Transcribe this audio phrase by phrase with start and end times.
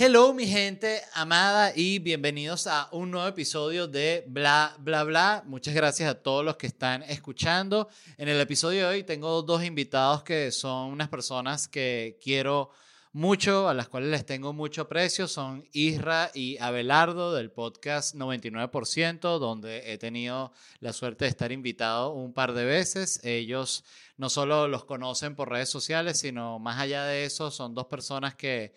[0.00, 5.42] Hello mi gente amada y bienvenidos a un nuevo episodio de Bla Bla Bla.
[5.44, 7.88] Muchas gracias a todos los que están escuchando.
[8.16, 12.70] En el episodio de hoy tengo dos invitados que son unas personas que quiero
[13.12, 15.26] mucho, a las cuales les tengo mucho aprecio.
[15.26, 22.12] Son Isra y Abelardo del podcast 99%, donde he tenido la suerte de estar invitado
[22.12, 23.18] un par de veces.
[23.24, 23.82] Ellos
[24.16, 28.36] no solo los conocen por redes sociales, sino más allá de eso, son dos personas
[28.36, 28.72] que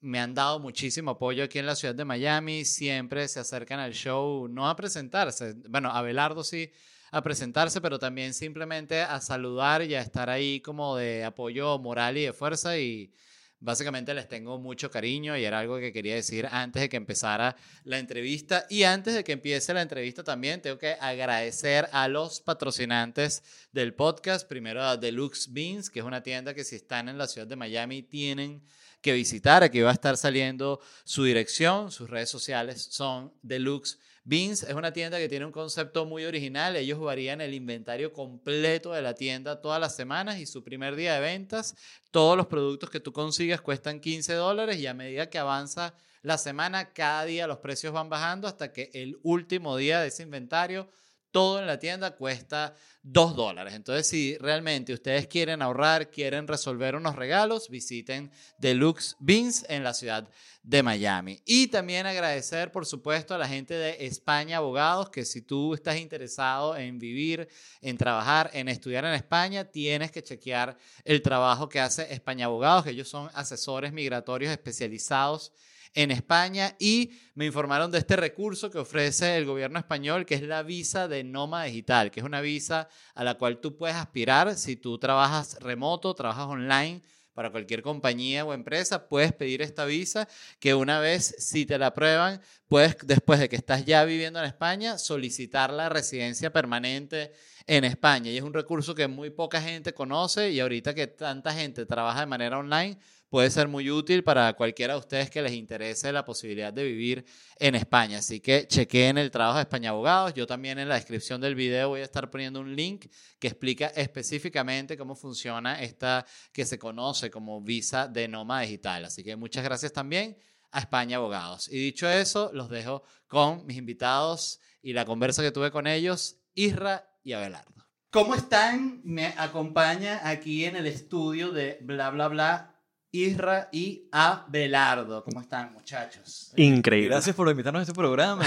[0.00, 3.92] me han dado muchísimo apoyo aquí en la ciudad de Miami, siempre se acercan al
[3.92, 6.70] show, no a presentarse, bueno, a Belardo sí,
[7.10, 12.16] a presentarse, pero también simplemente a saludar y a estar ahí como de apoyo moral
[12.16, 13.12] y de fuerza y
[13.60, 17.56] básicamente les tengo mucho cariño y era algo que quería decir antes de que empezara
[17.84, 18.66] la entrevista.
[18.70, 23.42] Y antes de que empiece la entrevista también tengo que agradecer a los patrocinantes
[23.72, 27.26] del podcast, primero a Deluxe Beans, que es una tienda que si están en la
[27.26, 28.62] ciudad de Miami tienen
[29.00, 29.62] que visitar.
[29.62, 34.62] Aquí va a estar saliendo su dirección, sus redes sociales son Deluxe Beans.
[34.62, 36.76] Es una tienda que tiene un concepto muy original.
[36.76, 41.14] Ellos varían el inventario completo de la tienda todas las semanas y su primer día
[41.14, 41.74] de ventas,
[42.10, 46.36] todos los productos que tú consigas cuestan 15 dólares y a medida que avanza la
[46.36, 50.90] semana, cada día los precios van bajando hasta que el último día de ese inventario
[51.30, 53.74] todo en la tienda cuesta 2 dólares.
[53.74, 59.94] Entonces, si realmente ustedes quieren ahorrar, quieren resolver unos regalos, visiten Deluxe Beans en la
[59.94, 60.28] ciudad
[60.62, 61.40] de Miami.
[61.46, 65.96] Y también agradecer, por supuesto, a la gente de España Abogados, que si tú estás
[65.96, 67.48] interesado en vivir,
[67.80, 72.84] en trabajar, en estudiar en España, tienes que chequear el trabajo que hace España Abogados,
[72.84, 75.52] que ellos son asesores migratorios especializados
[75.94, 80.42] en España y me informaron de este recurso que ofrece el gobierno español, que es
[80.42, 84.54] la visa de Noma Digital, que es una visa a la cual tú puedes aspirar
[84.56, 87.02] si tú trabajas remoto, trabajas online
[87.34, 90.28] para cualquier compañía o empresa, puedes pedir esta visa
[90.58, 94.44] que una vez si te la aprueban, puedes después de que estás ya viviendo en
[94.44, 97.32] España, solicitar la residencia permanente
[97.66, 98.30] en España.
[98.30, 102.20] Y es un recurso que muy poca gente conoce y ahorita que tanta gente trabaja
[102.20, 102.98] de manera online,
[103.30, 107.24] puede ser muy útil para cualquiera de ustedes que les interese la posibilidad de vivir
[107.58, 108.18] en España.
[108.18, 110.34] Así que chequeen el trabajo de España Abogados.
[110.34, 113.06] Yo también en la descripción del video voy a estar poniendo un link
[113.38, 119.04] que explica específicamente cómo funciona esta que se conoce como visa de Noma Digital.
[119.04, 120.36] Así que muchas gracias también
[120.72, 121.68] a España Abogados.
[121.68, 126.38] Y dicho eso, los dejo con mis invitados y la conversa que tuve con ellos,
[126.54, 127.86] Isra y Abelardo.
[128.10, 129.02] ¿Cómo están?
[129.04, 132.79] Me acompaña aquí en el estudio de Bla Bla Bla
[133.12, 135.24] Isra y Abelardo.
[135.24, 136.52] ¿Cómo están, muchachos?
[136.54, 137.08] Increíble.
[137.08, 138.44] Gracias por invitarnos a este programa.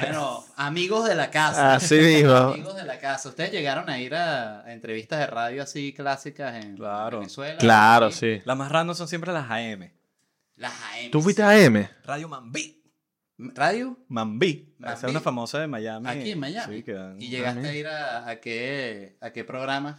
[0.00, 1.74] bueno, amigos de la casa.
[1.74, 2.34] Así mismo.
[2.34, 3.28] amigos de la casa.
[3.28, 7.18] ¿Ustedes llegaron a ir a, entrevistas de radio así clásicas en claro.
[7.18, 7.58] Venezuela?
[7.58, 8.40] Claro, sí.
[8.46, 9.90] Las más random son siempre las AM.
[10.56, 11.10] Las AM.
[11.10, 11.86] ¿Tú fuiste a AM?
[12.04, 12.82] Radio Mambí.
[13.36, 13.98] ¿Radio?
[14.08, 14.74] Mambí.
[14.80, 16.08] Esa es una famosa de Miami.
[16.08, 16.76] Aquí en Miami.
[16.76, 19.98] Sí, que ¿Y llegaste a ir a, a, qué, a qué programa?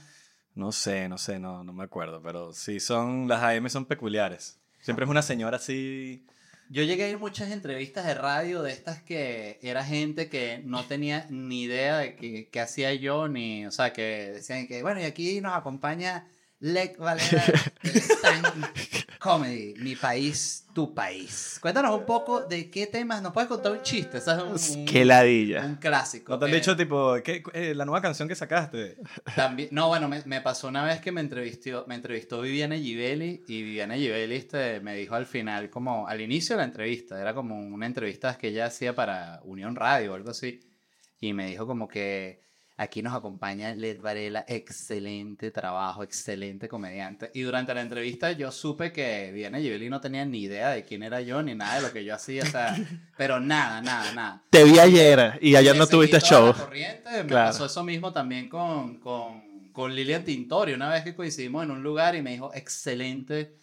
[0.58, 4.60] No sé, no sé, no, no me acuerdo, pero sí son, las AM son peculiares.
[4.82, 6.26] Siempre es una señora así.
[6.72, 10.84] Yo llegué a ir muchas entrevistas de radio de estas que era gente que no
[10.84, 12.16] tenía ni idea de
[12.52, 16.28] qué, hacía yo, ni, o sea, que decían que, bueno, y aquí nos acompaña
[16.60, 17.44] Lec Valera
[19.20, 21.58] Comedy, mi país, tu país.
[21.62, 24.70] Cuéntanos un poco de qué temas, nos puedes contar un chiste, ¿sabes?
[24.70, 25.66] Un, qué ladilla.
[25.66, 26.34] Un clásico.
[26.34, 28.98] ¿No te han dicho tipo, ¿qué, eh, la nueva canción que sacaste?
[29.36, 33.44] También, no, bueno, me, me, pasó una vez que me entrevistó, me entrevistó Viviana Givelli
[33.48, 37.34] y Viviana Givelli este, me dijo al final, como al inicio de la entrevista, era
[37.34, 40.60] como una entrevista que ella hacía para Unión Radio o algo así,
[41.20, 42.47] y me dijo como que
[42.80, 47.32] Aquí nos acompaña Led Varela, excelente trabajo, excelente comediante.
[47.34, 51.02] Y durante la entrevista yo supe que Diana Givelli no tenía ni idea de quién
[51.02, 52.76] era yo, ni nada de lo que yo hacía, o sea,
[53.18, 54.44] pero nada, nada, nada.
[54.52, 56.54] Te vi ayer y ayer no tuviste show.
[56.54, 57.50] corriente, Me Claro.
[57.50, 61.82] pasó eso mismo también con, con, con Lilian Tintori, una vez que coincidimos en un
[61.82, 63.56] lugar y me dijo, excelente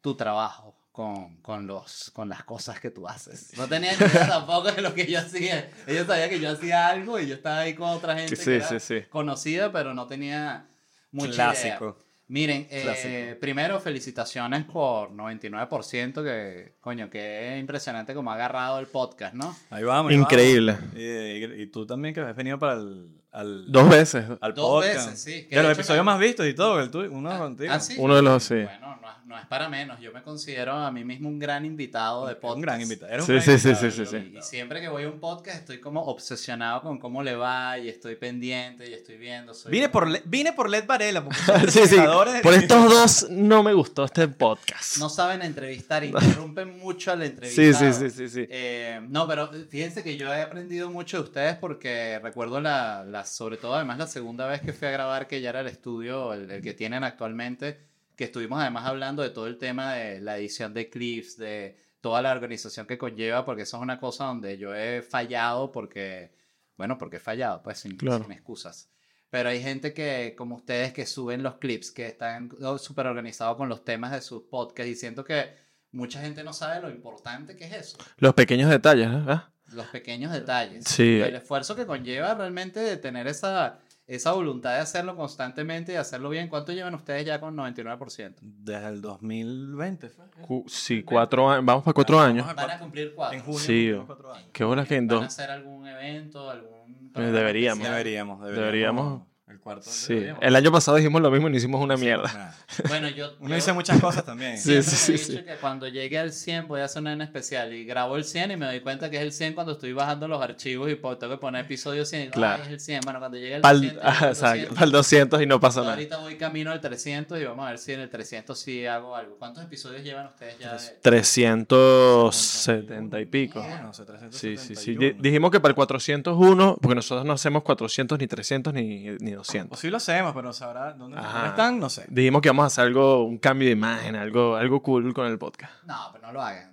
[0.00, 0.78] tu trabajo.
[0.92, 3.56] Con, con, los, con las cosas que tú haces.
[3.56, 5.70] No tenía ni idea tampoco de lo que yo hacía.
[5.86, 8.56] Ella sabía que yo hacía algo y yo estaba ahí con otra gente Sí, que
[8.56, 9.00] era sí, sí.
[9.08, 10.66] conocida, pero no tenía
[11.10, 11.84] mucha Clásico.
[11.96, 12.06] idea.
[12.28, 13.40] Miren, eh, Clásico.
[13.40, 19.56] primero felicitaciones por 99%, que coño, que impresionante como ha agarrado el podcast, ¿no?
[19.70, 20.10] Ahí vamos.
[20.12, 20.72] ahí Increíble.
[20.72, 20.94] vamos.
[20.94, 23.08] Y, y- y tú también que has venido para el.
[23.32, 24.26] Al, Dos veces.
[24.40, 25.06] al Dos podcast.
[25.10, 27.72] veces, sí, que De los episodios más vistos y todo, el tuyo, uno contigo.
[27.72, 27.94] Ah, sí.
[27.98, 28.54] Uno de los, sí.
[28.56, 29.98] Bueno, no, es- no es para menos.
[30.00, 32.56] Yo me considero a mí mismo un gran invitado de podcast.
[32.56, 33.10] Un gran invitado.
[33.10, 34.38] Eres un Sí, gran sí, sí, invitado, sí, sí, un sí.
[34.38, 37.88] Y siempre que voy a un podcast estoy como obsesionado con cómo le va y
[37.88, 39.54] estoy pendiente y estoy viendo.
[39.54, 41.24] soy Vine por, Le- vine por Led Varela.
[41.70, 41.96] Sí, sí.
[42.42, 44.98] Por estos dos no me gustó este podcast.
[44.98, 47.92] No saben entrevistar, interrumpen mucho al entrevistado.
[47.92, 48.46] Sí, sí, sí, sí, sí.
[48.50, 53.21] Eh, no, pero fíjense que yo he aprendido mucho de ustedes porque recuerdo la, la-
[53.24, 56.32] sobre todo además la segunda vez que fui a grabar, que ya era el estudio,
[56.32, 57.80] el, el que tienen actualmente,
[58.16, 62.20] que estuvimos además hablando de todo el tema de la edición de clips, de toda
[62.22, 66.34] la organización que conlleva, porque eso es una cosa donde yo he fallado porque,
[66.76, 68.22] bueno, porque he fallado, pues sin, Claro.
[68.24, 68.90] sin excusas.
[69.30, 73.56] Pero hay gente que, como ustedes, que suben los clips, que están oh, súper organizados
[73.56, 75.54] con los temas de sus podcasts y siento que
[75.90, 77.98] mucha gente no sabe lo importante que es eso.
[78.18, 79.48] Los pequeños detalles, ¿verdad?
[79.74, 80.84] Los pequeños detalles.
[80.84, 81.20] Sí.
[81.20, 86.28] El esfuerzo que conlleva realmente de tener esa, esa voluntad de hacerlo constantemente y hacerlo
[86.30, 86.48] bien.
[86.48, 88.34] ¿Cuánto llevan ustedes ya con 99%?
[88.40, 90.24] Desde el 2020 fue.
[90.42, 91.64] Cu- Sí, cuatro años.
[91.64, 92.46] Vamos para cuatro años.
[92.54, 93.38] Van a cumplir cuatro.
[93.38, 93.58] En junio.
[93.60, 94.48] Sí, cuatro años.
[94.52, 95.26] Qué que en ¿Van a dos.
[95.28, 96.50] hacer algún evento?
[96.50, 97.82] Algún Pues deberíamos.
[97.84, 98.46] Deberíamos, deberíamos.
[98.56, 99.31] Deberíamos.
[99.52, 99.82] El cuarto.
[99.88, 100.14] Sí.
[100.14, 100.42] deberíamos.
[100.42, 102.32] El año pasado dijimos lo mismo y no hicimos una mierda.
[102.32, 102.50] Nah.
[102.88, 104.56] Bueno, yo, Uno yo dice muchas cosas también.
[104.58, 104.82] Sí.
[104.82, 105.42] sí, he dicho sí.
[105.44, 108.50] que cuando llegue al 100 voy a hacer una en especial y grabo el 100
[108.52, 111.18] y me doy cuenta que es el 100 cuando estoy bajando los archivos y tengo
[111.18, 112.62] que poner episodio 100 y digo, Claro.
[112.62, 113.00] "Ay, es el 100.
[113.04, 114.78] Bueno, cuando llegue el Pa'l- 200, ajá, el exacto, 200.
[114.78, 115.92] pa'l 200 y no pasa nada.
[115.92, 119.14] Ahorita voy camino al 300 y vamos a ver si en el 300 sí hago
[119.14, 119.36] algo.
[119.38, 120.72] ¿Cuántos episodios llevan ustedes ya?
[120.72, 123.64] de- 370 y pico.
[123.82, 124.96] No sé, Sí, sí, sí.
[124.96, 125.00] 371.
[125.00, 129.32] Di- Dijimos que para el 401, porque nosotros no hacemos 400 ni 300 ni, ni
[129.46, 129.78] 200.
[129.78, 131.48] O sí lo hacemos, pero sabrá dónde Ajá.
[131.48, 132.04] están, no sé.
[132.08, 135.38] Dijimos que vamos a hacer algo, un cambio de imagen, algo, algo cool con el
[135.38, 135.72] podcast.
[135.84, 136.72] No, pero no lo hagan.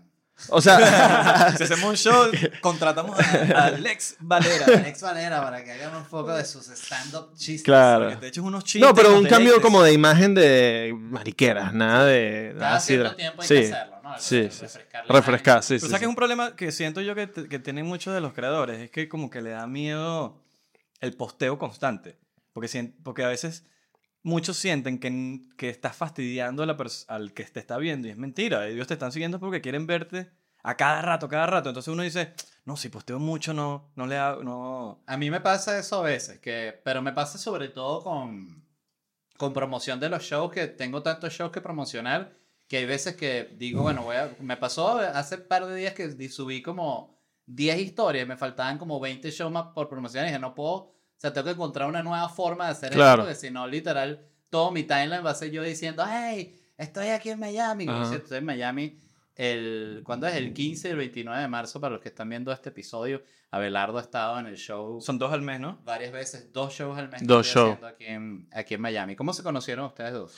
[0.52, 2.32] O sea, Si hacemos un show,
[2.62, 3.24] contratamos a,
[3.60, 4.66] a Alex Valera.
[4.68, 7.64] Alex Valera para que hagan un poco de sus stand-up chistes.
[7.64, 8.06] Claro.
[8.06, 8.88] Porque te eches unos chistes.
[8.88, 12.52] no, pero un cambio como de imagen de mariqueras, nada de...
[12.54, 14.10] Cada nada así cierto de- tiempo hay sí, que hacerlo, ¿no?
[14.10, 14.66] Algo sí, sí.
[15.10, 15.88] refrescar sí, Pero sí.
[15.88, 16.04] ¿sabes que sí.
[16.06, 18.80] es un problema que siento yo que, que tienen muchos de los creadores?
[18.80, 20.42] Es que como que le da miedo
[21.02, 22.18] el posteo constante.
[23.04, 23.66] Porque, a veces
[24.24, 28.68] muchos sienten que, que estás fastidiando al que te está viendo y es mentira.
[28.68, 30.32] Ellos te están siguiendo porque quieren verte
[30.64, 31.70] a cada rato, cada rato.
[31.70, 32.34] Entonces uno dice,
[32.66, 35.04] no, si posteo mucho no, no le hago, no...
[35.06, 38.64] A mí me pasa eso a veces, que, pero me pasa sobre todo con,
[39.38, 43.56] con promoción de los shows, que tengo tantos shows que promocionar, que hay veces que
[43.58, 47.18] digo, bueno, voy a, me pasó hace un par de días que subí como
[47.48, 51.34] 10 historias, me faltaban como 20 shows más por promocionar y dije, no puedo, sea,
[51.34, 53.24] tengo que encontrar una nueva forma de hacer Claro.
[53.24, 57.08] esto, porque si no, literal, todo mi timeline va a ser yo diciendo, hey, estoy
[57.10, 59.00] aquí en Miami, cierto, estoy en Miami.
[59.36, 60.36] El, ¿Cuándo es?
[60.36, 63.24] El 15 y el 29 de marzo, para los que están viendo este episodio.
[63.52, 65.80] Abelardo ha estado en el show Son dos al mes, ¿no?
[65.86, 67.22] varias veces, dos shows al mes.
[67.22, 67.74] que Dos estoy shows.
[67.76, 69.16] haciendo Aquí en, aquí en Miami.
[69.16, 70.36] ¿Cómo se conocieron ustedes dos?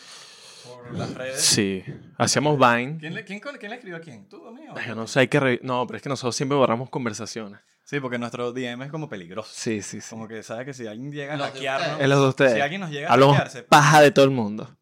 [0.66, 1.42] Por las redes.
[1.42, 1.84] Sí,
[2.18, 2.98] hacíamos Vine.
[3.00, 4.30] ¿Quién le, quién, quién le escribió a quién?
[4.30, 4.72] ¿Tú o mío?
[4.78, 5.40] Ay, yo no sé, hay que...
[5.40, 7.60] re- No, pero es que nosotros siempre borramos conversaciones.
[7.92, 9.50] Sí, porque nuestro DM es como peligroso.
[9.54, 10.12] Sí, sí, sí.
[10.12, 12.00] Como que sabe que si alguien llega a hackearnos...
[12.00, 12.54] Es los de ustedes.
[12.54, 13.64] Si alguien nos llega a hackearse...
[13.64, 14.78] paja de todo el mundo.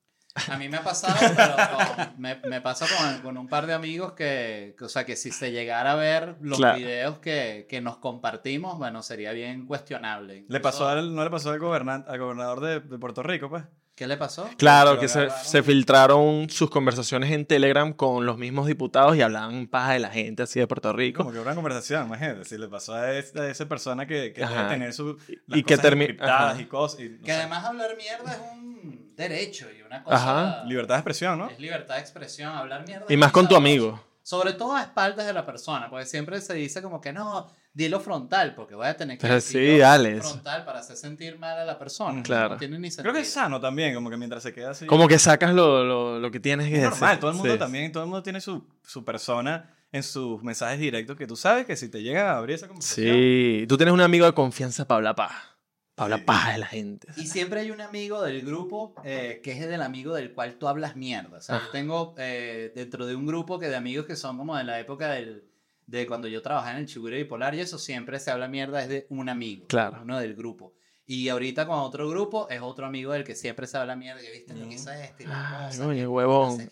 [0.47, 3.73] A mí me ha pasado, pero con- me, me pasa con, con un par de
[3.73, 6.77] amigos que, que, o sea, que si se llegara a ver los Claro.
[6.77, 10.45] videos que, que nos compartimos, bueno, sería bien cuestionable.
[10.47, 13.63] Le pasó al, ¿No le pasó al, gobernan- al gobernador de, de Puerto Rico, pues?
[13.99, 14.49] ¿Qué le pasó?
[14.57, 19.67] Claro, que se, se filtraron sus conversaciones en Telegram con los mismos diputados y hablaban
[19.67, 21.17] paja de la gente así de Puerto Rico.
[21.17, 22.45] Como que una conversación, imagínate.
[22.45, 25.17] Si le pasó a, esa- a esa persona que, que debe tener su...
[25.47, 26.61] Y que termi- encriptadas ajá.
[26.61, 26.99] y cosas.
[27.01, 27.33] y no Que sé.
[27.33, 30.15] además hablar mierda es un derecho y una cosa...
[30.15, 30.63] Ajá.
[30.63, 31.49] Libertad de expresión, ¿no?
[31.49, 33.05] Es libertad de expresión, hablar mierda.
[33.09, 34.01] Y más con tu amigo.
[34.23, 37.99] Sobre todo a espaldas de la persona, porque siempre se dice como que no, dilo
[37.99, 41.65] frontal, porque voy a tener que Pero sí, dale, frontal para hacer sentir mal a
[41.65, 42.21] la persona.
[42.23, 42.55] Claro.
[42.55, 43.03] No tiene ni sentido.
[43.03, 44.85] Creo que es sano también, como que mientras se queda así...
[44.85, 46.91] Como que sacas lo, lo, lo que tienes que Es decir.
[46.99, 47.59] normal, todo el mundo Sí.
[47.59, 51.65] también, todo el mundo tiene su, su persona en sus mensajes directos que tú sabes
[51.65, 53.15] que si te llega a abrir esa conversación...
[53.15, 55.55] Sí, tú tienes un amigo de confianza para hablar paja.
[55.95, 57.07] Para hablar paja de la gente.
[57.17, 60.67] Y siempre hay un amigo del grupo eh, que es el amigo del cual tú
[60.67, 61.37] hablas mierda.
[61.37, 61.69] O sea, yo Ah.
[61.71, 65.09] tengo eh, dentro de un grupo que de amigos que son como de la época
[65.11, 65.43] del,
[65.89, 68.89] de cuando yo trabajaba en el Chiguro Bipolar y eso siempre se habla mierda es
[68.89, 69.65] de un amigo.
[69.67, 69.99] Claro.
[70.03, 70.73] Uno del grupo.
[71.07, 74.21] Y ahorita con otro grupo es otro amigo del que siempre se habla mierda.
[74.21, 75.31] Que viste lo que hizo este y Mm.
[75.33, 76.57] Ay, cosa, coño, que- huevón.
[76.59, 76.67] no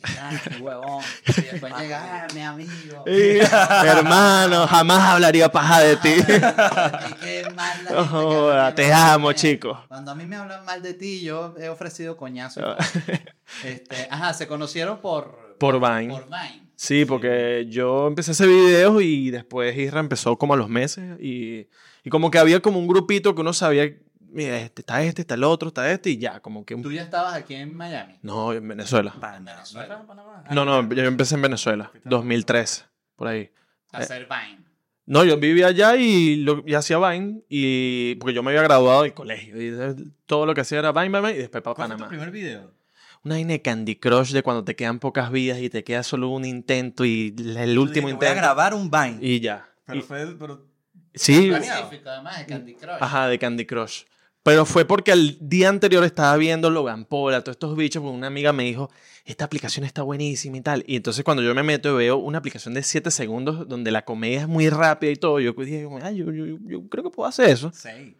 [0.57, 1.03] qué, huevón.
[1.25, 3.03] Y después llega, ah, mi amigo.
[3.07, 3.41] Eh,
[3.87, 6.09] hermano, jamás hablaría paja de ti.
[6.09, 9.83] Y qué mal la No gente que te amo, chico.
[9.87, 12.61] Cuando a mí me hablan mal de ti, yo he ofrecido coñazo.
[13.63, 15.57] y este, ajá, se conocieron por...
[15.57, 16.13] Por Vine.
[16.13, 16.66] Por Vine.
[16.79, 21.19] Sí, porque yo empecé a hacer videos y después Isra empezó como a los meses
[21.19, 21.67] y,
[22.03, 23.91] y como que había como un grupito que uno sabía,
[24.29, 26.75] mira, este, está este, está el otro, está este y ya, como que...
[26.75, 28.19] un- Tú ya estabas aquí en Miami.
[28.21, 29.11] No, en Venezuela.
[29.19, 30.43] ¿No era en Panamá?
[30.51, 32.83] No, no, yo empecé en Venezuela, 2013,
[33.15, 33.49] por ahí.
[33.91, 34.63] A hacer Vine.
[35.07, 39.01] No, yo vivía allá y, lo, y hacía Vine y porque yo me había graduado
[39.01, 39.95] del colegio y de-
[40.27, 42.09] todo lo que hacía era Vine, Vine, Vine, y después para ¿Cuál fue tu Panamá.
[42.09, 42.71] primer video?
[43.27, 46.29] Una vaina de Candy Crush de cuando te quedan pocas vidas y te queda solo
[46.29, 48.35] un intento y el último dijiste, Voy a intento.
[48.35, 49.17] grabar un Vine.
[49.19, 49.67] Y ya.
[49.85, 50.35] Pero Y- fue...
[50.39, 50.65] Pero...
[51.13, 52.97] sí, Específico, además, de Candy Crush.
[53.01, 54.03] Ajá, de Candy Crush.
[54.43, 58.15] Pero fue porque el día anterior estaba viendo Logan Paul, a todos estos bichos, porque
[58.15, 58.89] una amiga me dijo,
[59.25, 60.85] esta aplicación está buenísima y tal.
[60.87, 64.05] Y entonces cuando yo me meto y veo una aplicación de 7 segundos donde la
[64.05, 67.09] comedia es muy rápida y todo, yo dije, como, "Ay, yo, yo- yo creo que
[67.09, 67.73] puedo hacer eso.
[67.75, 68.15] Sí.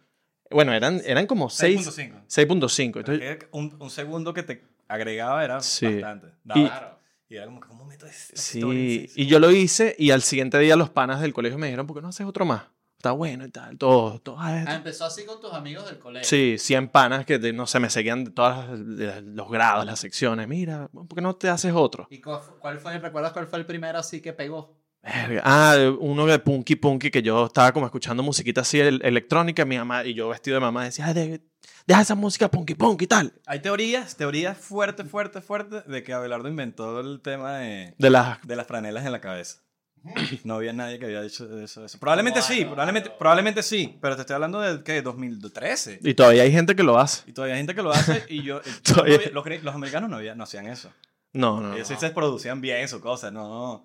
[0.50, 2.24] Bueno, eran, eran como 6, 6.5.
[2.26, 2.98] 6.5.
[3.00, 5.86] Entonces, Que Un, un segundo que te agregaba era Sí.
[5.86, 6.28] bastante.
[6.44, 6.98] Daba- Y- Claro.
[7.30, 10.22] Y era como, ¿cómo meto esta sí, historia seis y yo lo hice y al
[10.22, 12.62] siguiente día los panas del colegio me dijeron, ¿por qué no haces otro más?
[12.96, 14.36] Está bueno y tal, todo, todo.
[14.40, 14.70] ah, esto".
[14.70, 16.26] Ah, empezó así con tus amigos del colegio.
[16.26, 20.48] Sí, 100 panas que no sé, me seguían de todos los grados, las secciones.
[20.48, 22.06] Mira, ¿por qué no te haces otro?
[22.10, 24.77] ¿Y cuál fue, cuál fue- recuerdas cuál fue el primero así que pegó?
[25.02, 29.78] Ah, uno de Punky Punky que yo estaba como escuchando musiquita así el- electrónica mi
[29.78, 31.40] mamá, y yo vestido de mamá decía, "Ay, de-
[31.86, 33.32] deja esa música Punky Punky y tal.
[33.46, 38.38] Hay teorías, teorías fuertes, fuertes, fuertes de que Abelardo inventó el tema de, De las...
[38.46, 39.60] de las franelas en la cabeza.
[40.44, 41.84] No había nadie que había dicho eso.
[41.84, 41.98] eso.
[41.98, 45.02] Probablemente sí, probablemente, probablemente sí, pero te estoy hablando de ¿qué?
[45.02, 45.98] 2013.
[46.02, 47.28] Y todavía hay gente que lo hace.
[47.28, 48.60] Y todavía hay gente que lo hace y yo...
[48.96, 50.92] no había- los, los americanos no, había- no hacían eso.
[51.32, 51.68] No, no.
[51.68, 51.74] no.
[51.74, 53.42] Ellos sí se producían bien su cosa, no.
[53.48, 53.84] No,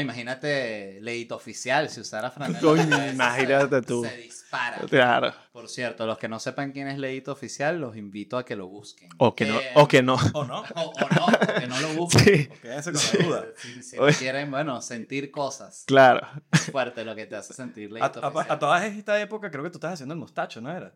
[0.00, 2.60] imagínate, leíto oficial, si usara franela.
[2.60, 2.82] Coño,
[3.12, 4.04] imagínate se- tú.
[4.04, 4.78] Se dispara.
[4.88, 5.32] Claro.
[5.52, 8.68] Por cierto, los que no sepan quién es leíto oficial, los invito a que lo
[8.68, 9.08] busquen.
[9.18, 9.58] O que no.
[9.74, 10.16] O que no.
[10.34, 10.60] ¿O no?
[10.74, 12.22] O, o no, que no lo busquen.
[12.24, 13.44] Sí, Quédense con la duda.
[13.56, 15.84] Si, si quieren, bueno, sentir cosas.
[15.86, 16.26] claro.
[16.70, 18.56] Fuerte lo que te hace sentir A, leíto a- oficial.
[18.56, 20.94] a toda esta época creo que tú estás haciendo el mostacho, ¿no era?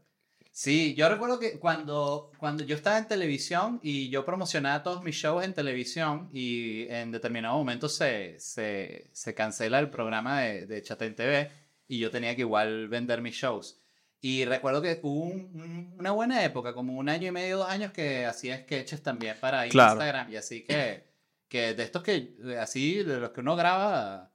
[0.58, 5.14] Sí, yo recuerdo que cuando, cuando yo estaba en televisión y yo promocionaba todos mis
[5.14, 10.80] shows en televisión y en determinado momento se, se, se cancela el programa de, de
[10.82, 11.50] Chatén TV
[11.88, 13.78] y yo tenía que igual vender mis shows.
[14.22, 17.68] Y recuerdo que hubo un- un- una buena época, como un año y medio, dos
[17.68, 19.90] años, que hacía sketches también para Claro.
[19.96, 21.04] Instagram y así que,
[21.48, 24.32] que de estos que, así, de los que uno graba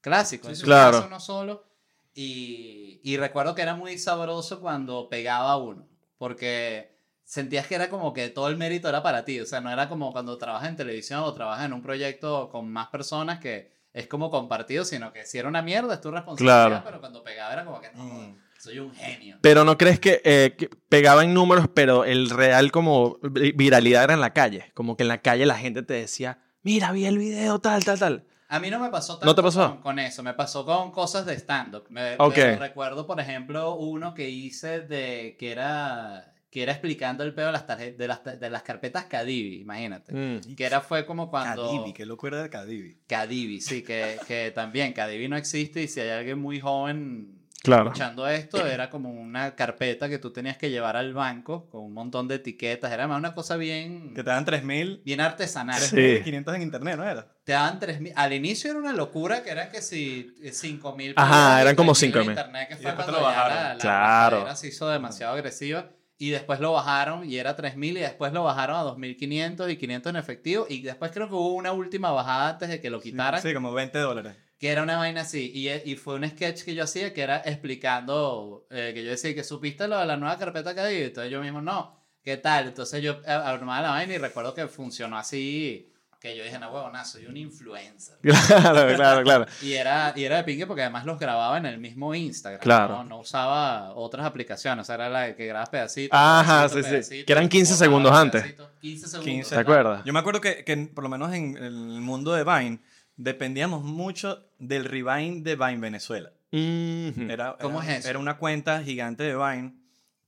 [0.00, 1.04] clásicos, su Claro.
[1.06, 1.69] uno solo.
[2.14, 5.88] Y, y recuerdo que era muy sabroso cuando pegaba uno,
[6.18, 9.70] porque sentías que era como que todo el mérito era para ti, o sea, no
[9.70, 13.72] era como cuando trabajas en televisión o trabajas en un proyecto con más personas que
[13.92, 16.82] es como compartido, sino que si era una mierda es tu responsabilidad, Claro.
[16.84, 18.36] pero cuando pegaba era como que no, Mm.
[18.58, 19.38] soy un genio.
[19.40, 24.04] Pero no crees que, eh, que pegaba en números, pero el real como vi- viralidad
[24.04, 24.70] era en la calle.
[24.74, 27.98] Como que en la calle la gente te decía, mira, vi el video, tal, tal,
[27.98, 28.26] tal.
[28.50, 29.68] A mí no me pasó tanto ¿No te pasó?
[29.70, 31.84] Con, con eso, me pasó con cosas de stand-up.
[31.88, 32.36] Me- Ok.
[32.36, 37.46] me recuerdo, por ejemplo, uno que hice de que era, que era explicando el pedo
[37.46, 40.12] de las, tarje- de las, de las carpetas Cadivi, imagínate.
[40.12, 40.56] Mm.
[40.56, 41.64] Que era, fue como cuando...
[41.64, 42.98] Cadivi, qué locura de Cadivi.
[43.06, 47.88] Cadivi, sí, que, que también Cadivi no existe y si hay alguien muy joven Claro.
[47.88, 51.92] escuchando esto, era como una carpeta que tú tenías que llevar al banco con un
[51.92, 55.78] montón de etiquetas, era más una cosa bien, Que te dan 3.000, bien artesanal.
[55.80, 55.94] Sí.
[55.96, 57.26] 3.500 en internet, ¿no era?
[57.44, 61.12] Te daban 3.000, al inicio era una locura que eran que si 5.000.
[61.16, 62.28] Ajá, por eran como 3.000 en 5.000.
[62.30, 63.56] internet, que Y fue después te cuando lo bajaron.
[63.58, 64.56] La, la Claro.
[64.56, 68.76] se hizo demasiado agresiva y después lo bajaron y era 3.000 y después lo bajaron
[68.76, 72.68] a 2.500 y 500 en efectivo y después creo que hubo una última bajada antes
[72.70, 73.40] de que lo quitaran.
[73.42, 74.34] Sí, como 20 dólares.
[74.60, 75.50] Que era una vaina así.
[75.54, 79.34] Y, y fue un sketch que yo hacía que era explicando, eh, que yo decía
[79.34, 81.02] que supiste lo de la nueva carpeta que hay.
[81.04, 82.68] Entonces yo mismo, no, ¿qué tal?
[82.68, 85.86] Entonces yo eh, armaba la vaina y recuerdo que funcionó así.
[86.20, 88.18] Que yo dije, no, huevona, soy un influencer.
[88.22, 89.46] Claro, claro, claro.
[89.62, 92.60] Y era, y era de pingue porque además los grababa en el mismo Instagram.
[92.60, 92.96] Claro.
[92.96, 94.82] No, no usaba otras aplicaciones.
[94.82, 96.10] O sea, era la que grabas pedacitos.
[96.20, 96.90] Ajá, pedacito, sí, sí.
[96.90, 98.42] pedacito, Que eran 15 borraba segundos antes.
[98.42, 99.24] pedacito, 15 segundos.
[99.24, 99.54] 15.
[99.54, 100.04] ¿Te acuerdas?
[100.04, 102.80] Yo me acuerdo que, que por lo menos en el mundo de Vine
[103.22, 106.32] dependíamos mucho del rewind de Vine Venezuela.
[106.52, 107.30] Mhm.
[107.30, 108.10] Era, ¿Cómo era- es eso?
[108.10, 109.74] Era una cuenta gigante de Vine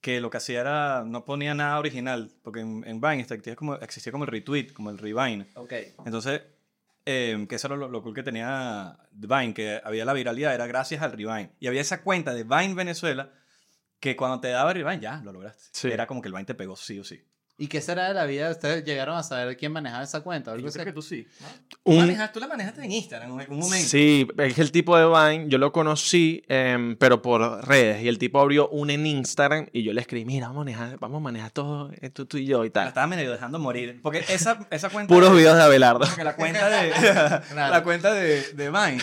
[0.00, 3.74] que lo que hacía era, no ponía nada original, porque en, en Vine existía como,
[3.76, 5.46] existía como el retweet, como el revine.
[5.54, 5.72] Ok.
[6.04, 6.42] Entonces,
[7.06, 10.66] eh, que eso era lo, lo cool que tenía Vine, que había la viralidad, era
[10.66, 11.50] gracias al Revine.
[11.60, 13.30] Y había esa cuenta de Vine Venezuela
[14.00, 15.68] que cuando te daba Revine, ya, lo lograste.
[15.72, 15.88] Sí.
[15.88, 17.22] Era como que el Vine te pegó sí o sí.
[17.58, 18.50] ¿Y qué será de la vida?
[18.50, 20.50] ¿Ustedes llegaron a saber quién manejaba esa cuenta?
[20.52, 21.26] ¿Algo Yo creo que tú sí.
[21.84, 23.86] Un- Tú, manejas- tú la manejaste en Instagram en algún momento.
[23.88, 28.02] Sí, es que el tipo de Vine, yo lo conocí, em, pero por redes.
[28.02, 30.98] Y el tipo abrió un en Instagram y yo le escribí, mira, vamos a manejar,
[30.98, 32.88] vamos a manejar todo esto tú y yo y La tal.
[32.88, 34.00] estaba medio dejando morir.
[34.02, 35.14] Porque esa, esa cuenta...
[35.14, 36.00] Puros de- videos de Abelardo.
[36.06, 36.90] Porque la cuenta de,
[37.52, 37.70] Claro.
[37.74, 39.02] la cuenta de, de Vine,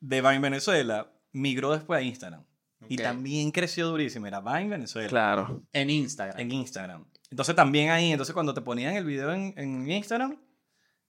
[0.00, 2.44] de Vine Venezuela, migró después a Instagram.
[2.88, 3.02] Y Ok.
[3.02, 4.26] también creció durísimo.
[4.28, 5.08] Era Vine Venezuela.
[5.08, 5.62] Claro.
[5.72, 6.38] En Instagram.
[6.38, 7.04] En Instagram.
[7.30, 10.36] Entonces también ahí, entonces cuando te ponían el video en, en Instagram,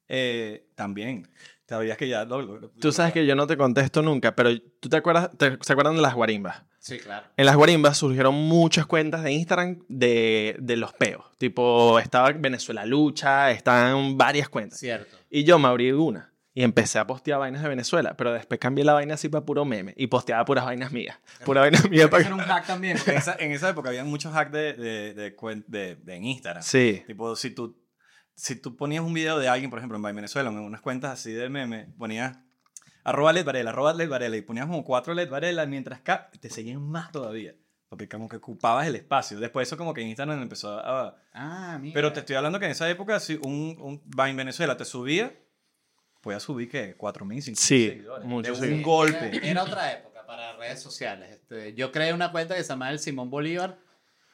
[0.07, 1.27] eh, también.
[1.67, 4.49] Sabías que ya lo, lo- lo- Tú sabes que yo no te contesto nunca, pero
[4.79, 6.63] ¿tú te acuerdas, te- se acuerdan de las guarimbas?
[6.79, 7.27] Sí, claro.
[7.35, 11.25] En las guarimbas surgieron muchas cuentas de Instagram de, de los peos.
[11.37, 14.79] Tipo, estaba Venezuela Lucha, estaban varias cuentas.
[14.79, 15.17] Cierto.
[15.29, 18.83] Y yo me abrí una y empecé a postear vainas de Venezuela, pero después cambié
[18.83, 21.15] la vaina así para puro meme y posteaba puras vainas mías.
[21.45, 24.03] Puras vainas mías para era un hack también, porque en esa, en esa época había
[24.03, 25.35] muchos hacks de, de, de,
[25.67, 26.63] de- de en Instagram.
[26.63, 27.03] Sí.
[27.05, 27.79] Tipo, si tú,
[28.33, 31.11] si tú ponías un video de alguien, por ejemplo, en Vine Venezuela, en unas cuentas
[31.11, 32.39] así de meme, ponías
[33.03, 36.49] arroba Led Varela, arroba Led Varela, y ponías como cuatro Led Varela, mientras acá te
[36.49, 37.53] seguían más todavía.
[37.87, 39.39] Porque como que ocupabas el espacio.
[39.39, 41.17] Después eso como que Instagram empezó a...
[41.33, 41.93] Ah, mira.
[41.93, 45.33] Pero te estoy hablando que en esa época, si un, un Vine Venezuela te subía,
[46.27, 46.97] podías subir, ¿qué?
[46.97, 48.25] 4.000, 5.000 Sí, seguidores.
[48.27, 48.83] muchos De un seguidores.
[48.85, 49.37] golpe.
[49.37, 51.31] Era, era otra época para redes sociales.
[51.31, 53.77] Este, yo creé una cuenta que se llama el Simón Bolívar,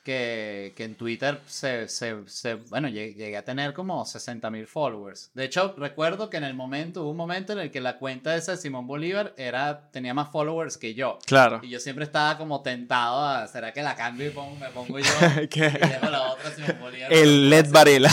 [0.03, 4.67] que, que en Twitter se, se, se- bueno, llegué, llegué a tener como 60 mil
[4.67, 5.31] followers.
[5.33, 8.35] De hecho, recuerdo que en el momento, hubo un momento en el que la cuenta
[8.35, 11.19] esa de Simón Bolívar era, tenía más followers que yo.
[11.25, 11.61] Claro.
[11.63, 14.99] Y yo siempre estaba como tentado a, ¿será que la cambio y pongo- me pongo
[14.99, 15.05] yo?
[15.49, 15.67] ¿Qué?
[15.67, 17.13] y dejo la otra Simón Bolívar.
[17.13, 18.11] El Led Varela.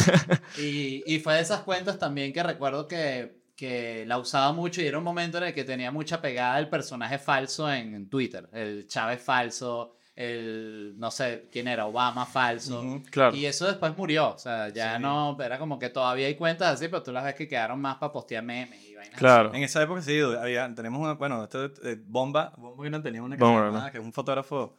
[0.58, 4.87] Y, y fue de esas cuentas también que recuerdo que, que la usaba mucho y
[4.87, 8.49] era un momento en el que tenía mucha pegada el personaje falso en, en Twitter.
[8.55, 13.03] El Chávez falso, el, no sé quién era, Obama falso.
[13.11, 13.37] Claro.
[13.37, 14.31] Y eso después murió.
[14.31, 15.03] O sea, ya Sí.
[15.03, 17.96] no, era como que todavía hay cuentas así, pero tú las ves que quedaron más
[17.99, 19.18] para postear memes y vainas.
[19.18, 19.53] Claro.
[19.53, 23.37] En esa época sí, había, tenemos una, bueno, este, eh, Bomba, Bomba Irán tenía una
[23.37, 24.79] que, Bomba llamaba- que es un fotógrafo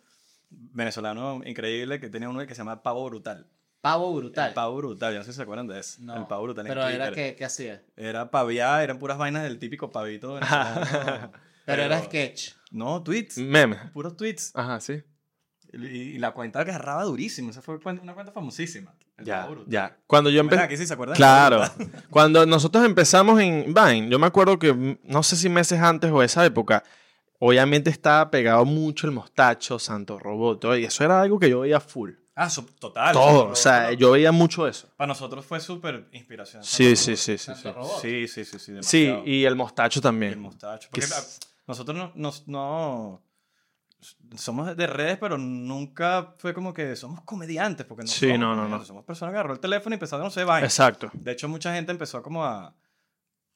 [0.49, 3.45] venezolano increíble que tenía uno que se llama Pavo Brutal.
[3.81, 4.49] Pavo brutal.
[4.49, 5.97] El Pavo Brutal, yo no sé si se acuerdan de eso.
[6.01, 7.81] No, el Pavo Brutal Pero era que, ¿qué hacía?
[7.97, 11.31] Era paviar, eran puras vainas del típico pavito venezolano.
[11.65, 12.51] Pero, era sketch.
[12.71, 13.37] No, tweets.
[13.37, 13.77] Meme.
[13.93, 14.51] Puros tweets.
[14.55, 15.01] Ajá, sí.
[15.73, 17.49] Y, y la cuenta agarraba durísimo.
[17.49, 18.93] Esa fue una cuenta famosísima.
[19.17, 19.71] El Ya, Pavo Brutal.
[19.71, 19.97] ya.
[20.05, 20.67] Cuando yo empecé...
[20.67, 21.15] que sí se acuerdan?
[21.15, 21.63] Claro.
[22.09, 26.11] Cuando nosotros empezamos en Vine, yo me acuerdo que mm, no sé si meses antes
[26.11, 26.83] o esa época,
[27.39, 31.61] obviamente estaba pegado mucho el mostacho, Santo Robot, todo, y eso era algo que yo
[31.61, 32.11] veía full.
[32.35, 33.13] Ah, total.
[33.13, 34.87] Todo, o sea, yo veía mucho eso.
[34.95, 36.63] Para nosotros fue súper inspiración.
[36.63, 37.51] Sí, sí, sí, sí.
[37.53, 37.69] Sí.
[38.01, 38.73] Sí, sí, sí, sí.
[38.81, 40.39] Sí, y el mostacho Y el también.
[40.39, 40.89] mostacho.
[40.91, 41.21] Porque Que ah,
[41.67, 43.21] nosotros no, nos- no-
[44.35, 47.85] somos de redes, pero nunca fue como que somos comediantes.
[47.85, 48.85] Porque no Sí, somos no, no, no.
[48.85, 50.71] Somos personas que agarró el teléfono y empezaron a hacer vainas.
[50.71, 51.11] Exacto.
[51.13, 52.73] De hecho, mucha gente empezó como a,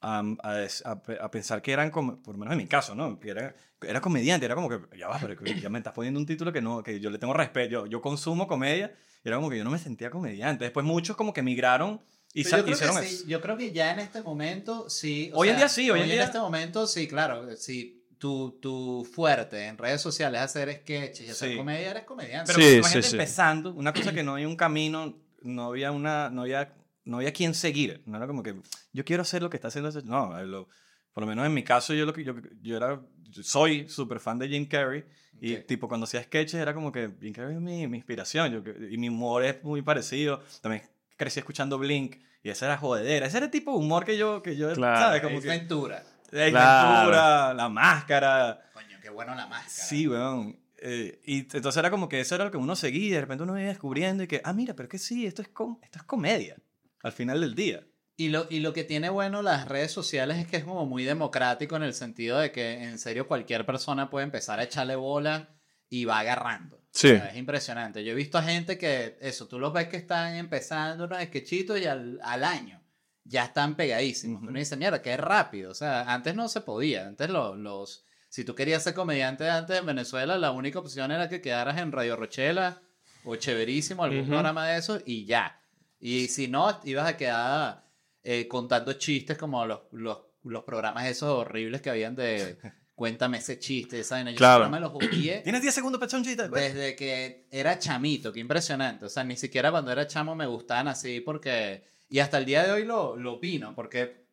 [0.07, 3.19] a, a a pe- a pensar que eran, por lo menos en mi caso, ¿no?
[3.19, 4.45] Que era, era comediante.
[4.45, 6.83] Era como que, ya va, pero que ya me estás poniendo un título que, no,
[6.83, 7.69] que yo le tengo respeto.
[7.71, 8.95] Yo, yo consumo comedia.
[9.23, 10.63] Y era como que yo no me sentía comediante.
[10.65, 12.01] Después muchos como que migraron
[12.33, 13.17] y yo, creo hicieron que eso.
[13.23, 15.31] sí, yo creo que ya en este momento sí.
[15.33, 17.55] o Hoy en día sí, hoy en día- este momento sí, claro.
[17.57, 21.57] Si tu, tu fuerte en redes sociales es hacer sketches y hacer Sí.
[21.57, 22.53] comedia, eres comediante.
[22.53, 23.15] Pero Sí, sí, sí.
[23.15, 26.73] empezando, una cosa que no había un camino, no había una, no había,
[27.05, 28.01] no había quien seguir.
[28.05, 28.55] No era como que
[28.93, 30.03] yo quiero hacer lo que está haciendo ese.
[30.03, 30.67] No, lo-
[31.13, 34.19] por lo menos en mi caso yo lo que yo, yo era, yo soy súper
[34.19, 35.05] fan de Jim Carrey
[35.39, 35.65] y Ok.
[35.65, 38.97] tipo cuando hacía sketches era como que Jim Carrey es mi, mi inspiración yo, y
[38.97, 40.41] mi humor es muy parecido.
[40.61, 40.83] También
[41.15, 43.27] crecí escuchando Blink y esa era jodedera.
[43.27, 44.97] Ese era el tipo de humor que yo, que yo, Claro.
[44.99, 45.21] ¿sabes?
[45.21, 46.03] Como Ace que Ventura.
[46.31, 46.99] la Claro.
[46.99, 48.69] Ventura, la máscara.
[48.73, 49.87] Coño, qué bueno la máscara.
[49.87, 50.59] Sí, weón.
[50.77, 53.43] Eh, y entonces era como que eso era lo que uno seguía y de repente
[53.43, 56.03] uno iba descubriendo y que, ah, mira, pero que sí, esto es, com- esto es
[56.03, 56.57] comedia
[57.05, 57.85] al final del día.
[58.17, 61.03] Y lo, y lo que tiene bueno las redes sociales es que es como muy
[61.03, 65.55] democrático en el sentido de que en serio cualquier persona puede empezar a echarle bola
[65.87, 66.81] y va agarrando.
[66.89, 67.09] Sí.
[67.11, 68.03] O sea, es impresionante.
[68.03, 71.79] Yo he visto a gente que, eso, tú los ves que están empezando unos sketchitos
[71.79, 72.81] y al, al año
[73.23, 74.41] ya están pegadísimos.
[74.41, 74.49] Ujú.
[74.49, 75.69] Uno dice, mierda, qué rápido.
[75.69, 77.05] O sea, antes no se podía.
[77.05, 81.29] Antes los, los, si tú querías ser comediante antes en Venezuela, la única opción era
[81.29, 82.81] que quedaras en Radio Rochela
[83.25, 85.61] o Chéverísimo, algún programa de eso y ya.
[86.07, 87.83] Y si no, ibas a quedar
[88.21, 92.59] eh, contando chistes como los, los, los programas esos horribles que habían de
[92.93, 94.29] cuéntame ese chiste, esa vaina.
[94.29, 94.69] Yo Claro.
[94.69, 96.47] me lo jodí ¿Tienes 10 segundos para echar un chiste?
[96.47, 99.05] desde que era chamito, qué impresionante.
[99.05, 101.83] O sea, ni siquiera cuando era chamo me gustaban así porque...
[102.07, 104.27] Y hasta el día de hoy lo, lo opino, porque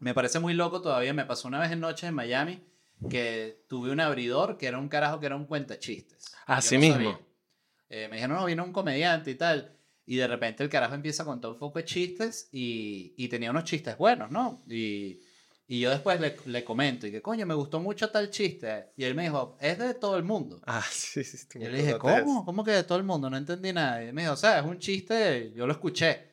[0.00, 1.14] me parece muy loco todavía.
[1.14, 2.64] Me pasó una vez en noche en Miami
[3.08, 6.34] que tuve un abridor que era un carajo que era un cuentachistes.
[6.46, 7.20] Así Yo no mismo.
[7.88, 9.78] Eh, me dijeron, no, vino un comediante y tal.
[10.04, 13.50] Y de repente el carajo empieza a contar un poco de chistes y, y tenía
[13.50, 14.62] unos chistes buenos, ¿no?
[14.68, 15.20] Y,
[15.66, 18.90] y yo después le, le comento y que, coño, me gustó mucho tal chiste.
[18.96, 20.60] Y él me dijo, es de todo el mundo.
[20.66, 21.48] Ah, sí, sí.
[21.48, 22.44] tú Y yo le dije, ¿cómo?
[22.44, 23.30] ¿Cómo que de todo el mundo?
[23.30, 24.02] No entendí nada.
[24.04, 26.31] Y él me dijo, o sea, es un chiste, yo lo escuché.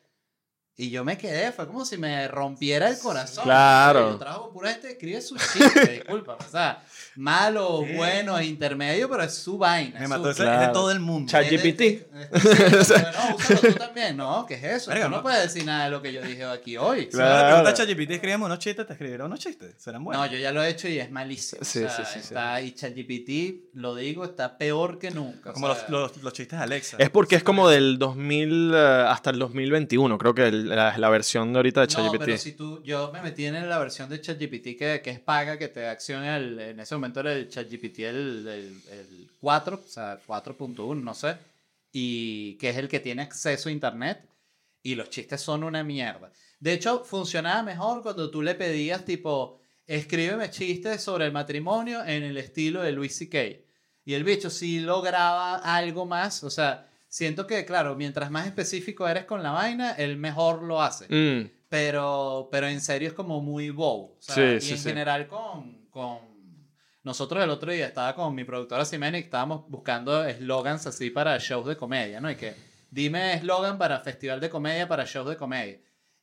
[0.82, 3.44] Y yo me quedé, fue como si me rompiera el corazón.
[3.44, 4.12] Claro.
[4.12, 6.38] Yo trabajo con pura gente que escribe sus chistes, disculpa.
[6.40, 6.82] O sea,
[7.18, 9.98] malo, bueno, intermedio, pero es su vaina.
[10.00, 11.30] Me es mató su- es de todo el mundo.
[11.30, 11.82] Chat- es de- GPT.
[11.82, 12.46] es-
[12.92, 14.46] es- No, úsalo tú también, ¿no?
[14.46, 14.90] ¿Qué es eso?
[14.92, 15.24] Verga, tú no no.
[15.24, 17.02] puedes decir nada de lo que yo dije aquí hoy.
[17.02, 17.48] Si Claro.
[17.48, 19.74] preguntar a ChatGPT, escribimos unos chistes, te escribirá unos chistes.
[19.78, 20.26] Serán buenos.
[20.26, 21.62] No, yo ya lo he hecho y es malísimo.
[21.64, 22.20] Sí, o sea, sí, sí, sí.
[22.20, 25.50] está, Y ChatGPT, lo digo, está peor que nunca.
[25.50, 26.96] o Como sea, los, los, los chistes de Alexa.
[27.00, 28.78] Es porque es como del 2000 eh,
[29.10, 32.26] hasta el 2021, creo que el- la, la versión de ahorita de No, ChatGPT.
[32.26, 35.58] pero si tú, yo me metí en la versión de ChatGPT que, que es paga,
[35.58, 39.82] que te da acción al- en ese momento era el ChatGPT el, el, el 4,
[39.86, 41.36] o sea, 4.1, no sé,
[41.92, 44.22] y que es el que tiene acceso a internet
[44.84, 46.32] y los chistes son una mierda.
[46.60, 52.24] De hecho, funcionaba mejor cuando tú le pedías tipo, escríbeme chistes sobre el matrimonio en
[52.24, 53.38] el estilo de Luis C.K.
[54.06, 59.08] Y el bicho sí lograba algo más, o sea, siento que, claro, mientras más específico
[59.08, 63.42] eres con la vaina, el mejor lo hace Mm, pero, pero en serio es como
[63.42, 64.16] muy bow.
[64.18, 64.90] O sea, Sí, y sí, en sí.
[64.90, 66.20] general con, con...
[67.04, 71.38] Nosotros el otro día estaba con mi productora Ximena y estábamos buscando eslogans así para
[71.40, 72.30] shows de comedia, ¿no?
[72.30, 72.54] Y que
[72.92, 75.80] dime eslogan para festival de comedia, para shows de comedia.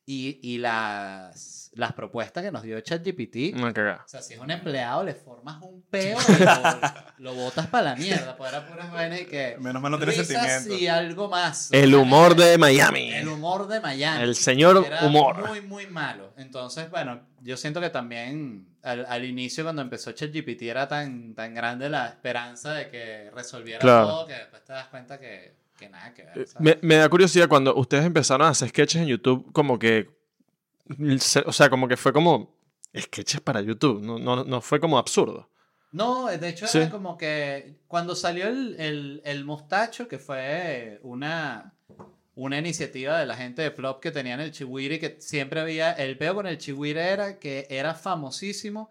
[0.08, 3.60] Y, y las, las propuestas que nos dio ChatGPT...
[3.74, 4.02] cagada.
[4.04, 7.90] O sea, si es un empleado, le formas un peo y lo, lo botas para
[7.90, 8.36] la mierda.
[8.36, 9.56] Pues era puras vainas y que...
[9.58, 10.80] Menos mal no tiene risas sentimientos.
[10.80, 11.72] y algo más.
[11.72, 13.12] El humor de Miami.
[13.14, 14.22] El humor de Miami.
[14.22, 15.48] El señor Era humor.
[15.48, 16.32] Muy, muy malo.
[16.36, 21.52] Entonces, bueno, yo siento que también al, al inicio, cuando empezó ChatGPT, era tan, tan
[21.52, 24.06] grande la esperanza de que resolviera Claro.
[24.06, 26.46] todo que después te das cuenta que, que nada que ver.
[26.46, 26.60] ¿sabes?
[26.60, 30.08] Me, me da curiosidad cuando ustedes empezaron a hacer sketches en YouTube, como que.
[31.46, 32.54] O sea, como que fue como.
[32.96, 35.50] Sketches para YouTube, no, no, no fue como absurdo.
[35.92, 36.78] No, de hecho Sí.
[36.78, 41.74] era como que cuando salió el, el, el mostacho, que fue una,
[42.34, 46.16] una iniciativa de la gente de Flop que tenían el chihuire, que siempre había, el
[46.16, 48.90] peo con el chihuire era que era famosísimo,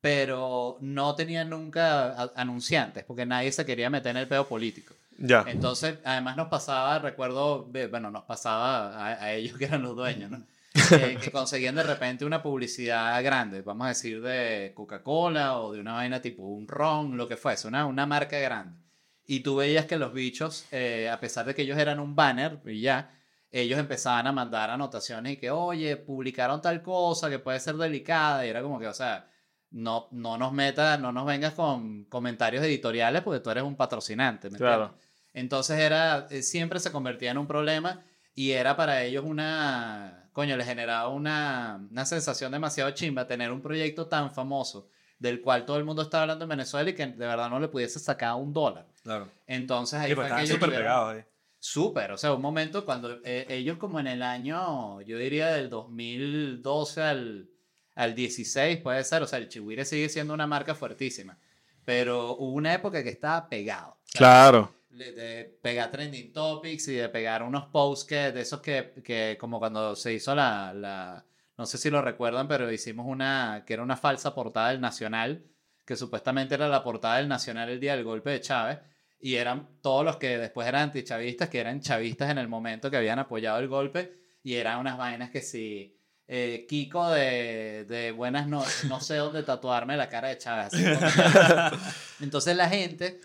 [0.00, 4.94] pero no tenía nunca anunciantes, porque nadie se quería meter en el peo político.
[5.22, 5.44] Ya.
[5.46, 10.30] Entonces, además nos pasaba, recuerdo, bueno, nos pasaba a, a ellos que eran los dueños,
[10.32, 10.44] ¿no?
[10.88, 15.80] Que, que conseguían de repente una publicidad grande, vamos a decir de Coca-Cola o de
[15.80, 18.76] una vaina tipo un ron, lo que fuese, una, una marca grande.
[19.24, 22.58] Y tú veías que los bichos, eh, a pesar de que ellos eran un banner
[22.66, 23.10] y ya,
[23.52, 28.44] ellos empezaban a mandar anotaciones y que, oye, publicaron tal cosa que puede ser delicada.
[28.44, 29.28] Y era como que, o sea,
[29.70, 34.50] no, no nos metas, no nos vengas con comentarios editoriales porque tú eres un patrocinante.
[34.50, 34.84] ¿me Claro.
[34.84, 35.11] entiendes?
[35.34, 40.56] Entonces era, eh, siempre se convertía en un problema y era para ellos una, coño,
[40.56, 45.76] les generaba una, una sensación demasiado chimba tener un proyecto tan famoso del cual todo
[45.76, 48.52] el mundo estaba hablando en Venezuela y que de verdad no le pudiese sacar un
[48.52, 48.86] dólar.
[49.02, 49.28] Claro.
[49.46, 51.24] Entonces ahí Sí, fue pues que estaban ellos súper pegados ahí.
[51.60, 55.70] Súper, o sea, un momento cuando eh, ellos como en el año, yo diría del
[55.70, 57.50] 2012 al,
[57.94, 61.38] al 16 puede ser, o sea, el Chihuire sigue siendo una marca fuertísima,
[61.84, 63.96] pero hubo una época que estaba pegado.
[64.12, 64.74] Claro.
[64.92, 69.58] De, pegar trending topics y de pegar unos posts que, de esos que, que como
[69.58, 71.24] cuando se hizo la, la,
[71.56, 75.44] no sé si lo recuerdan, pero hicimos una, que era una falsa portada del Nacional,
[75.84, 78.78] que supuestamente era la portada del Nacional el día del golpe de Chávez,
[79.20, 82.96] y eran todos los que después eran antichavistas, que eran chavistas en el momento que
[82.96, 85.96] habían apoyado el golpe, y eran unas vainas que si...
[86.26, 90.72] eh, Kiko de, de buenas noches, no sé dónde tatuarme la cara de Chávez.
[90.74, 90.84] así
[92.20, 93.20] Entonces la gente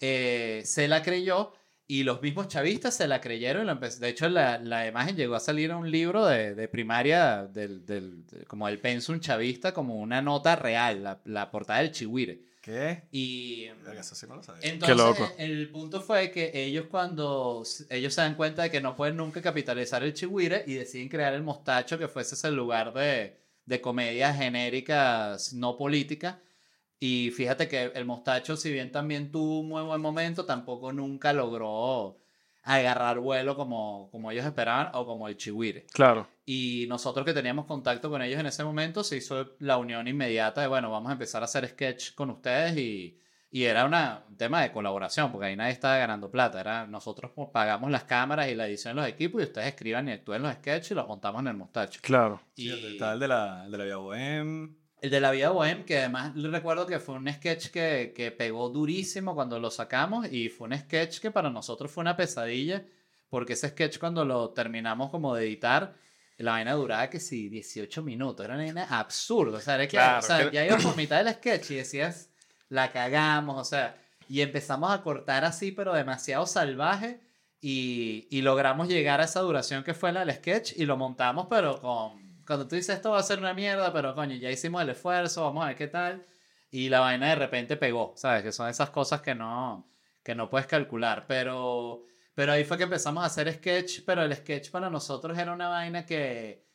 [0.00, 1.52] eh, se la creyó
[1.86, 3.68] y los mismos chavistas se la creyeron.
[3.68, 7.46] y de hecho, la, la imagen llegó a salir en un libro de, de primaria,
[7.46, 11.90] del, del- de- como el pensum chavista, como una nota real, la, la portada del
[11.90, 12.48] Chihuire.
[12.62, 13.04] ¿Qué?
[13.10, 13.64] Y
[13.98, 14.70] eso sí no lo sabía.
[14.70, 15.32] entonces loco.
[15.38, 19.40] el punto fue que ellos cuando ellos se dan cuenta de que no pueden nunca
[19.40, 24.36] capitalizar el Chihuire y deciden crear el Mostacho, que fuese ese lugar de, de comedias
[24.36, 26.36] genéricas no políticas.
[27.02, 31.32] Y fíjate que el Mostacho, si bien también tuvo un muy buen momento, tampoco nunca
[31.32, 32.18] logró
[32.62, 35.86] agarrar vuelo como, como ellos esperaban o como el chihuire.
[35.92, 36.28] Claro.
[36.44, 40.60] Y nosotros que teníamos contacto con ellos en ese momento, se hizo la unión inmediata
[40.60, 43.18] de, bueno, vamos a empezar a hacer sketch con ustedes y,
[43.50, 46.60] y era una, un tema de colaboración, porque ahí nadie estaba ganando plata.
[46.60, 50.06] Era, nosotros pues, pagamos las cámaras y la edición de los equipos y ustedes escriban
[50.08, 52.00] y actúen los sketches y los montamos en el mostacho.
[52.02, 52.42] Claro.
[52.56, 54.79] Y Está el de la, el de la Vía Bohem.
[55.00, 58.68] El de la vida bohem, que además recuerdo que fue un sketch que, que pegó
[58.68, 62.84] durísimo cuando lo sacamos y fue un sketch que para nosotros fue una pesadilla,
[63.28, 65.94] porque ese sketch cuando lo terminamos como de editar,
[66.38, 69.96] la vaina duraba que sí, 18 minutos, era una vaina absurdo, o sea, era que,
[69.96, 72.30] Claro, o sea, que- ya ibas por mitad del sketch y decías,
[72.68, 73.96] la cagamos, o sea,
[74.28, 77.20] y empezamos a cortar así, pero demasiado salvaje.
[77.62, 81.46] Y, y logramos llegar a esa duración que fue la del sketch y lo montamos,
[81.50, 82.29] pero con.
[82.50, 85.44] Cuando tú dices esto va a ser una mierda, pero coño, ya hicimos el esfuerzo,
[85.44, 86.26] vamos a ver qué tal.
[86.68, 88.42] Y la vaina de repente pegó, ¿sabes?
[88.42, 89.88] Que son esas cosas que no,
[90.24, 91.26] que no puedes calcular.
[91.28, 95.52] Pero, pero ahí fue que empezamos a hacer sketch, pero el sketch para nosotros era
[95.52, 96.66] una vaina que,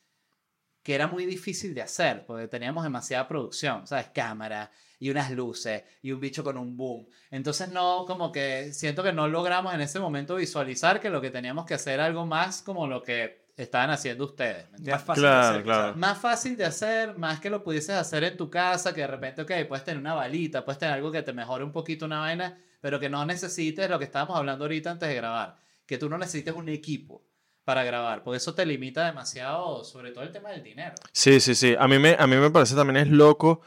[0.82, 4.06] que era muy difícil de hacer, porque teníamos demasiada producción, ¿sabes?
[4.14, 7.06] Cámara y unas luces y un bicho con un boom.
[7.30, 11.30] Entonces no, como que siento que no logramos en ese momento visualizar que lo que
[11.30, 14.70] teníamos que hacer era algo más como lo que estaban haciendo ustedes.
[14.70, 14.94] ¿me entiendes?
[14.94, 15.96] Más fácil Claro, de hacer, claro.
[15.96, 19.42] Más fácil de hacer, más que lo pudieses hacer en tu casa, que de repente,
[19.42, 22.58] ok, puedes tener una balita, puedes tener algo que te mejore un poquito una vaina,
[22.80, 26.18] pero que no necesites lo que estábamos hablando ahorita antes de grabar, que tú no
[26.18, 27.24] necesites un equipo
[27.64, 30.94] para grabar, porque eso te limita demasiado, sobre todo el tema del dinero.
[31.12, 31.74] Sí, sí, sí.
[31.78, 33.60] A mí me, a mí me parece también es loco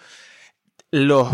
[0.92, 1.30] los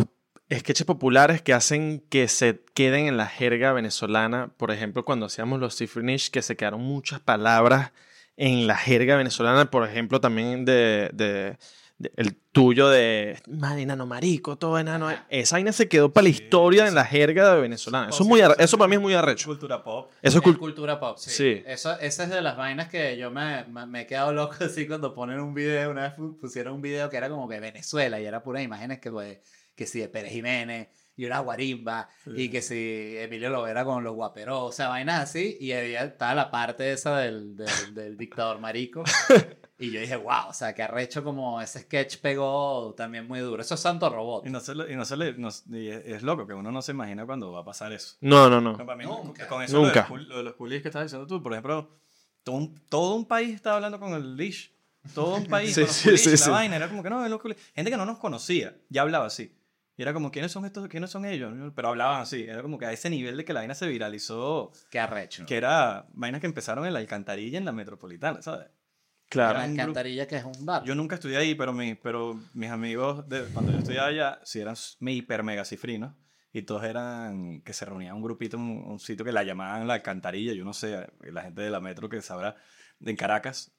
[0.52, 4.52] sketches populares que hacen que se queden en la jerga venezolana.
[4.58, 7.92] Por ejemplo, cuando hacíamos los Cifrinish, que se quedaron muchas palabras
[8.38, 9.70] en la jerga venezolana.
[9.72, 11.58] Por ejemplo, también de, de-
[11.98, 15.10] de- el tuyo de madre, enano marico, todo enano.
[15.30, 16.88] Esa vaina se quedó para la Sí, historia sí.
[16.90, 18.10] en la jerga venezolana.
[18.10, 19.48] Eso, es muy eso para mí es muy arrecho.
[19.48, 20.12] Cultura pop.
[20.22, 21.30] Eso es Es cul- cultura pop, sí.
[21.30, 21.64] Sí.
[21.66, 24.86] Eso, esa es de las vainas que yo me, me, me he quedado loco así
[24.88, 25.90] cuando ponen un video.
[25.92, 29.00] Una vez pu- pusieron un video que era como que Venezuela y era puras imágenes
[29.00, 29.38] que, pues,
[29.74, 34.14] que si de Pérez Jiménez y una guarimba y que si Emilio Lovera con los
[34.16, 35.58] guaperos, o sea, vainas así.
[35.60, 39.04] Y había, estaba la parte esa del, del, del dictador marico.
[39.78, 43.62] Y yo dije, wow, o sea, que arrecho como ese sketch pegó también muy duro.
[43.62, 44.48] Eso es Santo Robot.
[44.48, 46.72] Y no se, le- y no se le- no- y es, es loco que uno
[46.72, 48.16] no se imagina cuando va a pasar eso.
[48.22, 48.78] No, no, no.
[48.78, 49.50] No, para mí, Nunca.
[49.50, 50.08] Con eso Lo, de Nunca.
[50.30, 51.90] lo de los coolies que estás diciendo tú, por ejemplo,
[52.44, 54.70] todo un, todo un país estaba hablando con el leash.
[55.14, 56.50] Todo un país Sí, con los sí, coolies, sí, la sí.
[56.52, 56.76] vaina.
[56.78, 57.62] Era como que no, los coolies.
[57.76, 59.54] Gente que no nos conocía, ya hablaba así.
[59.98, 60.88] Y era como, ¿quiénes son estos?
[60.90, 61.54] ¿Quiénes son ellos?
[61.74, 62.44] Pero hablaban así.
[62.44, 65.46] Era como que a ese nivel de que la vaina se viralizó, Qué arrecho.
[65.46, 68.68] que era vainas que empezaron en la alcantarilla, en la metropolitana, ¿sabes?
[69.30, 69.60] Claro.
[69.60, 70.84] La alcantarilla que es un bar.
[70.84, 74.60] Yo nunca estudié ahí, pero, mi, pero mis amigos, de, cuando yo estudiaba allá, sí
[74.60, 76.14] eran me hiper mega cifrinos.
[76.52, 79.88] Y todos eran que se reunían un grupito en un, un sitio que la llamaban
[79.88, 80.54] la alcantarilla.
[80.54, 82.56] Yo no sé, la gente de la metro que sabrá,
[83.02, 83.75] en Caracas.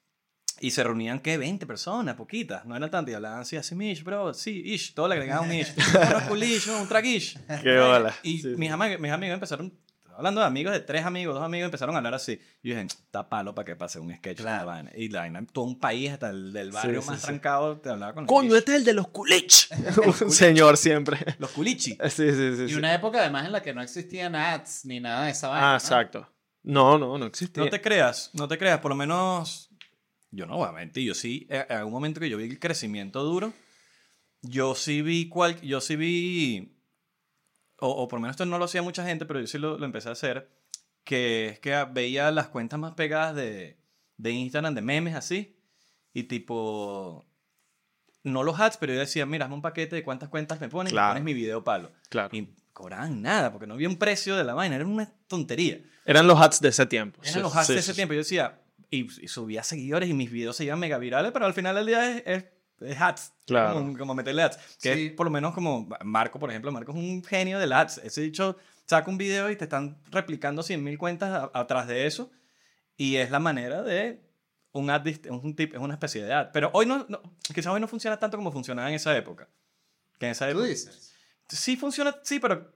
[0.59, 1.37] Y se reunían, ¿qué?
[1.37, 2.65] 20 personas, poquitas.
[2.65, 3.11] No eran tantas.
[3.11, 4.93] Y hablaban así, así, Mish, bro, sí, Ish.
[4.93, 5.73] Todo le agregaban un Ish.
[6.09, 7.37] Unos culish, un tragish.
[7.61, 8.13] Qué bola.
[8.23, 8.47] Y Sí, sí.
[8.57, 9.73] mis, amigos, mis amigos empezaron,
[10.15, 12.39] hablando de amigos, de tres amigos, dos amigos, empezaron a hablar así.
[12.63, 14.39] Y yo dije, está palo para que pase un sketch.
[14.39, 14.65] Claro.
[14.65, 14.91] La vaina.
[14.95, 17.27] Y la vaina, todo un país, hasta el del barrio sí, más sí.
[17.27, 19.69] trancado, te hablaba con el Coño, este es el de los culich.
[20.21, 21.19] Un señor siempre.
[21.39, 21.97] Los culichi.
[22.09, 22.63] Sí, sí, sí.
[22.63, 22.75] Y sí.
[22.75, 25.67] una época además en la que no existían ads ni nada de esa vaina.
[25.67, 25.77] Ah, ¿no?
[25.77, 26.27] exacto.
[26.63, 27.63] No, no, no existía.
[27.63, 29.66] No te creas, no te creas, por lo menos,
[30.31, 32.59] yo no voy a mentir, yo sí, eh, en algún momento que yo vi el
[32.59, 33.53] crecimiento duro,
[34.41, 36.77] yo sí vi cual, yo sí vi,
[37.79, 39.77] o, o por lo menos esto no lo hacía mucha gente, pero yo sí lo,
[39.77, 40.49] lo empecé a hacer,
[41.03, 43.79] que es que veía las cuentas más pegadas de,
[44.17, 45.57] de Instagram, de memes así,
[46.13, 47.25] y tipo,
[48.23, 50.91] no los ads, pero yo decía, mira, hazme un paquete de cuántas cuentas me pones
[50.91, 51.07] Claro.
[51.07, 51.91] y pones mi video palo.
[52.09, 52.35] Claro.
[52.35, 55.79] Y cobraban nada, porque no había un precio de la vaina, era una tontería.
[56.05, 57.21] Eran los hats de ese tiempo.
[57.21, 57.95] Eran Sí, los sí, de ese sí.
[57.95, 58.13] tiempo.
[58.13, 61.53] Yo decía, y, y subía seguidores y mis videos se iban mega virales, pero al
[61.53, 62.45] final del día es, es,
[62.81, 63.33] es ads.
[63.45, 63.73] Claro.
[63.75, 64.57] Como, como meterle ads.
[64.81, 65.05] Que Sí.
[65.07, 66.71] es por lo menos como Marco, por ejemplo.
[66.71, 67.97] Marco es un genio del ads.
[67.99, 72.31] Ese dicho saca un video y te están replicando 100.000 cuentas a- atrás de eso.
[72.95, 74.21] Y es la manera de
[74.71, 76.49] un ad, un tip, es una especie de ad.
[76.53, 79.49] Pero hoy no, no- quizás hoy no funciona tanto como funcionaba en esa época.
[80.19, 81.13] Que en esa Tú época dices.
[81.49, 82.71] sí funciona, sí, pero.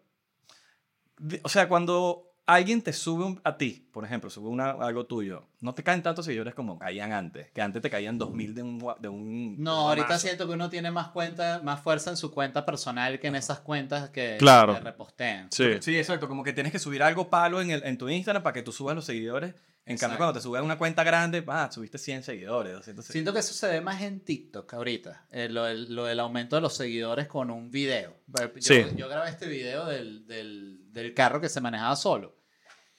[1.43, 5.47] O sea, cuando alguien te sube un- a ti, por ejemplo, sube una, algo tuyo,
[5.59, 7.51] no te caen tantos seguidores como caían antes.
[7.51, 8.79] Que antes te caían 2000 de un.
[8.99, 12.17] De un de No, un ahorita siento que uno tiene más cuenta, más fuerza en
[12.17, 14.79] su cuenta personal que en esas cuentas que, Claro.
[14.79, 15.47] repostean.
[15.51, 15.65] Sí.
[15.81, 16.27] Sí, exacto.
[16.27, 18.71] Como que tienes que subir algo palo en, el, en tu Instagram para que tú
[18.71, 19.53] subas los seguidores.
[19.83, 20.11] En Exacto.
[20.11, 23.11] cambio, cuando te subes a una cuenta grande, ah, subiste 100 seguidores, 200 seguidores.
[23.13, 26.55] Siento que eso se ve más en TikTok ahorita, eh, lo, del, lo del aumento
[26.55, 28.15] de los seguidores con un video.
[28.27, 28.83] Yo, Sí.
[28.95, 32.35] yo grabé este video del, del, del carro que se manejaba solo.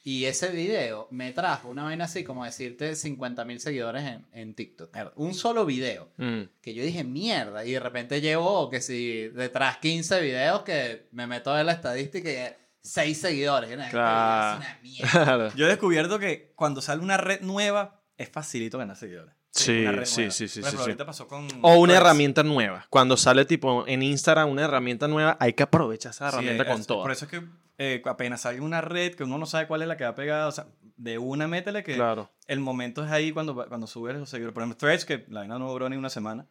[0.05, 4.55] Y ese video me trajo una vaina así como decirte 50 mil seguidores en, en
[4.55, 4.91] TikTok.
[5.15, 6.11] Un solo video.
[6.17, 6.43] Mm.
[6.61, 7.65] Que yo dije, mierda.
[7.65, 11.73] Y de repente llevo que si detrás 15 videos que me meto a ver la
[11.73, 12.37] estadística y
[12.83, 13.71] 6 seguidores.
[13.71, 14.61] Y una- Claro.
[14.61, 15.11] es una mierda.
[15.25, 15.53] Claro.
[15.55, 19.35] Yo he descubierto que cuando sale una red nueva, es facilito ganar seguidores.
[19.55, 20.77] Sí, sí, sí, sí, sí, sí.
[20.79, 21.47] ahorita pasó con...
[21.61, 22.01] O una Threads.
[22.01, 22.87] herramienta nueva.
[22.89, 26.69] Cuando sale tipo en Instagram una herramienta nueva, hay que aprovechar esa Sí, herramienta es-
[26.71, 27.03] con todo.
[27.03, 27.43] Por eso es que
[27.79, 30.47] eh, apenas salga una red que uno no sabe cuál es la que va pegada,
[30.49, 32.31] o sea, de una métele que Claro.
[32.47, 34.55] el momento es ahí cuando, cuando subes los seguidores.
[34.55, 36.47] Por ejemplo, Threads, que la vaina no duró ni una semana,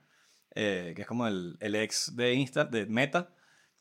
[0.53, 3.33] eh, que es como el, el ex de Insta, de Meta,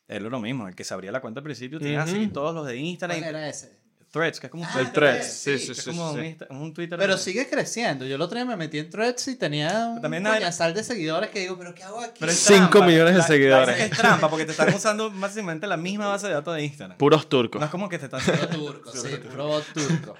[0.09, 2.11] es lo mismo, el que se abría la cuenta al principio, tenía Ujú.
[2.11, 3.18] así todos los de Instagram.
[3.20, 3.80] ¿Cuál era ese?
[4.11, 5.90] Threads, que es como, Ah, El Threads, sí, sí, sí, que es sí.
[5.90, 6.18] como sí.
[6.18, 6.99] un, Insta- un Twitter.
[6.99, 8.05] Pero sigue creciendo.
[8.07, 10.83] Yo el otro día me metí en Threads y tenía un También hay- coñazal de
[10.85, 12.16] seguidores que digo, ¿pero qué hago aquí?
[12.20, 12.87] Pero es Cinco trampa.
[12.87, 13.81] millones de La- la- seguidores.
[13.81, 16.99] Es trampa porque te están usando básicamente la misma base de datos de Instagram.
[16.99, 17.61] Puros turcos.
[17.61, 20.16] No es como que te están Puro turco, sí, puro turco.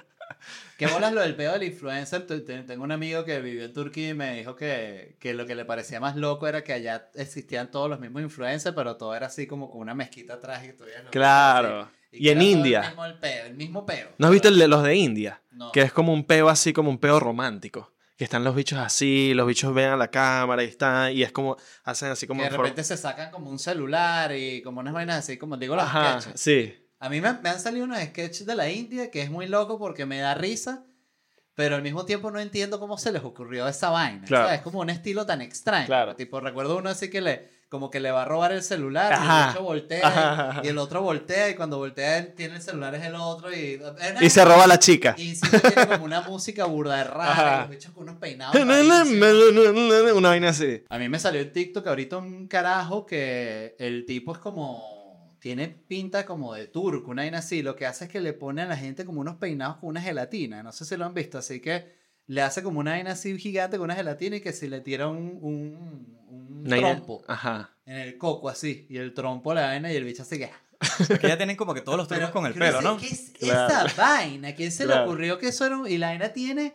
[0.77, 2.25] ¿Qué bolas lo del pedo del influencer?
[2.25, 5.45] Te- te- Tengo un amigo que vivió en Turquía y me dijo que, que lo
[5.45, 9.13] que le parecía más loco era que allá existían todos los mismos influencers, pero todo
[9.13, 11.91] era así como con una mezquita atrás y todavía no- Claro.
[12.11, 12.81] Y que en India.
[12.81, 14.09] El mismo, el peo, el mismo peo.
[14.17, 15.41] ¿No has visto el de los de India?
[15.51, 15.71] No.
[15.71, 17.91] Que es como un peo así, como un peo romántico.
[18.17, 21.31] Que están los bichos así, los bichos ven a la cámara y están, y es
[21.31, 22.43] como, hacen así como...
[22.43, 25.75] que de repente se sacan como un celular y como unas vainas así, como digo
[25.75, 26.39] los Ajá, sketches.
[26.39, 26.77] sí.
[26.99, 29.79] A mí me, me han salido unos sketches de la India que es muy loco
[29.79, 30.85] porque me da risa,
[31.61, 34.25] pero al mismo tiempo no entiendo cómo se les ocurrió esa vaina.
[34.25, 34.45] Claro.
[34.45, 34.57] ¿sabes?
[34.57, 35.85] Es como un estilo tan extraño.
[35.85, 36.15] Claro.
[36.15, 39.13] Tipo, recuerdo uno así que le, como que le va a robar el celular y
[39.13, 39.43] Ajá.
[39.43, 40.61] el otro voltea Ajá.
[40.63, 43.79] y el otro voltea y cuando voltea tiene el celular es el otro y...
[44.21, 45.13] Y se roba a la chica.
[45.19, 48.55] Y siempre tiene como una música burda de rara y los con unos peinados.
[50.15, 50.83] Una vaina así.
[50.89, 54.90] A mí me salió en TikTok ahorita un carajo que el tipo es como.
[55.41, 57.63] Tiene pinta como de turco, una vaina así.
[57.63, 59.99] Lo que hace es que le pone a la gente como unos peinados con una
[60.01, 60.61] gelatina.
[60.61, 61.39] No sé si lo han visto.
[61.39, 64.67] Así que le hace como una vaina así gigante con una gelatina y que si
[64.69, 67.71] le tira un, un, un trompo Ajá.
[67.87, 68.85] en el coco así.
[68.87, 70.51] Y el trompo la vaina y el bicho así que.
[71.19, 72.97] Que ya tienen como que todos los trucos con el pelo, ¿no?
[72.97, 73.87] ¿Qué es Claro.
[73.87, 74.53] esa vaina?
[74.53, 76.73] ¿Quién se le ocurrió que eso era un- Y la vaina tiene.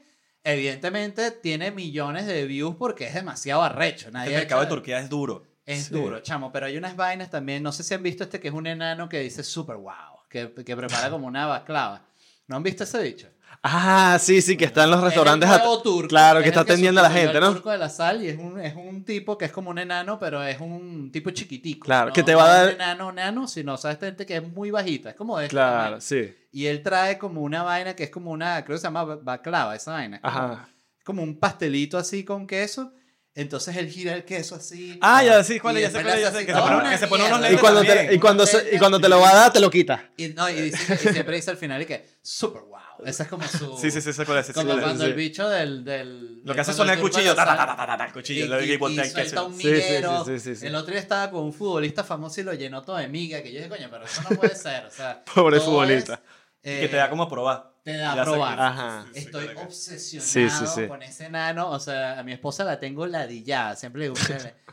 [0.51, 4.11] Evidentemente tiene millones de views porque es demasiado arrecho.
[4.13, 5.45] Nadie El ha mercado de Turquía es duro.
[5.67, 5.95] Es Sí.
[5.95, 8.55] duro, chamo, pero hay unas vainas también, no sé si han visto este que es
[8.55, 12.03] un enano que dice super wow, que, que prepara como una baclava.
[12.47, 13.29] ¿No han visto ese bicho?
[13.63, 15.49] Ah, sí, sí, que está en los restaurantes.
[15.49, 17.53] Es el nuevo turco, Claro, es que el está atendiendo a la gente, ¿no?
[17.55, 20.19] turco de la sal y es un, es un tipo que es como un enano,
[20.21, 21.87] pero es un tipo chiquitico.
[21.87, 23.97] Claro, No- que te no va a es dar- un enano, enano, sino, ¿sabes?
[23.97, 26.33] Esta gente que es muy bajita, es como de Claro, sí.
[26.53, 29.75] Y él trae como una vaina que es como una, creo que se llama baclava,
[29.75, 30.17] esa vaina.
[30.17, 30.69] es como- Ajá.
[31.05, 32.93] como un pastelito así con queso.
[33.37, 34.99] Entonces él gira el queso así.
[35.03, 37.07] Ah, ya, sí, cuál Y ya sé cuál ya sé, que se pone- que se
[37.07, 37.49] pone unos mierda.
[37.49, 39.61] Y lentes cuando, te, y, cuando se- y cuando te lo va a dar, te
[39.61, 40.11] lo quita.
[40.17, 42.77] Y, no, y, dice- y siempre dice al final y que super wow.
[43.05, 43.77] Esa es como su.
[43.79, 44.51] Sí, sí, sí, sé cuál es.
[44.53, 45.11] Como cuando sí.
[45.11, 45.85] el bicho del.
[45.85, 48.13] del Lo que hace son el cuchillo, ta, ta, ta, ta, ta, ta, el Y,
[48.15, 50.25] cuchillo, lo y- que y el suelta un Sí, sí, miguero.
[50.25, 50.67] sí, sí, sí.
[50.67, 53.43] El otro día estaba con un futbolista famoso y lo llenó todo de miga.
[53.43, 54.87] Que yo dije, coño, pero eso no puede ser.
[54.87, 56.23] O sea, Pobre futbolista.
[56.63, 57.76] es, Y que te eh, da como a probar.
[57.87, 58.61] Te da a probar.
[58.61, 59.07] Ajá.
[59.15, 60.89] Estoy obsesionado Sí, sí, sí.
[60.89, 61.71] con ese enano.
[61.71, 63.77] O sea, a mi esposa la tengo ladillada.
[63.77, 64.17] Siempre le digo,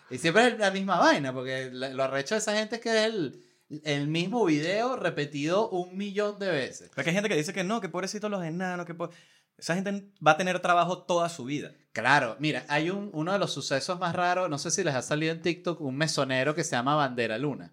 [0.09, 3.05] y siempre es la misma vaina, porque lo arrecho de esa gente es que es
[3.05, 3.43] el,
[3.83, 6.89] el mismo video repetido un millón de veces.
[6.95, 9.11] Porque hay gente que dice que no, que pobrecitos los enanos, que po-
[9.59, 11.71] esa gente va a tener trabajo toda su vida.
[11.91, 15.03] Claro, mira, hay un, uno de los sucesos más raros, no sé si les ha
[15.03, 17.71] salido en TikTok, un mesonero que se llama Bandera Luna,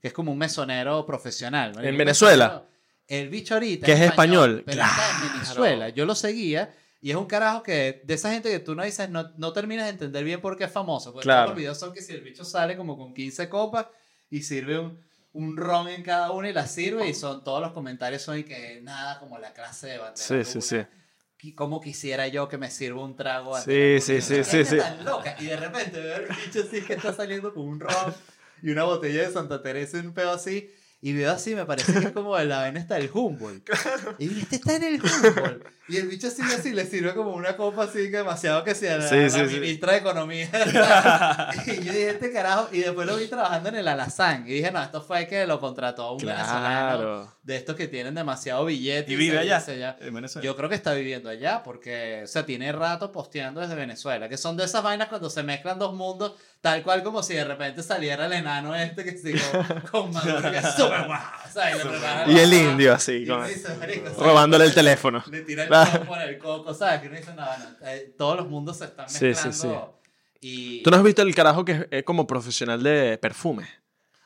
[0.00, 1.70] que es como un mesonero profesional.
[1.72, 1.88] marico.
[1.88, 2.46] ¿En Venezuela?
[2.48, 2.71] mesonero-
[3.20, 4.62] El bicho ahorita Que es español.
[4.64, 5.32] pero está en Claro.
[5.34, 5.88] Venezuela.
[5.90, 9.10] Yo lo seguía y es un carajo que de esa gente que tú no dices,
[9.10, 11.12] no, no terminas de entender bien por qué es famoso.
[11.12, 11.42] Porque Claro.
[11.42, 13.86] todos los videos son que si el bicho sale como con 15 copas
[14.30, 14.98] y sirve un,
[15.34, 18.44] un ron en cada una y la sirve y son todos los comentarios son y
[18.44, 21.52] que nada como la clase de Bandera Sí, sí, sí.
[21.56, 23.56] ¿Cómo quisiera yo que me sirva un trago?
[23.56, 24.78] antes Sí, sí, sí, sí, sí.
[24.78, 25.34] tan loca.
[25.40, 28.14] Y de repente veo el bicho así que está saliendo con un ron
[28.62, 30.70] y una botella de Santa Teresa y un pedo así.
[31.04, 33.68] Y veo así, me parece que es como la vaina está del Humboldt.
[34.20, 35.66] Y dije, este está en el Humboldt.
[35.92, 38.96] Y el bicho así, así le sirve como una copa así que demasiado que sea
[38.98, 39.60] la, Sí, la sí, sí.
[39.60, 40.48] ministra de Economía.
[41.66, 42.68] y yo dije, este carajo.
[42.72, 44.44] Y después lo vi trabajando en el Alazán.
[44.46, 47.32] Y dije, no, esto fue que lo contrató un venezolano Claro.
[47.42, 49.12] de estos que tienen demasiado billete.
[49.12, 49.58] Y vive allá.
[49.66, 49.96] allá.
[50.00, 50.44] En Venezuela.
[50.44, 54.36] Yo creo que está viviendo allá porque, o sea, tiene rato posteando desde Venezuela, que
[54.36, 57.82] son de esas vainas cuando se mezclan dos mundos, tal cual como si de repente
[57.82, 59.38] saliera el enano este que sigo
[59.90, 61.20] con Maduro, que guau.
[61.54, 64.18] Le prepara Y la- el indio así, y con- uno dice, "Marico, ¿sabes?
[64.18, 65.22] robándole el teléfono.
[65.30, 65.68] Le tira el
[66.06, 67.00] Por el coco, ¿sabes?
[67.00, 69.52] Que uno dice, no, no, eh, todos los mundos se están Sí, mezclando.
[69.52, 70.38] sí, sí.
[70.40, 70.82] Y...
[70.82, 73.66] ¿Tú no has visto el carajo que es, es como profesional de perfume?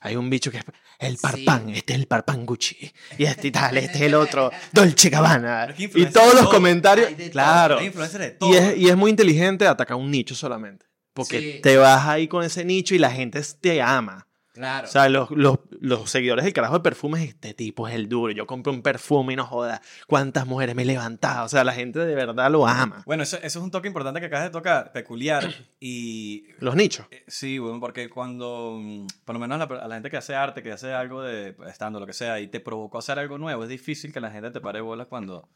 [0.00, 0.64] Hay un bicho que es
[0.98, 4.50] el parpán, este es el parpán Gucci, y este y tal, este es el otro,
[4.72, 5.66] Dolce Gabbana.
[5.66, 6.50] Pero es que Y todos de los todo.
[6.50, 7.32] comentarios, Hay de todo.
[7.32, 7.78] claro.
[7.78, 8.50] Hay de todo.
[8.52, 10.86] Y es, y es muy inteligente atacar un nicho solamente.
[11.12, 11.60] Porque Sí.
[11.62, 14.26] te vas ahí con ese nicho y la gente te ama.
[14.56, 14.88] Claro.
[14.88, 18.32] O sea, los, los, los seguidores del carajo de perfumes, este tipo es el duro.
[18.32, 19.80] Yo compré un perfume y no joda.
[20.06, 21.44] ¿Cuántas mujeres me he levantado?
[21.46, 23.02] O sea, la gente de verdad lo ama.
[23.06, 25.44] Bueno, eso, eso es un toque importante que acabas de tocar, peculiar.
[25.78, 27.06] Y Los nichos.
[27.10, 30.16] eh, sí, bueno, porque cuando, mm, por lo menos a la, a la gente que
[30.16, 33.38] hace arte, que hace algo de estando, lo que sea, y te provocó hacer algo
[33.38, 35.48] nuevo, es difícil que la gente te pare bolas cuando,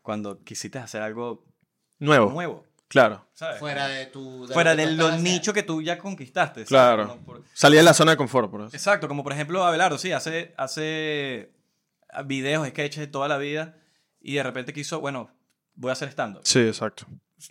[0.00, 1.44] cuando quisiste hacer algo
[1.98, 2.30] Nuevo.
[2.30, 2.64] nuevo.
[2.88, 3.26] Claro.
[3.34, 3.58] ¿sabes?
[3.60, 4.46] fuera de tu.
[4.46, 6.60] de Fuera de los nichos que tú ya conquistaste.
[6.66, 6.68] ¿sabes?
[6.68, 7.18] Claro.
[7.24, 8.74] Por- Salí de la zona de confort, por eso.
[8.74, 11.52] Exacto, como por ejemplo Abelardo, sí, hace, hace
[12.24, 13.76] videos, sketches de toda la vida
[14.20, 15.30] y de repente quiso, bueno,
[15.74, 16.40] voy a hacer stand-up.
[16.44, 17.06] Sí, exacto.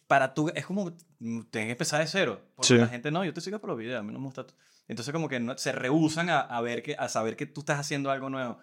[0.08, 2.42] Para tú, es como, tienes que empezar de cero.
[2.56, 2.78] Porque Sí.
[2.78, 4.46] la gente, no, yo te sigo por los videos, a mí no me gusta.
[4.46, 4.54] tu-".
[4.88, 7.80] Entonces como que no- se rehusan a, a ver que, a saber que tú estás
[7.80, 8.58] haciendo algo nuevo.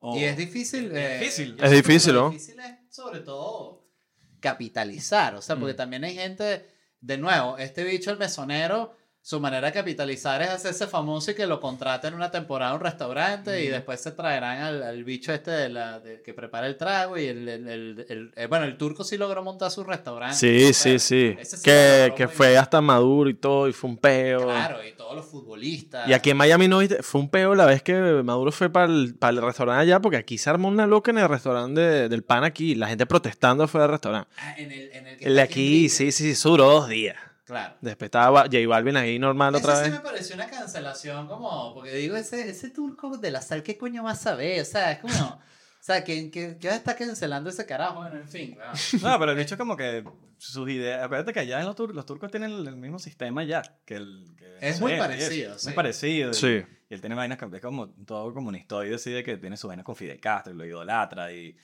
[0.00, 0.86] O- Y es difícil.
[0.92, 1.56] Es eh, difícil.
[1.62, 2.30] Es difícil, ¿no?
[2.30, 3.83] difícil es, sobre todo,
[4.44, 5.34] capitalizar.
[5.34, 5.76] O sea, porque Mm.
[5.76, 6.66] también hay gente.
[7.00, 11.46] De nuevo, este bicho, el mesonero, su manera de capitalizar es hacerse famoso y que
[11.46, 15.50] lo contraten una temporada en un restaurante y después se traerán al, al bicho este
[15.50, 18.76] de la, de- que prepara el trago y el, el- el- el- eh, bueno, el
[18.76, 20.36] turco sí logró montar su restaurante.
[20.36, 21.36] Sí, sí, sí.
[21.42, 22.60] sí Que, que fue bien.
[22.60, 24.42] hasta Maduro y todo, y fue un peo.
[24.44, 26.06] Claro, y todos los futbolistas.
[26.06, 29.14] Y aquí en Miami no fue un peo la vez que Maduro fue para el,
[29.14, 32.24] para el restaurante allá, porque aquí se armó una loca en el restaurante de- del
[32.24, 34.28] pan aquí, la gente protestando fue al restaurante.
[34.36, 35.88] Ah, en el, en el que El de aquí, Enrique.
[35.88, 37.16] sí, sí, eso duró dos días.
[37.44, 37.76] Claro.
[37.80, 39.98] Después estaba J Balvin ahí normal otra Ese sí vez.
[40.00, 44.02] me pareció una cancelación, como, porque digo, ese, ese turco de la sal, ¿qué coño
[44.02, 44.62] va a saber?
[44.62, 45.40] O sea, es como, o
[45.80, 47.96] sea, ¿quién, quién, quién está cancelando ese carajo?
[48.00, 48.56] Bueno, en fin.
[49.02, 50.02] No, pero el bicho como que
[50.38, 53.60] sus ideas, acuérdate que allá en los, tur- los turcos tienen el, mismo sistema ya.
[53.84, 55.58] Que el, que Es muy y parecido, eso.
[55.58, 55.66] sí.
[55.66, 56.30] Muy parecido.
[56.30, 56.62] y- Sí.
[56.88, 59.96] Y él tiene vainas, que- es como todo comunistoide, decide que tiene su vaina con
[59.96, 61.30] Fidel Castro y lo idolatra.
[61.32, 61.56] Y,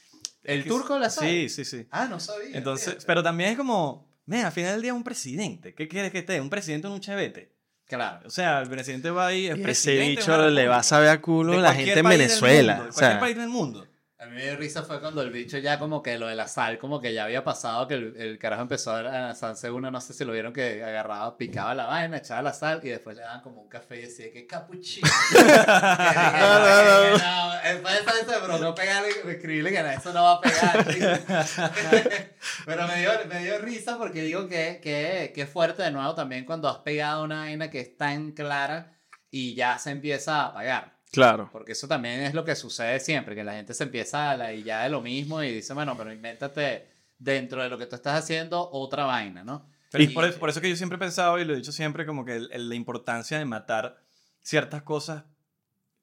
[0.42, 1.30] ¿El es turco la sabe?
[1.30, 1.86] Sí, sí, sí.
[1.90, 2.56] Ah, no sabía.
[2.56, 3.06] Entonces, fíjate.
[3.06, 5.74] pero también es como, mira, al final del día un presidente.
[5.74, 6.40] ¿Qué quieres que esté?
[6.40, 7.52] Un presidente en un chevete.
[7.86, 8.26] Claro.
[8.26, 11.20] O sea, el presidente va ahí, Ese presidente de bicho le va a saber a
[11.20, 12.74] culo De la cualquier gente en Venezuela.
[12.76, 13.86] mundo, o cualquier sea, país del mundo.
[14.20, 16.46] A mí me dio risa fue cuando el bicho ya como que lo de la
[16.46, 19.98] sal, como que ya había pasado, que el, el carajo empezó a lanzarse una, no
[19.98, 23.22] sé si lo vieron, que agarraba, picaba la vaina, echaba la sal y después le
[23.22, 25.08] daban como un café y decía que capuchino.
[25.34, 27.54] no, no, no.
[27.62, 30.86] Después de esa se no pegarle, escribirle que eso no va a pegar.
[32.66, 36.44] Pero me dio, me dio risa porque digo que, que, que fuerte de nuevo también
[36.44, 38.98] cuando has pegado una vaina que es tan clara
[39.30, 40.99] y ya se empieza a apagar.
[41.10, 41.48] Claro.
[41.52, 44.52] Porque eso también es lo que sucede siempre, que la gente se empieza a la
[44.52, 46.88] y ya de lo mismo y dice, bueno, pero invéntate
[47.18, 49.66] dentro de lo que tú estás haciendo otra vaina, ¿no?
[49.90, 51.72] Pero Y- por, eso, por eso que yo siempre he pensado y lo he dicho
[51.72, 53.98] siempre como que el- el- la importancia de matar
[54.40, 55.24] ciertas cosas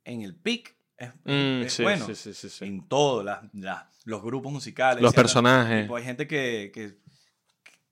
[0.04, 2.06] en el pic es, Mm, es sí, bueno.
[2.06, 2.66] sí, sí, sí, sí.
[2.66, 5.02] En todo, las- las- los grupos musicales.
[5.02, 5.84] Los ciertas- personajes.
[5.84, 6.98] tipo, hay gente que, que,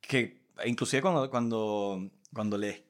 [0.01, 2.85] que inclusive cuando, cuando, cuando le,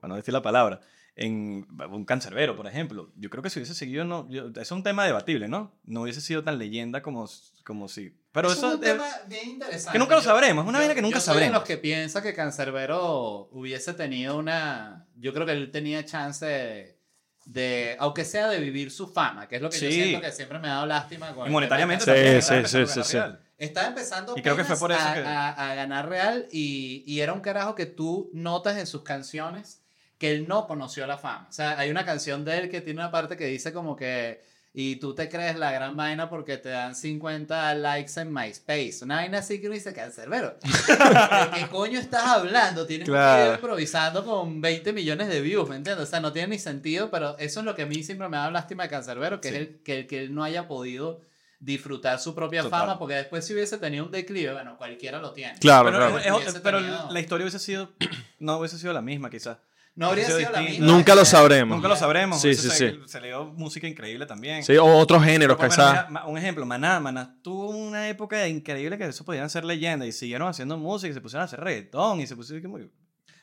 [0.00, 0.80] bueno, decir la palabra,
[1.14, 4.82] en un cancerbero, por ejemplo, yo creo que si hubiese seguido, no, yo- es un
[4.82, 5.72] tema debatible, ¿no?
[5.84, 7.28] No hubiese sido tan leyenda como,
[7.64, 8.16] como si...
[8.32, 9.92] Pero eso, es un eh, tema bien interesante.
[9.92, 11.54] que nunca lo Yo- sabremos, es una yo- vaina que nunca yo soy de sabremos.
[11.60, 15.06] los que piensa que Cancerbero hubiese tenido una...
[15.16, 16.98] Yo creo que él tenía chance de,
[17.44, 19.92] de- aunque sea de vivir su fama, que es lo que yo Sí.
[19.92, 21.34] siento que siempre me ha dado lástima.
[21.34, 22.40] Con y monetariamente también.
[22.40, 23.18] Sí, sí, sí, a sí.
[23.58, 27.04] Estaba empezando Y creo que fue por eso a, que- a- a ganar real y,
[27.06, 29.81] y era un carajo que tú notas en sus canciones
[30.22, 31.46] que él no conoció la fama.
[31.50, 34.40] O sea, hay una canción de él que tiene una parte que dice como que
[34.72, 39.00] y tú te crees la gran vaina porque te dan 50 likes en MySpace.
[39.02, 40.54] Una vaina así que uno dice, cancerbero.
[40.62, 42.86] ¿De qué coño estás hablando?
[42.86, 43.42] Tienes Claro.
[43.42, 46.04] video improvisando con 20 millones de views, ¿me entiendes?
[46.06, 48.36] O sea, no tiene ni sentido, pero eso es lo que a mí siempre me
[48.36, 49.54] da lástima de Cancerbero, que Sí.
[49.56, 51.20] es el que, que él no haya podido
[51.58, 52.80] disfrutar su propia Total.
[52.80, 55.58] fama, porque después si hubiese tenido un declive, bueno, cualquiera lo tiene.
[55.58, 56.18] Claro, Pero, claro.
[56.18, 57.90] es- es- Hubiese pero tenido- la historia hubiese sido,
[58.38, 59.58] no hubiese sido la misma quizás.
[59.94, 60.86] No habría sido sido la misma.
[60.86, 61.76] Nunca lo sabremos.
[61.76, 62.40] Nunca lo sabremos.
[62.40, 63.00] Sí, sí, se, sí.
[63.04, 64.64] se le dio música increíble también.
[64.64, 66.06] Sí, o otros géneros, quizás.
[66.26, 70.48] un ejemplo, Maná, Maná tuvo una época increíble que eso podían ser leyendas y siguieron
[70.48, 72.78] haciendo música y se pusieron a hacer reggaetón y se pusieron como...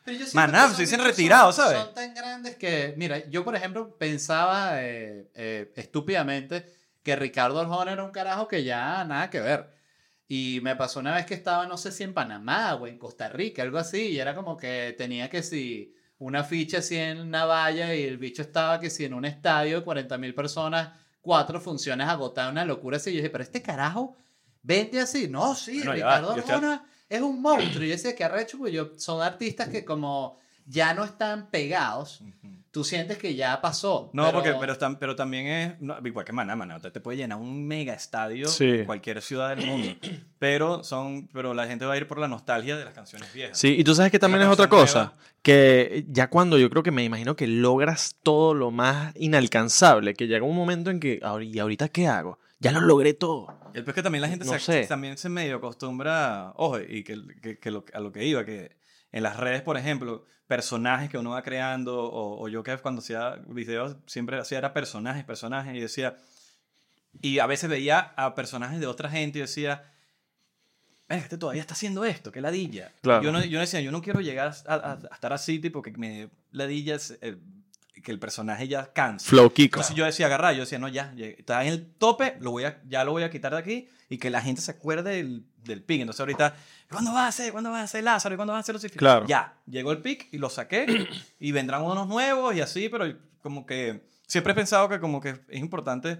[0.06, 1.78] Pero yo siento Maná, se dicen retirados, ¿sabes?
[1.78, 6.66] Son tan grandes que, mira, yo por ejemplo pensaba eh, eh, estúpidamente
[7.04, 9.70] que Ricardo Arjona era un carajo que ya nada que ver.
[10.28, 13.30] Y me pasó una vez que estaba, no sé si en Panamá o en Costa
[13.30, 17.46] Rica, algo así, y era como que tenía que si una ficha así en una
[17.46, 20.90] valla y el bicho estaba que si en un estadio de 40 mil personas,
[21.22, 23.10] cuatro funciones agotadas, una locura así.
[23.10, 24.16] Y yo dije, pero este carajo
[24.62, 25.28] vende así.
[25.28, 27.84] No, sí, va, Ricardo estoy- Arjona es un monstruo.
[27.84, 32.22] Y yo decía que arrecho, pues yo, son artistas que como ya no están pegados,
[32.72, 34.10] tú sientes que ya pasó.
[34.14, 37.18] No, porque pero, tam- pero también es, no, igual que Maná, Maná, te, te puede
[37.18, 38.66] llenar un mega estadio Sí.
[38.66, 39.90] en cualquier ciudad del mundo,
[40.40, 43.58] pero, son, pero la gente va a ir por la nostalgia de las canciones viejas.
[43.58, 46.92] Sí, y tú sabes que también es otra cosa, que ya cuando yo creo que
[46.92, 51.44] me imagino que logras todo lo más inalcanzable, que llega un momento en que, "Ahora-
[51.44, 52.40] ¿y ahorita qué hago?
[52.60, 53.48] Ya lo logré todo.
[53.74, 54.86] El es que también la gente No se, sé.
[54.88, 58.78] también se medio acostumbra, ojo, y que, que- que lo- a lo que iba, que
[59.12, 63.00] en las redes, por ejemplo, personajes que uno va creando, o, o yo que cuando
[63.00, 66.18] hacía videos siempre hacía era personajes, personajes, y decía,
[67.22, 69.92] y a veces veía a personajes de otra gente y decía,
[71.08, 72.92] "Verga, este todavía está haciendo esto, qué ladilla.
[73.02, 73.24] Claro.
[73.24, 75.92] Yo, no, yo decía, yo no quiero llegar a, a- a estar así, tipo, que
[75.92, 77.38] me dé ladilla, es, eh,
[78.02, 79.28] que el personaje ya canse.
[79.28, 79.78] Flow Kiko.
[79.78, 82.66] Entonces yo decía, agarrar, yo decía, no, ya, ya está en el tope, lo voy
[82.66, 85.46] a, ya lo voy a quitar de aquí y que la gente se acuerde del,
[85.64, 86.02] del pic.
[86.02, 86.56] Entonces ahorita,
[86.90, 87.52] ¿cuándo va a ser?
[87.52, 88.34] ¿Cuándo va a ser Lázaro?
[88.34, 89.26] ¿Y cuándo va a ser los Claro.
[89.28, 91.08] Ya, llegó el pic y lo saqué
[91.40, 93.06] y vendrán unos nuevos y así, pero
[93.42, 96.20] como que siempre he pensado que como que es importante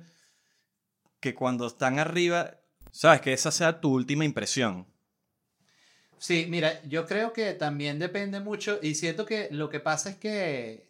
[1.20, 2.56] que cuando están arriba,
[2.92, 4.88] sabes, que esa sea tu última impresión.
[6.18, 10.16] Sí, mira, yo creo que también depende mucho y siento que lo que pasa es
[10.18, 10.89] que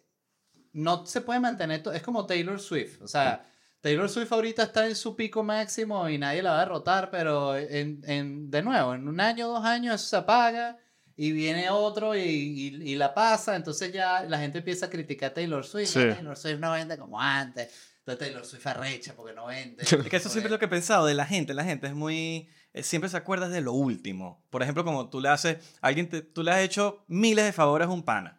[0.72, 3.44] no se puede mantener, es como Taylor Swift, o sea,
[3.80, 7.56] Taylor Swift ahorita está en su pico máximo y nadie la va a derrotar, pero
[7.56, 10.76] en, en- de nuevo, en un año, dos años eso se apaga
[11.16, 15.30] y viene otro y, y- y la pasa, entonces ya la gente empieza a criticar
[15.30, 16.00] a Taylor Swift, Sí.
[16.00, 17.68] "Ah, Taylor Swift no vende como antes,
[17.98, 19.82] entonces Taylor Swift arrecha porque no vende.
[20.06, 21.52] Es que eso siempre es lo que he pensado de la gente.
[21.54, 22.48] La gente es muy.
[22.72, 24.42] eh, Siempre se acuerda de lo último.
[24.50, 25.58] Por ejemplo, como tú le haces.
[25.80, 28.38] Alguien te- tú le has hecho miles de favores a un pana.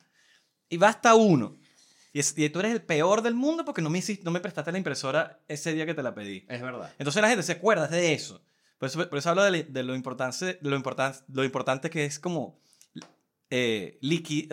[0.70, 1.58] Y basta uno.
[2.14, 4.40] Y, es- y tú eres el peor del mundo porque no me, hiciste- no me
[4.40, 6.46] prestaste la impresora ese día que te la pedí.
[6.50, 6.94] Es verdad.
[7.00, 8.44] Entonces la gente se acuerda de eso.
[8.78, 12.20] Por eso, por eso hablo de, de lo, importante, lo, importante, lo importante que es
[12.20, 12.60] como.
[13.54, 14.00] Eh,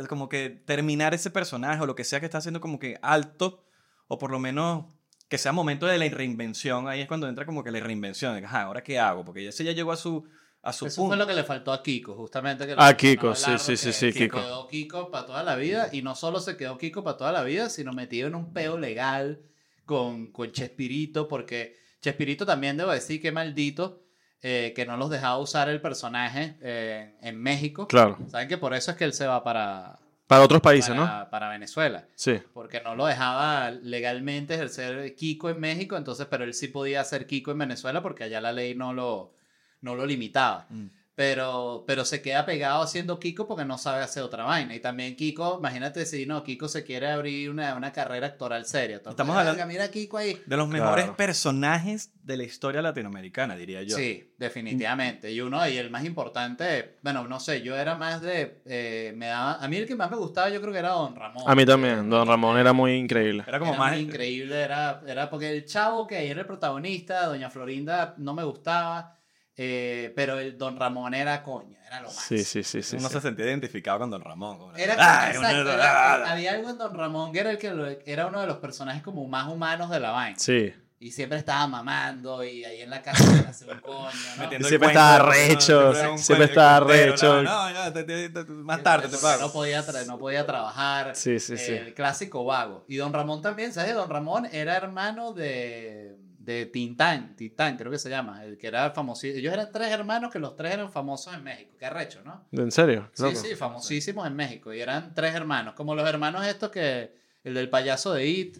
[0.09, 3.65] como que terminar ese personaje o lo que sea que está haciendo como que alto
[4.09, 4.87] o por lo menos
[5.29, 8.63] que sea momento de la reinvención ahí es cuando entra como que la reinvención ajá,
[8.63, 10.25] ahora qué hago porque ya ese ya llegó a su
[10.63, 12.67] a su Eso punto fue lo que le faltó a Kiko, justamente.
[12.67, 14.39] Que A mencionaba Kiko, sí, sí, sí, sí, que Kiko.
[14.39, 17.43] quedó Kiko para toda la vida y no solo se quedó Kiko para toda la
[17.45, 19.41] vida, sino metido en un peo legal
[19.85, 24.03] con, con Chespirito, porque Chespirito también debo decir que maldito
[24.43, 27.89] eh, que no los dejaba usar el personaje eh, en México.
[27.89, 28.19] Claro.
[28.29, 31.03] Saben que por eso es que él se va para, Para otros países, ¿no?
[31.07, 32.07] para, para Venezuela.
[32.15, 32.41] Sí.
[32.53, 37.27] Porque no lo dejaba legalmente ejercer Kiko en México, entonces, pero él sí podía hacer
[37.27, 39.33] Kiko en Venezuela porque allá la ley no lo,
[39.81, 40.67] no lo limitaba.
[40.71, 40.87] Mm.
[41.15, 44.73] Pero, pero se queda pegado haciendo Kiko porque no sabe hacer otra vaina.
[44.77, 48.99] Y también Kiko, imagínate si no, Kiko se quiere abrir una, una carrera actoral seria.
[48.99, 50.41] El Estamos hablando- "Verga, Mira a Kiko ahí.
[50.47, 51.17] de los mejores Claro.
[51.17, 55.33] personajes de la historia latinoamericana diría yo Sí, definitivamente.
[55.33, 59.27] Y uno, y el más importante, bueno, no sé, yo era más de, eh, me
[59.27, 61.43] daba, a mí el que más me gustaba yo creo que era Don Ramón.
[61.47, 62.09] A mí también.
[62.09, 63.43] Don Ramón era muy increíble.
[63.45, 67.27] era como Era más muy increíble, era, era porque el chavo que era el protagonista,
[67.27, 69.18] Doña Florinda, no me gustaba,
[69.61, 72.15] eh, pero el Don Ramón era coño, era lo más.
[72.17, 72.97] Sí, sí, sí, sí.
[72.97, 73.15] uno sí.
[73.15, 76.79] se sentía identificado con Don Ramón como- Era, Ay, exacto, una- era- había algo en
[76.79, 79.91] Don Ramón que era, el que lo- era uno de los personajes como más humanos
[79.91, 80.39] de la vaina.
[80.39, 80.73] Sí.
[81.01, 84.43] Y siempre estaba mamando y ahí en la casa hacía un coño, ¿no?
[84.43, 85.31] metiendo el Siempre cuento, estaba ¿no?
[85.31, 87.43] recho, siempre cuento, estaba recho.
[87.45, 89.41] No, ya, te- te- te- más tarde te pago.
[89.43, 91.15] No podía, tra- no podía trabajar.
[91.15, 91.73] Sí, sí, sí.
[91.73, 92.85] El clásico vago.
[92.89, 93.95] Y Don Ramón también, ¿sabes?
[93.95, 96.17] Don Ramón era hermano de,
[96.49, 99.27] de Tintán, Tintán creo que se llama, el que era famoso.
[99.27, 101.75] Ellos eran tres hermanos que los tres eran famosos en México.
[101.79, 102.47] Qué arrecho, ¿no?
[102.53, 103.09] ¿En serio?
[103.13, 103.37] Sí, Loco.
[103.37, 104.73] sí, famosísimos en México.
[104.73, 107.13] Y eran tres hermanos, como los hermanos estos que,
[107.45, 108.59] el del payaso de It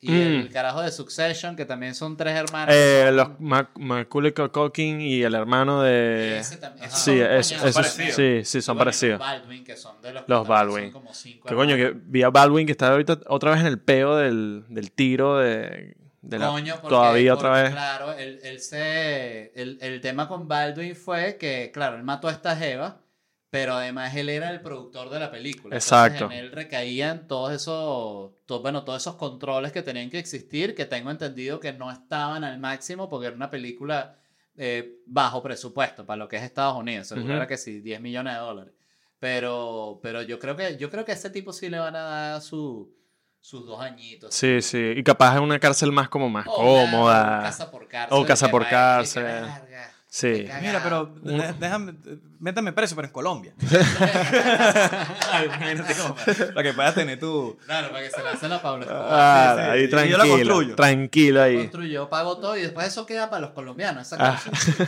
[0.00, 0.40] y Mm.
[0.42, 2.72] el carajo de Succession, que también son tres hermanos.
[2.76, 6.38] Eh, los Mac- Macaulay Culkin y el hermano de...
[6.38, 6.88] Ese también.
[6.90, 9.18] Sí, son es- sí, sí, son parecidos.
[9.18, 10.90] Los Baldwin, que son de los que Los Baldwin.
[10.92, 13.78] como cinco Que coño, que vi a Baldwin que está ahorita otra vez en el
[13.80, 15.96] peo del, del tiro de,
[16.28, 17.70] de la- Coño, porque- todavía otra vez.
[17.70, 22.32] Claro, él, él se, el, el tema con Baldwin fue que, claro, él mató a
[22.32, 23.00] esta Jeva,
[23.50, 25.74] pero además él era el productor de la película.
[25.74, 26.26] Entonces, Exacto.
[26.26, 30.84] en él recaían todos esos, to- bueno, todos esos controles que tenían que existir, que
[30.84, 34.16] tengo entendido que no estaban al máximo porque era una película
[34.60, 37.06] eh, bajo presupuesto para lo que es Estados Unidos.
[37.06, 37.36] Seguro Ujú.
[37.36, 38.74] era que sí, 10 millones de dólares.
[39.18, 42.00] Pero, pero yo creo que yo creo que a ese tipo sí le van a
[42.02, 42.94] dar su,
[43.40, 44.34] sus dos añitos.
[44.34, 44.92] Sí, sí.
[44.96, 47.42] Y capaz en una cárcel más como más O una- o cómoda.
[47.42, 48.18] casa por cárcel.
[48.18, 49.44] O casa por cárcel.
[50.10, 50.46] Sí.
[50.62, 51.12] Mira, pero
[51.58, 51.94] déjame,
[52.40, 53.52] métame preso, pero en Colombia.
[55.44, 56.14] Imagínate cómo,
[56.54, 57.56] para que puedas tener tu...
[57.66, 58.86] Claro, para que se lancen a Pablo.
[58.88, 59.70] Ah, sí, sí.
[59.70, 60.28] ahí Y yo la tranquilo.
[60.54, 60.76] construyo.
[60.76, 61.56] Tranquilo ahí.
[61.58, 64.06] Construyo, pago todo y después eso queda para los colombianos.
[64.06, 64.40] Esa Ah.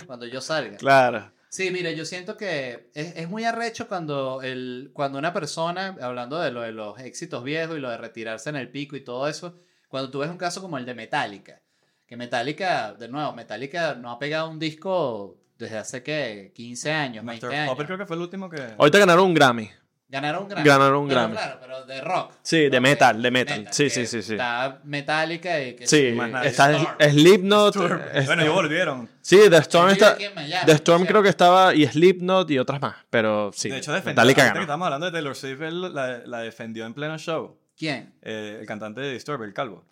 [0.07, 0.77] cuando yo salga.
[0.81, 1.31] Claro.
[1.51, 6.39] Sí, mire, yo siento que es, es muy arrecho cuando, el, cuando una persona, hablando
[6.39, 9.27] de lo de los éxitos viejos y lo de retirarse en el pico y todo
[9.27, 9.57] eso,
[9.89, 11.61] cuando tú ves un caso como el de Metallica,
[12.07, 16.53] que Metallica, de nuevo, Metallica no ha pegado un disco desde hace, ¿qué?
[16.55, 17.53] 15 años, 20 Mr.
[17.53, 17.71] años.
[17.71, 18.75] Popper creo que fue el último que...
[18.79, 19.69] Ahorita ganaron un Grammy.
[20.11, 20.67] Ganaron un Grammy.
[20.69, 21.37] Ganaron un Pero Grammy.
[21.37, 22.33] Claro, pero de rock.
[22.43, 23.69] Sí, de metal, de metal.
[23.71, 24.33] Sí, sí, sí, sí.
[24.33, 26.49] Está Metallica y que Sí, nadie.
[26.49, 26.97] está.
[26.99, 27.77] Slipknot.
[27.77, 28.01] Storm.
[28.01, 29.09] está- Bueno, ellos volvieron.
[29.21, 30.17] Sí, The Storm está.
[30.35, 33.69] Miami, The Storm creo que estaba y Slipknot y otras más, pero sí.
[33.71, 34.61] de hecho, defendió, Metallica que ganó.
[34.63, 37.57] estamos hablando de Taylor Swift, él la, la defendió en pleno show.
[37.77, 38.13] ¿Quién?
[38.23, 39.85] Eh, el cantante de Disturbed, el calvo.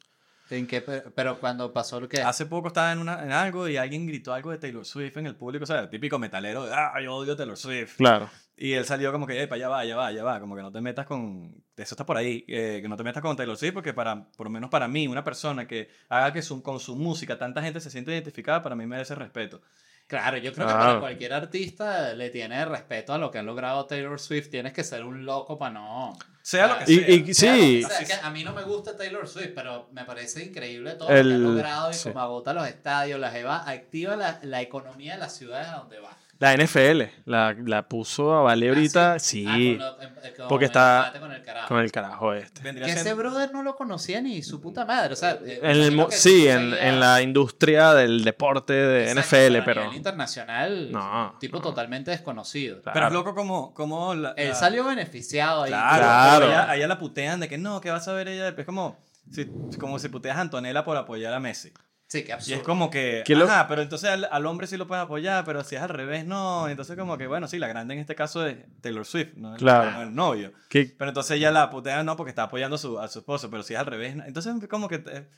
[0.50, 0.80] ¿En qué?
[0.80, 2.22] Pero, cuando pasó lo que...
[2.22, 5.26] Hace poco estaba en, una, en algo y alguien gritó algo de Taylor Swift en
[5.26, 7.96] el público, o sea, el típico metalero de, ah, yo odio Taylor Swift.
[7.98, 8.30] Claro.
[8.60, 10.72] Y él salió como que, epa, ya va, ya va, ya va, como que no
[10.72, 13.72] te metas con, eso está por ahí, eh, que no te metas con Taylor Swift
[13.74, 16.96] porque para, por lo menos para mí, una persona que haga que su, con su
[16.96, 19.60] música tanta gente se siente identificada, para mí merece respeto.
[20.08, 23.84] Claro, yo creo que para cualquier artista le tiene respeto a lo que ha logrado
[23.84, 24.48] Taylor Swift.
[24.48, 26.16] Tienes que ser un loco para no...
[26.40, 27.08] Sea lo que sea.
[27.10, 27.82] y- sí.
[28.22, 31.34] a mí no me gusta Taylor Swift, pero me parece increíble todo El- lo que
[31.34, 32.08] ha logrado y sí.
[32.08, 36.00] cómo agota los estadios, las lleva, activa la, la economía de las ciudades a donde
[36.00, 36.16] va.
[36.40, 39.96] La NFL la, la puso a valer ahorita, Ah, sí, Ah, con lo-
[40.36, 41.68] con porque el está Con el carajo.
[41.68, 42.62] con el carajo este.
[42.62, 45.14] Vendría Que ese brother no lo conocía ni su puta madre.
[45.14, 49.56] O sea, eh, En el, sí, en, en la industria del deporte de Exacto, NFL,
[49.56, 49.80] a pero...
[49.82, 51.62] nivel internacional, No, tipo no.
[51.62, 52.82] totalmente desconocido.
[52.82, 52.94] Claro.
[52.94, 55.70] Pero es loco como, como la, Él la- salió beneficiado ahí.
[55.70, 56.46] Claro, Claro.
[56.46, 58.54] Allá, allá la putean de que no, que vas a ver ella.
[58.56, 58.96] Es como
[59.32, 59.46] si,
[59.80, 61.72] como si puteas a Antonella por apoyar a Messi.
[62.10, 62.56] Sí, qué Y absurdo.
[62.56, 65.44] es como que, ¿Qué lo- ajá, pero entonces al, al hombre sí lo puedes apoyar,
[65.44, 66.66] pero si es al revés, no.
[66.68, 69.58] Entonces como que, bueno, sí, la grande en este caso es Taylor Swift, no el,
[69.58, 69.90] Claro.
[69.90, 70.52] no el novio.
[70.70, 73.50] ¿Qué- Pero entonces ella la putea no porque está apoyando a su, a su esposo,
[73.50, 74.24] pero si es al revés, no.
[74.24, 75.28] entonces como que eh,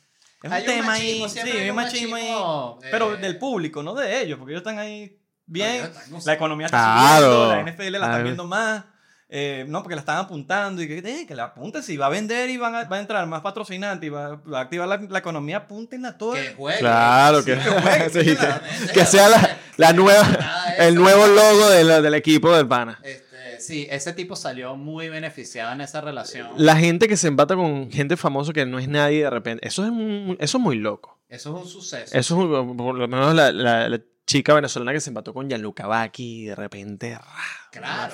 [0.43, 3.17] es un Hay un tema machismo, ahí, sí, hay un machismo machismo, ahí, pero eh,
[3.19, 5.91] del público, no de ellos, porque ellos están ahí bien,
[6.25, 7.27] la economía está Claro.
[7.33, 8.05] subiendo, la NFL la Claro.
[8.13, 8.85] están viendo más.
[9.33, 12.09] Eh, no, porque la están apuntando y que, eh, que la apunten, si va a
[12.09, 14.97] vender y van a, va a entrar más patrocinantes y va, va a activar la,
[15.09, 16.35] la economía, apúntenla toda.
[16.41, 16.79] Que juegue.
[16.81, 18.61] Claro, que, juegue, sí, claro.
[18.87, 20.27] que, que sea la, la nueva,
[20.79, 22.99] el nuevo logo de la- del equipo del pana.
[23.03, 26.49] Este, sí, ese tipo salió muy beneficiado en esa relación.
[26.57, 29.85] La gente que se empata con gente famosa que no es nadie de repente, eso
[29.85, 31.19] es muy, eso es muy loco.
[31.29, 32.19] Eso es un suceso.
[32.19, 34.01] Eso es por lo menos la, la- la
[34.31, 37.19] chica venezolana que se empató con Gianluca Vacchi y de repente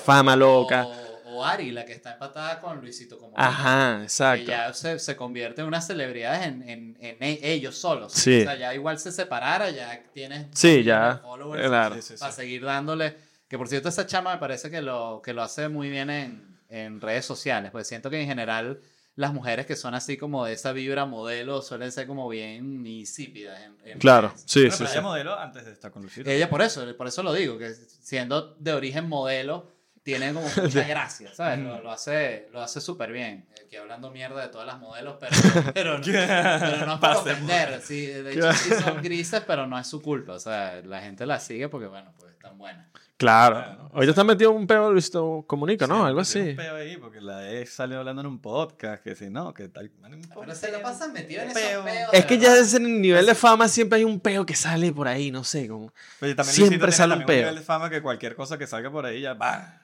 [0.03, 0.87] fama loca.
[0.87, 3.47] O, o Ari, la que está empatada con Luisito Comunica.
[3.47, 4.45] Ajá, Que exacto.
[4.47, 8.13] ya se, se convierte en unas celebridades en, en, en e- ellos solos.
[8.15, 8.41] Sí.
[8.41, 10.47] O sea, ya igual se separara, ya tienes.
[10.55, 11.97] Sí, ya, followers claro.
[12.19, 13.15] Para seguir dándole.
[13.49, 16.59] Que por cierto, esa chama me parece que lo, que lo hace muy bien en,
[16.71, 17.71] en redes sociales.
[17.71, 18.81] Pues siento que en general
[19.17, 23.59] las mujeres que son así como de esa vibra modelo suelen ser como bien insípidas.
[23.63, 24.95] En, en Claro, sí, Bueno, sí, pero sí.
[24.97, 26.31] ella modeló antes de estar con Luisito.
[26.31, 30.85] Ella por eso, por eso lo digo, que siendo de origen modelo, tiene como mucha
[30.87, 31.59] gracia, ¿sabes?
[31.59, 33.49] Lo, lo hace lo hace súper bien.
[33.65, 35.35] Aquí hablando mierda de todas las modelos, pero,
[35.75, 37.81] pero, no, pero no es para ofender.
[37.83, 40.35] Sí, de hecho sí son grises, pero no es su culpa.
[40.35, 42.87] O sea, la gente la sigue porque, bueno, pues están buenas.
[43.19, 43.55] Claro.
[43.57, 46.01] Bueno, Ahorita está metido un pedo Luisito Comunica, ¿no?
[46.03, 46.39] Sí, Algo así.
[46.51, 49.69] Un peo ahí, porque la ex salió hablando en un podcast, que si no, que
[49.71, 49.91] tal.
[50.05, 50.83] un Pero se la peo.
[50.83, 51.65] pasan metidos en Peo.
[51.81, 52.09] esos peos.
[52.13, 55.09] Es que ya desde el nivel de fama siempre hay un peo que sale por
[55.09, 55.95] ahí, no sé, como...
[56.21, 57.39] Pero también Siempre sale un peo.
[57.39, 59.81] nivel de fama que cualquier cosa que salga por ahí ya va.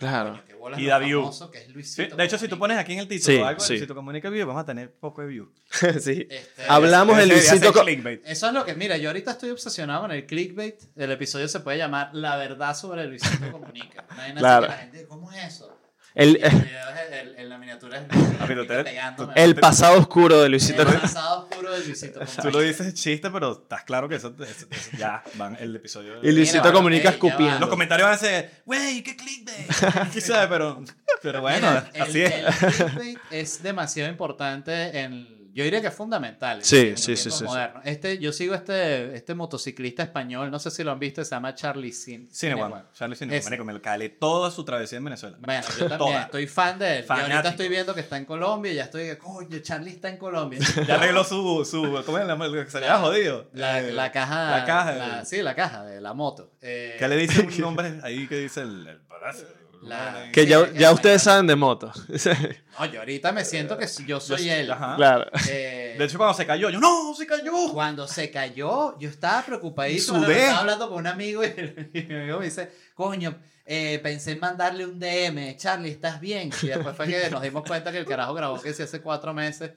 [0.00, 0.42] Claro.
[0.78, 1.20] Y da view.
[1.20, 3.42] famoso que es Sí, Luisito de hecho, si tú pones aquí en el título Sí,
[3.42, 3.72] algo de sí.
[3.74, 5.52] Luisito Comunica View, vamos a tener poco de view.
[6.00, 6.26] sí.
[6.30, 7.70] Este, Hablamos de Luisito...
[7.74, 8.22] clickbait.
[8.24, 10.80] Eso es lo que, mira, yo ahorita estoy obsesionado con el clickbait.
[10.96, 14.06] El episodio se puede llamar La verdad sobre Luisito Comunica.
[14.36, 14.62] Claro.
[14.68, 15.79] que la gente, ¿cómo es eso?
[16.14, 18.04] El, Y el video es el- el- la miniatura
[18.84, 19.32] pegándome.
[19.36, 22.20] el pasado oscuro de Luisito El pasado oscuro de Luisito.
[22.42, 26.14] Tú lo dices chiste, pero estás claro que eso, eso- eso ya van el episodio.
[26.22, 27.14] Y Luisito Mira, Comunica va.
[27.14, 27.58] escupiendo.
[27.60, 29.66] Los comentarios van a ser, wey, qué clickbait.
[30.12, 30.48] ¿Qué sabe?
[30.48, 30.82] Pero,
[31.22, 32.32] pero bueno, Mira, el, así es.
[32.62, 35.39] el clickbait es demasiado importante en...
[35.52, 36.58] Yo diría que es fundamental.
[36.58, 37.82] en- Sí, en sí, sí, sí, modernos.
[37.84, 41.54] Este, yo sigo este, este motociclista español, no sé si lo han visto, se llama
[41.54, 42.84] Charlie Sin Cinewan.
[42.94, 43.44] Charlie Cinewan.
[43.44, 45.36] Marico, me calé toda su travesía en Venezuela.
[45.40, 46.22] Bueno, yo también Toda.
[46.22, 47.04] estoy fan de él.
[47.08, 47.48] Y ahorita Fanático.
[47.50, 50.60] estoy viendo que está en Colombia y ya estoy, coño, Charlie está en Colombia.
[50.86, 52.26] Ya arregló su, su ¿cómo es?
[52.26, 53.48] La- que se le había jodido.
[53.52, 54.50] La, Eh, la caja.
[54.58, 54.92] La caja.
[54.94, 56.52] la- sí, la caja de la moto.
[56.60, 59.46] Eh, ¿Qué le dice un nombre ahí que dice el, el palacio?
[59.82, 62.04] La- Que ya, ya ustedes saben de motos.
[62.78, 64.70] No, yo ahorita me siento que yo soy Yo- él.
[64.70, 64.96] Ajá.
[64.96, 65.26] claro.
[65.50, 67.52] Eh, De hecho, cuando se cayó, yo, ¡no, se cayó!
[67.74, 70.18] cuando se cayó, yo estaba preocupadísimo.
[70.24, 70.40] Sudé.
[70.44, 71.48] Estaba hablando con un amigo y,
[71.92, 76.50] y mi amigo me dice, coño, eh, pensé en mandarle un DM, Charlie, ¿estás bien?
[76.62, 79.34] Y después fue que nos dimos cuenta que el carajo grabó que sí hace cuatro
[79.34, 79.72] meses.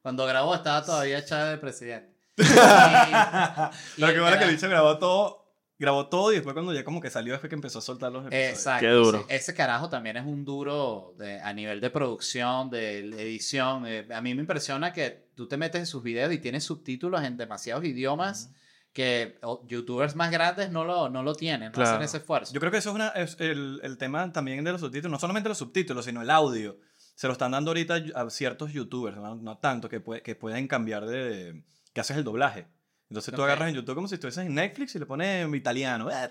[0.00, 2.14] Cuando grabó estaba todavía echado de presidente.
[2.36, 5.43] Y- y Lo el que bueno es que carajo- el bicho grabó todo
[5.78, 8.26] grabó todo y después cuando ya como que salió fue que empezó a soltar los
[8.26, 8.50] episodios.
[8.50, 8.80] Exacto.
[8.86, 9.18] Qué duro.
[9.20, 9.24] sí.
[9.28, 13.84] Ese carajo también es un duro de- a nivel de producción, de edición.
[13.86, 17.22] Eh, a mí me impresiona que tú te metes en sus videos y tienes subtítulos
[17.24, 18.52] en demasiados idiomas
[18.92, 21.90] que o, youtubers más grandes no lo, no lo tienen, no Claro.
[21.90, 22.54] hacen ese esfuerzo.
[22.54, 25.18] Yo creo que eso es, una, es el, el tema también de los subtítulos, no
[25.18, 26.78] solamente los subtítulos, sino el audio.
[27.16, 30.68] Se lo están dando ahorita a ciertos youtubers, no, no tanto, que, puede- que pueden
[30.68, 31.64] cambiar de...
[31.92, 32.66] que haces el doblaje.
[33.10, 36.10] Entonces tú agarras en YouTube como si estuvieses en Netflix y le pones en italiano.
[36.10, 36.28] eh,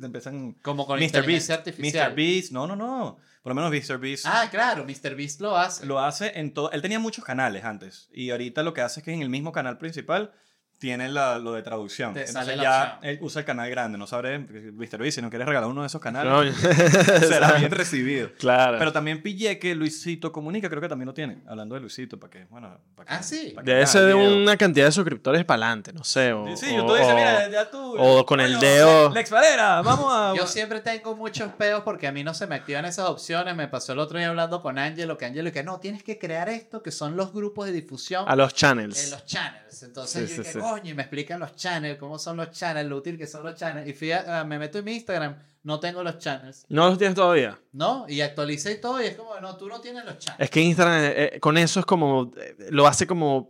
[0.00, 0.52] Te empiezan...
[0.62, 1.24] Como con Mr.
[1.26, 2.10] Beast, artificial.
[2.10, 2.16] Mr.
[2.16, 3.18] Beast, no, no, no.
[3.42, 3.98] Por lo menos Mr.
[3.98, 5.14] Beast Ah, claro, Mr.
[5.14, 5.84] Beast lo hace.
[5.84, 6.70] lo hace en todo.
[6.72, 9.52] Él tenía muchos canales antes y ahorita lo que hace es que en el mismo
[9.52, 10.32] canal principal
[10.78, 12.12] tiene la- lo de traducción.
[12.12, 13.10] Te Entonces sale la ya opción.
[13.10, 13.96] él usa el canal grande.
[13.96, 14.98] No sabré, Mr.
[14.98, 16.54] Beast, si no quieres regalar uno de esos canales,
[17.28, 18.30] será bien recibido.
[18.38, 18.78] claro.
[18.78, 21.38] Pero también pillé que Luisito Comunica, creo que también lo tiene.
[21.46, 23.52] Hablando de Luisito, para que, bueno, para que, Ah, sí.
[23.54, 24.36] para que Debe haga ser de video.
[24.42, 26.32] una cantidad de suscriptores para adelante, no sé.
[26.32, 27.94] O, Sí, o- YouTube dice, o- mira, ya tú.
[27.98, 29.10] o con el coño, dedo.
[29.14, 30.34] Lex Valera, vamos a.
[30.36, 33.54] Yo siempre tengo muchos peos porque a mí no se me activan esas opciones.
[33.56, 36.48] Me pasó el otro día hablando con Angelo, que Angelo que no, tienes que crear
[36.48, 39.10] esto, que son los grupos de difusión a los en channels.
[39.10, 39.82] los channels.
[39.82, 40.58] Entonces Sí, yo sí, dije, sí.
[40.74, 43.54] Coño, y me explican los channels, cómo son los channels, lo útil que son los
[43.54, 43.88] channels.
[43.88, 46.98] Y fui a- a- me meto en mi Instagram, no tengo los channels, ¿No los
[46.98, 47.58] tienes todavía?
[47.72, 48.04] ¿no?
[48.08, 50.40] Y actualicé todo y es como, no, tú no tienes los channels.
[50.44, 53.48] Es que Instagram eh, eh, con eso es como, eh, lo hace como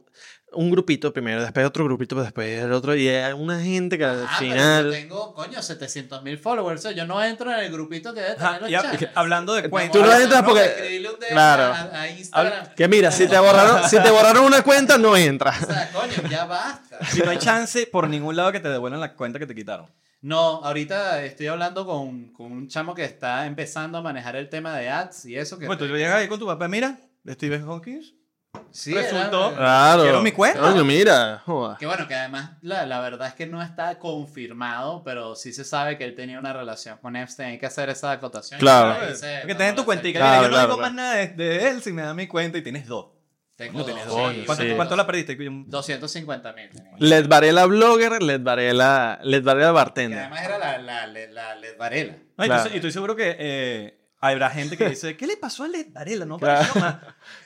[0.55, 4.25] un grupito primero, después otro grupito, después el otro, y hay una gente que al
[4.25, 4.91] Ah, pero yo final...
[4.91, 6.81] tengo, coño, 700 mil followers.
[6.81, 8.83] o sea, yo no entro en el grupito que debe tener Ajá, los y a-
[8.83, 9.09] channels.
[9.15, 9.93] hablando de cuentas.
[10.01, 10.49] Tú no entras ¿no?
[10.49, 11.63] porque- DM Claro.
[11.75, 12.67] A, a Instagram.
[12.75, 15.59] Que mira, si te borraron, si te borraron una cuenta, no O entras.
[15.67, 16.99] sea, coño, ya basta.
[17.17, 19.87] Y no hay chance por ningún lado que te devuelvan la cuenta que te quitaron.
[20.21, 24.75] No, ahorita estoy hablando con, con un chamo que está empezando a manejar el tema
[24.77, 25.67] de ads y eso que...
[25.67, 26.99] Bueno, tú llegas ahí con tu papá, mira,
[27.29, 28.01] Stephen Hawking.
[28.71, 30.03] Sí, resultó- era- Claro.
[30.03, 30.61] Quiero mi cuenta.
[30.61, 31.43] Coño, mira.
[31.45, 31.77] joda.
[31.79, 35.65] Que bueno, que además la, la verdad es que no está confirmado, pero sí se
[35.65, 37.51] sabe que él tenía una relación con Epstein.
[37.51, 38.61] Hay que hacer esa acotación.
[38.61, 39.05] Claro.
[39.07, 40.19] Ahí se- Que tenés tu no, cuentica.
[40.19, 40.95] Claro, Mira, yo no claro, digo claro.
[40.95, 43.07] más nada de, de él si me da mi cuenta y tienes dos.
[43.57, 44.33] Tengo No dos, dos.
[44.33, 44.73] sí, ¿Cuánto, sí.
[44.75, 45.37] cuánto la perdiste?
[45.39, 46.71] 250 mil.
[46.99, 50.19] Led Varela blogger, Led Varela, Led Varela Que bartender.
[50.19, 52.17] además era la, la, la, la Led Varela.
[52.37, 55.63] No, y, estoy, y estoy seguro que eh, habrá gente que dice, ¿qué le pasó
[55.63, 56.25] a Led Varela?
[56.25, 56.67] No Claro.
[56.81, 56.97] más.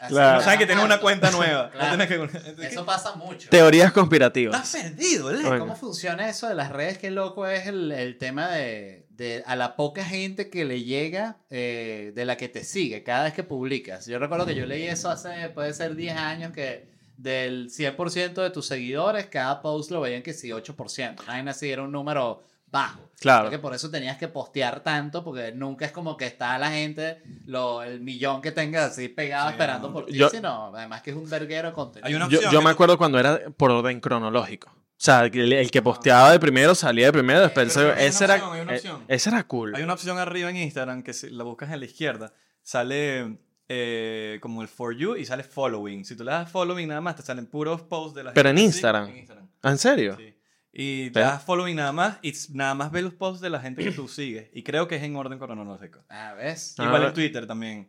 [0.07, 0.39] Claro.
[0.39, 1.71] Que saben que tiene una cuenta nueva.
[1.79, 1.97] Claro.
[1.97, 2.67] No que...
[2.67, 3.49] Eso pasa mucho.
[3.51, 4.71] Teorías Estás conspirativas.
[4.73, 5.47] perdido, Led.
[5.47, 5.59] Oye.
[5.59, 6.99] ¿Cómo funciona eso de las redes?
[6.99, 11.39] Qué loco es el, el tema de, de a la poca gente que le llega
[11.51, 14.07] eh, de la que te sigue cada vez que publicas.
[14.07, 18.51] Yo recuerdo que yo leí eso hace, puede ser 10 años, que del 100% de
[18.51, 21.27] tus seguidores, cada post lo veían que sí, 8%.
[21.27, 23.11] Nadie así era un número bajo.
[23.21, 23.49] Claro.
[23.49, 26.71] Creo que por eso tenías que postear tanto, porque nunca es como que está la
[26.71, 29.95] gente, lo, el millón que tengas así pegado Sí, esperando no.
[29.95, 32.07] por ti, Yo- sino además que es un verguero contenido.
[32.07, 34.69] Hay una Yo, me acuerdo cuando era por orden cronológico.
[34.71, 38.01] O sea, el, el que posteaba de primero salía de primero, después el Pero segundo.
[38.01, 39.75] hay una Ese era, opción, eh, ese era cool.
[39.77, 43.39] Hay una opción arriba en Instagram que si la buscas en la izquierda, sale
[43.69, 46.05] eh, como el For You y sale Following.
[46.05, 48.61] Si tú le das Following nada más, te salen puros posts de la Pero gente
[48.61, 49.09] en Instagram.
[49.09, 49.49] En Instagram.
[49.63, 50.17] ¿Ah, ¿En serio?
[50.17, 50.35] Sí.
[50.81, 53.83] Y te das Following nada más y nada más ve los posts de la gente
[53.83, 54.49] que tú sigues.
[54.53, 56.05] Y creo que es en orden cronológico.
[56.09, 56.77] Ah, ¿ves?
[56.79, 57.89] Ah, Igual en Twitter también.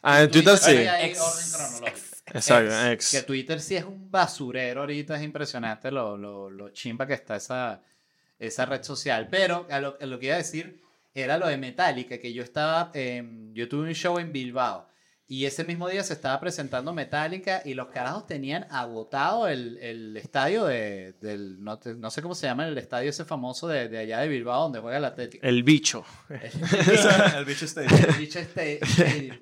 [0.00, 0.70] Ah, en Twitter sí.
[0.70, 1.20] hay Ex.
[1.20, 2.06] orden cronológico.
[2.32, 2.72] Exacto,
[3.10, 3.22] Que.
[3.24, 7.82] Twitter sí es un basurero ahorita, es impresionante lo, lo, lo chimba que está esa,
[8.38, 9.28] esa red social.
[9.30, 10.80] Pero a lo, a lo que iba a decir
[11.14, 14.88] era lo de Metallica, que yo estaba, em, yo tuve un show en Bilbao
[15.34, 20.14] y ese mismo día se estaba presentando Metallica y los carajos tenían agotado el, el
[20.18, 23.88] estadio de, del, no, te- no sé cómo se llama, el estadio ese famoso de,
[23.88, 25.46] de allá de Bilbao donde juega el Atlético.
[25.46, 26.04] El bicho.
[26.28, 28.08] el bicho stage.
[28.08, 29.36] El bicho este- stadium.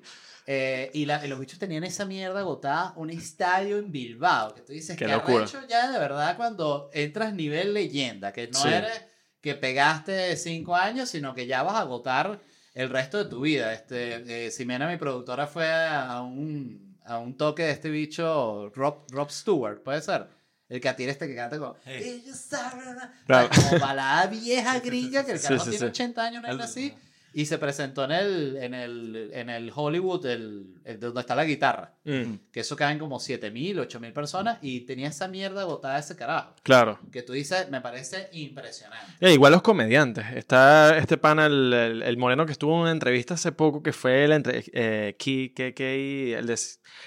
[0.47, 4.53] Eh, y, la- y los bichos tenían esa mierda agotada, un estadio en Bilbao.
[4.55, 5.43] Que tú dices Qué que locura.
[5.43, 8.67] arrecho ya de verdad cuando entras nivel leyenda, que no Sí.
[8.69, 9.05] eres
[9.39, 12.39] que pegaste cinco años, sino que ya vas a agotar
[12.73, 13.73] el resto de tu vida.
[13.73, 19.05] Este, eh, Ximena, mi productora, fue a un, a un toque de este bicho, Rob,
[19.11, 20.27] Rob Stewart, puede ser.
[20.69, 21.73] El que atira este que canta con.
[21.83, 22.21] Hey.
[22.23, 22.95] "Ellos saben".
[23.27, 25.89] Como balada vieja gringa, que el Sí, carajo sí, tiene sí.
[25.89, 26.93] 80 años, no es así.
[27.33, 31.33] Y se presentó en el, en el, en el Hollywood, el, el de donde está
[31.33, 31.93] la guitarra.
[32.03, 34.57] Mm, Que eso caben como 7.000, 8.000 personas.
[34.61, 36.53] Y tenía esa mierda botada ese carajo.
[36.63, 36.99] claro.
[37.11, 39.13] Que tú dices, me parece impresionante.
[39.21, 40.25] Eh, igual los comediantes.
[40.35, 43.93] Está este pana, el, el- el moreno que estuvo en una entrevista hace poco, que
[43.93, 46.57] fue el entre, eh, Ki- Ke- Ke- el de-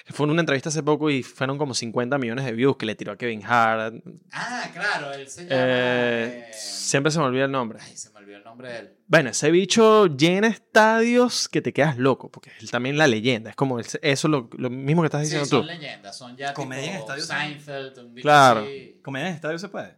[0.06, 2.94] fue en una entrevista hace poco y fueron como 50 millones de views que le
[2.94, 3.96] tiró a Kevin Hart.
[4.32, 5.54] Ah, claro, él se llama.
[5.56, 7.78] Eh, eh, siempre se me olvida el nombre.
[7.82, 8.90] Ay, se me olvidó el nombre de él.
[9.06, 13.50] Bueno, ese bicho llena estadios que te quedas loco, porque es también la leyenda.
[13.50, 15.66] Es como el- eso lo, lo mismo que estás Sí, diciendo son tú.
[15.66, 18.60] leyendas, son ya Comedia en estadios Seinfeld, un Claro.
[18.60, 19.00] así.
[19.02, 19.96] ¿Comedia en estadio se puede?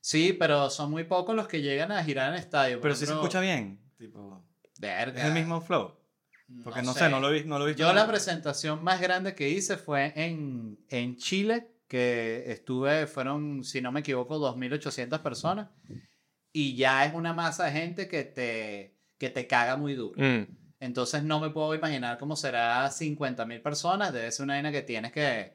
[0.00, 2.76] Sí, pero son muy pocos los que llegan a girar en estadio.
[2.76, 3.80] Por Pero si se escucha bien.
[3.96, 4.44] Tipo,
[4.78, 5.20] Verga.
[5.20, 5.94] es el mismo flow.
[6.62, 7.08] Porque no, sé.
[7.08, 7.82] no lo vi, no lo he visto.
[7.82, 13.80] Yo la presentación más grande que hice fue en, en Chile, que estuve, fueron, si
[13.80, 15.68] no me equivoco, 2.800 personas.
[16.52, 20.14] Y ya es una masa de gente que te, que te caga muy duro.
[20.16, 20.44] Mm.
[20.80, 24.12] Entonces no me puedo imaginar cómo será 50.000 personas.
[24.12, 25.54] Debe ser una vaina que tienes que...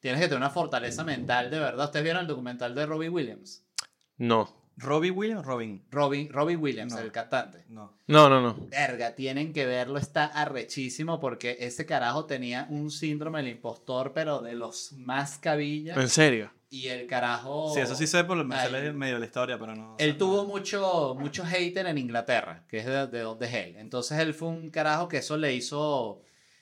[0.00, 1.86] Tienes que tener una fortaleza mental de verdad.
[1.86, 3.64] ¿Ustedes vieron el documental de Robbie Williams?
[4.16, 4.68] No.
[4.76, 5.84] ¿Robbie Williams o Robin?
[5.90, 7.00] Robbie, Robbie Williams, No.
[7.00, 7.64] el cantante.
[7.68, 7.98] No.
[8.06, 8.68] No, no, no.
[8.68, 14.40] Verga, tienen que verlo, está arrechísimo porque ese carajo tenía un síndrome del impostor, pero
[14.40, 15.96] de los más cabillas.
[15.96, 16.52] En serio.
[16.70, 17.72] Y el carajo.
[17.72, 18.66] Sí, eso sí sé, por me Ay.
[18.66, 19.96] sale medio de la historia, pero no.
[19.98, 23.76] Él tuvo mucho, mucho hater en Inglaterra, que es de, de donde es él.
[23.78, 26.20] Entonces él fue un carajo que eso le hizo.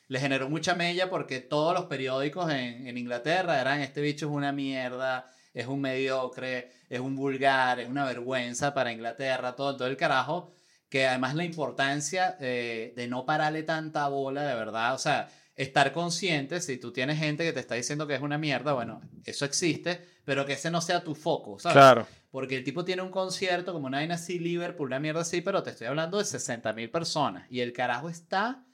[0.08, 4.32] Le generó mucha mella porque todos los periódicos en, en Inglaterra eran: este bicho es
[4.32, 9.88] una mierda, es un mediocre, es un vulgar, es una vergüenza para Inglaterra, todo, todo
[9.88, 10.52] el carajo.
[10.88, 14.94] Que además la importancia eh, de no pararle tanta bola, de verdad.
[14.94, 18.36] O sea, estar consciente, si tú tienes gente que te está diciendo que es una
[18.36, 21.74] mierda, bueno, eso existe, pero que ese no sea tu foco, ¿sabes?
[21.74, 22.06] Claro.
[22.30, 25.62] Porque el tipo tiene un concierto como una vaina así, Liverpool, una mierda así, pero
[25.62, 27.46] te estoy hablando de 60 mil personas.
[27.50, 28.66] Y el carajo está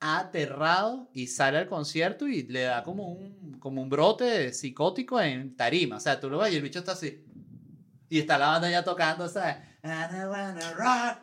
[0.00, 5.54] aterrado y sale al concierto y le da como un, como un brote psicótico en
[5.54, 5.96] tarima.
[5.96, 7.24] O sea, tú lo ves y el bicho está así.
[8.08, 9.56] Y está la banda ya tocando, ¿sabes?
[9.84, 11.18] I don't wanna rock,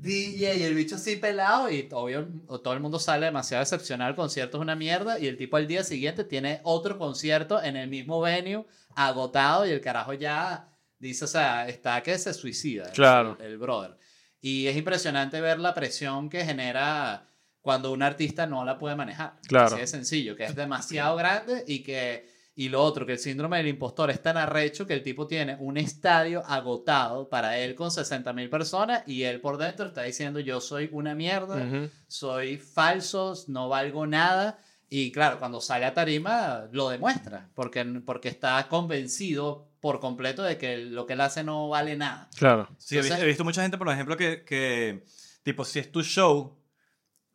[0.00, 2.28] DJ, y el bicho así pelado y obvio
[2.62, 5.66] todo el mundo sale demasiado decepcionado, el concierto es una mierda y el tipo al
[5.66, 10.68] día siguiente tiene otro concierto en el mismo venue, agotado y el carajo ya
[11.00, 12.90] dice, o sea, está que se suicida.
[12.92, 13.36] Claro.
[13.40, 13.96] El, el brother.
[14.40, 17.26] Y es impresionante ver la presión que genera
[17.60, 19.34] cuando un artista no la puede manejar.
[19.48, 19.66] Claro.
[19.66, 22.37] Así de sencillo, que es demasiado grande y que...
[22.60, 25.56] Y lo otro, que el síndrome del impostor es tan arrecho que el tipo tiene
[25.60, 30.40] un estadio agotado para él con 60 mil personas y él por dentro está diciendo
[30.40, 31.88] yo soy una mierda, Ujú.
[32.08, 34.58] soy falso, no valgo nada.
[34.90, 40.58] Y claro, cuando sale a tarima lo demuestra, porque, porque está convencido por completo de
[40.58, 42.28] que lo que él hace no vale nada.
[42.36, 42.68] Claro.
[42.76, 45.04] Sí, he, visto, Entonces- he visto mucha gente, por ejemplo, que, que,
[45.44, 46.57] tipo, si es tu show,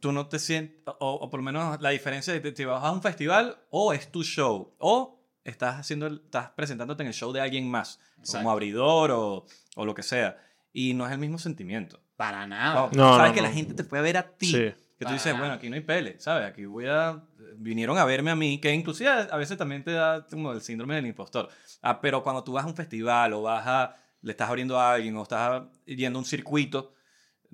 [0.04, 2.84] tú no te sientes, o, o por lo menos la diferencia de que te vas
[2.84, 7.14] a un festival o es tu show, o estás, haciendo, el- estás presentándote en el
[7.14, 8.40] show de alguien más, Exacto.
[8.40, 9.46] como abridor o,
[9.78, 10.38] o lo que sea,
[10.74, 12.02] y no es el mismo sentimiento.
[12.18, 12.90] Para nada.
[12.92, 13.48] No, Sabes no, que no.
[13.48, 14.48] la gente te puede ver a ti.
[14.48, 14.58] Sí.
[14.60, 15.40] Que tú Para dices, nada.
[15.40, 16.48] bueno, aquí no hay pele, ¿sabes?
[16.50, 17.24] Aquí voy a...
[17.56, 20.96] Vinieron a verme a mí, que inclusive a veces también te da como el síndrome
[20.96, 21.50] del impostor.
[21.82, 23.96] Ah, pero cuando tú vas a un festival o vas a...
[24.22, 26.94] Le estás abriendo a alguien o estás yendo a un circuito,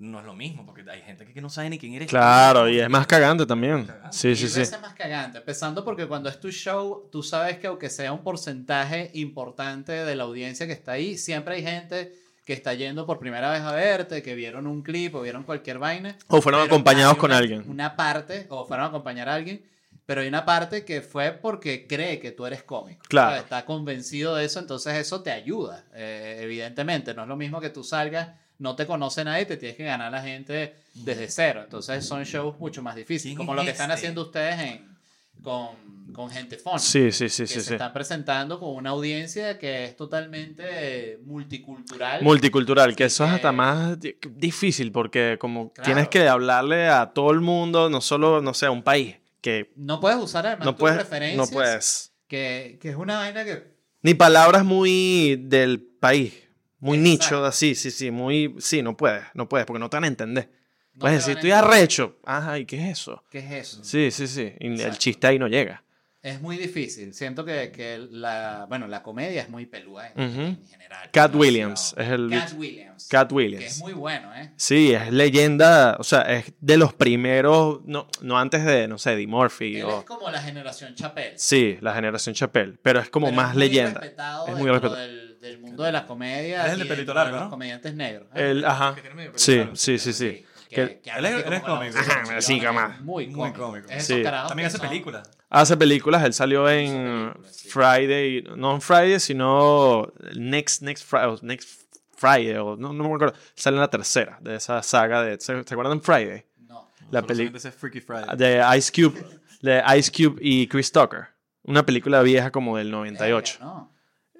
[0.00, 2.08] no es lo mismo, porque hay gente que no sabe ni quién eres.
[2.08, 3.86] Claro, y es más cagante también.
[4.10, 4.58] Sí, sí, Mil sí.
[4.60, 5.38] veces más cagante.
[5.38, 10.16] Empezando porque cuando es tu show, tú sabes que aunque sea un porcentaje importante de
[10.16, 12.14] la audiencia que está ahí, siempre hay gente
[12.46, 15.78] que está yendo por primera vez a verte, que vieron un clip o vieron cualquier
[15.78, 16.16] vaina.
[16.28, 17.64] O fueron acompañados hay con una- alguien.
[17.68, 19.62] Una parte, o fueron a acompañar a alguien,
[20.06, 23.02] pero hay una parte que fue porque cree que tú eres cómico.
[23.08, 23.28] Claro.
[23.28, 27.14] O sea, Está convencido de eso, entonces eso te ayuda, eh, evidentemente.
[27.14, 28.30] No es lo mismo que tú salgas,
[28.60, 31.62] no te conoce nadie, te tienes que ganar a la gente desde cero.
[31.64, 33.98] Entonces son shows mucho más difíciles, ¿Quién como lo que están este?
[34.00, 34.96] haciendo ustedes en,
[35.42, 36.78] con, con gente fun.
[36.78, 37.72] Sí, sí, sí, que sí, se sí.
[37.74, 42.22] están presentando con una audiencia que es totalmente multicultural.
[42.22, 45.86] Multicultural, que eso es hasta más di- difícil porque como Claro.
[45.86, 49.72] tienes que hablarle a todo el mundo, no solo, no sé, a un país, que
[49.76, 51.50] no puedes usar además no tus puedes, preferencias.
[51.50, 52.12] no puedes.
[52.28, 56.34] Que, que es una vaina que Ni palabras muy del país,
[56.80, 57.24] muy Exacto.
[57.36, 60.08] nicho, así, sí, sí, muy, sí, no puedes, no puedes, porque no te van a
[60.08, 60.50] entender.
[60.94, 62.18] no puedes decir, estoy arrecho.
[62.24, 63.22] Ajá, ¿y qué es eso?
[63.30, 63.84] ¿Qué es eso?
[63.84, 65.84] Sí, sí, sí, y el chiste ahí no llega.
[66.22, 67.14] Es muy difícil.
[67.14, 70.40] Siento que, que la, bueno, la comedia es muy peluda en, Ujú.
[70.42, 71.04] en general.
[71.10, 71.38] Cat Demasiado.
[71.38, 72.52] Williams es el Cat.
[72.58, 73.08] Williams.
[73.08, 73.64] Cat Que Williams.
[73.64, 74.52] es muy bueno, ¿eh?
[74.56, 79.14] Sí, es leyenda, o sea, es de los primeros, no, no antes de, no sé,
[79.14, 80.00] Eddie Murphy Él o...
[80.00, 81.38] es como la generación Chappelle.
[81.38, 84.00] Sí, la generación Chappelle, pero es como pero más es muy leyenda.
[84.00, 85.02] respetado Es muy respetado.
[85.40, 86.66] Del, mundo de la comedia.
[86.66, 87.50] Es el de pelito largo, los ¿no?
[87.50, 88.28] comediantes negros.
[88.34, 88.50] ¿eh?
[88.50, 88.94] El, ajá.
[88.94, 89.76] Que tiene medio Sí, pelito.
[89.76, 90.44] sí, sí, sí.
[90.68, 91.98] Que, Que- que Él es- así él cómico.
[91.98, 92.98] Ajá, chillona, sí, cama.
[93.00, 93.62] Muy Muy cómico.
[93.66, 93.88] cómico.
[93.90, 94.22] Es Sí.
[94.22, 95.30] También hace son- películas.
[95.48, 97.68] Hace películas, él salió en sí.
[97.70, 101.68] Friday, no en Friday, sino Next, Next, Friday, Next
[102.16, 103.34] Friday, o no, no me acuerdo.
[103.54, 106.44] Sale en la tercera de esa saga de, ¿se, ¿se acuerdan Friday?
[106.68, 106.88] No.
[107.10, 108.36] La película ese Freaky Friday.
[108.36, 109.24] de Ice Cube,
[109.62, 111.28] de Ice Cube y Chris Tucker.
[111.64, 113.54] Una película vieja como del 98.
[113.58, 113.92] Verga, no.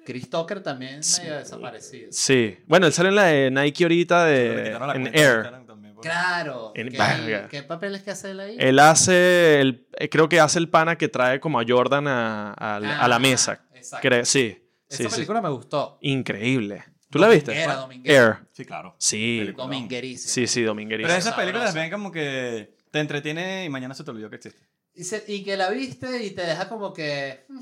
[0.05, 2.09] Chris Tucker también medio desaparecido.
[2.11, 2.57] Sí.
[2.67, 5.43] Bueno, él sale en la de Nike ahorita de en Air.
[5.67, 6.71] También, Claro.
[6.75, 7.43] En- ¿Qué.
[7.49, 8.55] ¿Qué papeles que hace él ahí?
[8.59, 12.53] Él hace, el, eh, creo que hace el pana que trae como a Jordan a,
[12.57, 13.61] a- a la Ah, mesa.
[13.75, 14.09] exacto.
[14.25, 14.57] Sí,
[14.89, 15.15] sí, Esa sí.
[15.15, 15.99] película me gustó.
[16.01, 16.83] Increíble.
[17.11, 17.51] ¿Tú la viste?
[17.51, 18.23] Dominguera, dominguera.
[18.25, 18.37] Air.
[18.53, 18.95] Sí, claro.
[18.97, 19.37] Sí.
[19.41, 19.63] Película.
[19.65, 20.33] Dominguerísimo.
[20.33, 21.07] Sí, sí, dominguerísimo.
[21.09, 24.61] Pero esas películas ven como que te entretiene y mañana se te olvidó que existe.
[24.95, 27.45] Y, se- y que la viste y te deja como que...
[27.49, 27.59] mm,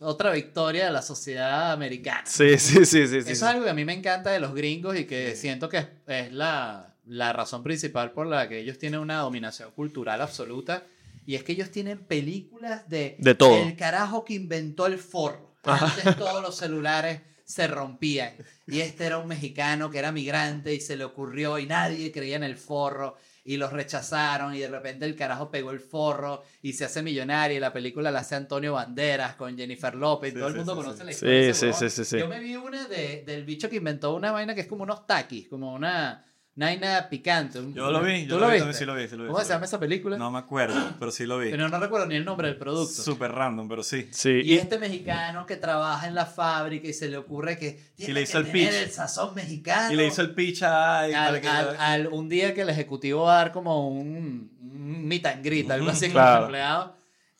[0.00, 2.24] Otra victoria de la sociedad americana.
[2.24, 3.06] Sí, sí, sí, sí.
[3.08, 3.32] sí, Eso sí.
[3.32, 5.86] es algo que a mí me encanta de los gringos y que siento que es,
[6.06, 10.84] es la, la razón principal por la que ellos tienen una dominación cultural absoluta.
[11.26, 13.16] Y es que ellos tienen películas de...
[13.18, 13.62] De todo.
[13.62, 15.54] El carajo que inventó el forro.
[15.64, 18.32] Antes todos los celulares se rompían.
[18.66, 22.36] Y este era un mexicano que era migrante y se le ocurrió y nadie creía
[22.36, 23.16] en el forro.
[23.44, 27.56] Y los rechazaron y de repente el carajo pegó el forro y se hace millonario
[27.56, 30.32] y la película la hace Antonio Banderas con Jennifer López.
[30.32, 31.04] Sí, Todo el mundo sí, conoce sí.
[31.04, 31.54] la historia.
[31.54, 32.18] Sí, sí, sí, sí.
[32.18, 35.06] Yo me vi una de, del bicho que inventó una vaina que es como unos
[35.06, 36.24] taquis, como una
[36.56, 37.58] naina picante.
[37.58, 38.72] un- Yo lo vi, ¿Tú yo lo lo vi, viste?
[38.74, 39.64] sí lo vi, sí lo vi, ¿Cómo sí se llama vi.
[39.66, 40.18] esa película?
[40.18, 41.50] No me acuerdo, pero sí lo vi.
[41.50, 43.02] Pero no recuerdo ni el nombre del producto.
[43.02, 44.08] Súper random, pero sí.
[44.10, 47.92] Sí, Y y- este mexicano que trabaja en la fábrica y se le ocurre que
[47.96, 48.82] tiene le hizo que el tener pitch.
[48.82, 49.92] el sazón mexicano.
[49.92, 51.08] Y le hizo el pitch a...
[51.08, 54.50] y al, que- al- al- un día que el ejecutivo va a dar como un,
[54.60, 56.36] un meet and greet, algo así con Claro.
[56.40, 56.90] los empleados.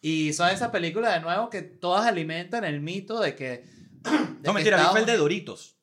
[0.02, 3.44] Y son esas películas de nuevo que todas alimentan el mito de que...
[3.48, 5.76] de No, que mentira, fue el de Doritos.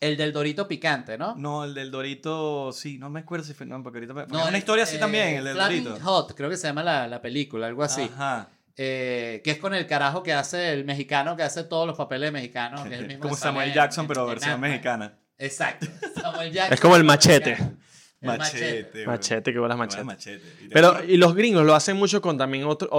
[0.00, 1.34] El del Dorito picante, ¿no?
[1.36, 4.26] No, el del Dorito, sí, no me acuerdo si fue, no, porque ahorita me...
[4.28, 6.04] No, es una historia así eh, también, el del Flaming Dorito.
[6.04, 8.02] Hot, creo que se llama la, la película, algo así.
[8.14, 8.48] Ajá.
[8.76, 12.30] Eh, que es con el carajo que hace el mexicano que hace todos los papeles
[12.30, 12.82] mexicanos.
[12.82, 15.18] Que es el mismo Como Samuel Jackson, en- pero en versión mexicana.
[15.36, 15.86] Exacto.
[16.14, 16.74] Samuel Jackson.
[16.74, 17.50] Es como el machete.
[17.50, 17.76] mexicano.
[18.20, 19.06] Machete.
[19.06, 20.02] Machete, que bolas machete.
[20.04, 20.44] machete.
[20.64, 22.90] Y Pero, y los gringos lo hacen mucho con también otros.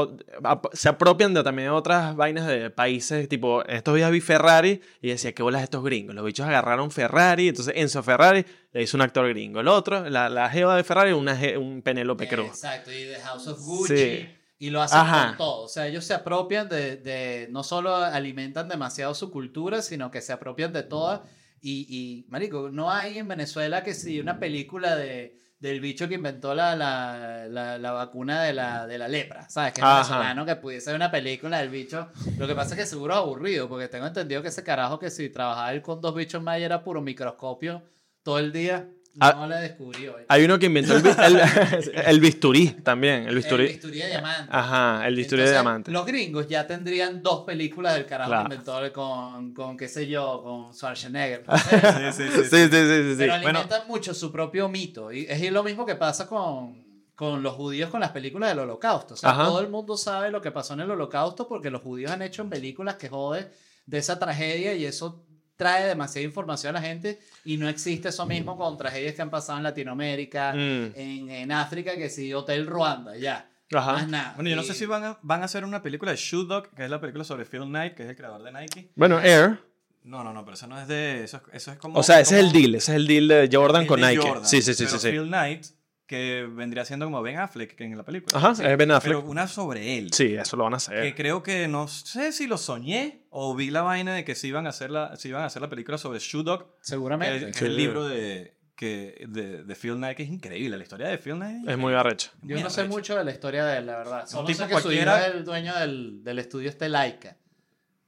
[0.73, 3.27] Se apropian de también otras vainas de países.
[3.27, 6.15] Tipo, estos días vi Ferrari y decía, ¿qué bolas estos gringos?
[6.15, 7.49] Los bichos agarraron Ferrari.
[7.49, 9.59] Entonces Enzo Ferrari le hizo un actor gringo.
[9.59, 12.47] El otro, la, la jeva de Ferrari, una, je- un Penélope Cruz.
[12.47, 12.91] Exacto.
[12.91, 13.97] Y The House of Gucci.
[13.97, 14.29] Sí.
[14.61, 15.27] Y lo hacen Ajá.
[15.29, 15.63] con todo.
[15.63, 17.47] O sea, ellos se apropian de, de.
[17.49, 21.21] No solo alimentan demasiado su cultura, sino que se apropian de todas.
[21.61, 25.37] Y, y, Marico, no hay en Venezuela que si una película de.
[25.59, 29.73] Del bicho que inventó la, la, la, la vacuna de la, de la lepra, ¿sabes?
[29.73, 32.07] Que es venezolano, que pudiese una película del bicho.
[32.37, 35.09] Lo que pasa es que seguro es aburrido, porque tengo entendido que ese carajo que
[35.09, 37.83] si trabajaba él con dos bichos más y era puro microscopio
[38.23, 38.87] todo el día,
[39.19, 40.15] Ah, no le descubrió.
[40.27, 43.27] Hay uno que inventó el, el, el bisturí también.
[43.27, 43.65] El bisturí.
[43.65, 44.47] El bisturí de diamante.
[44.51, 45.91] Ajá, el bisturí de diamante.
[45.91, 48.49] Los gringos ya tendrían dos películas del carajo Claro.
[48.49, 51.43] que inventó con, con, qué sé yo, con Schwarzenegger.
[52.13, 52.43] Sí, sí, sí.
[52.43, 53.09] Sí, sí, sí, sí.
[53.11, 53.15] sí.
[53.17, 53.59] Pero Bueno.
[53.59, 55.11] alimentan mucho su propio mito.
[55.11, 56.83] Y es lo mismo que pasa con,
[57.15, 59.13] con los judíos con las películas del holocausto.
[59.13, 59.45] O sea, Ajá.
[59.45, 62.41] todo el mundo sabe lo que pasó en el holocausto porque los judíos han hecho
[62.41, 63.47] en películas que joden
[63.85, 65.25] de esa tragedia y eso
[65.59, 69.29] trae demasiada información a la gente y no existe eso mismo con tragedias que han
[69.29, 70.91] pasado en Latinoamérica, Mm.
[70.95, 73.49] en, en África, que sí, Hotel Ruanda, ya.
[73.71, 74.05] Más Ajá.
[74.07, 74.33] nada.
[74.35, 76.69] Bueno, yo no sé si van a, van a hacer una película de Shoe Dog,
[76.73, 78.89] que es la película sobre Phil Knight, que es el creador de Nike.
[78.95, 79.59] Bueno, Air.
[80.05, 81.25] No, no, no, pero eso no es de...
[81.25, 81.99] Eso es, eso es como...
[81.99, 82.75] O sea, ese es el como- deal.
[82.75, 84.21] Ese es el deal de Jordan el con de Nike.
[84.27, 84.45] Jordan.
[84.45, 85.07] Sí, sí, sí, Pero sí.
[85.07, 85.11] sí.
[85.11, 85.65] Phil Knight,
[86.09, 88.35] que vendría siendo como Ben Affleck que en la película.
[88.35, 89.15] Ajá, es Ben Affleck.
[89.17, 90.11] Pero una sobre él.
[90.11, 91.15] Sí, eso lo van a Que hacer.
[91.15, 94.65] creo que no sé si lo soñé o vi la vaina de que se iban
[94.65, 97.39] a hacer la, se iban a hacer la película sobre Shoe Dog, que, Seguramente.
[97.45, 97.65] que es Sí.
[97.65, 100.77] el libro de, que, de, de Phil Knight, que es increíble.
[100.77, 102.31] La historia de Phil Knight Es muy arrecho.
[102.41, 102.95] Yo muy no sé arrecha.
[102.95, 104.25] mucho de la historia de él, la verdad.
[104.25, 107.37] Solo tipo sé que su hijo cualquiera- es el dueño del, del estudio este Laika.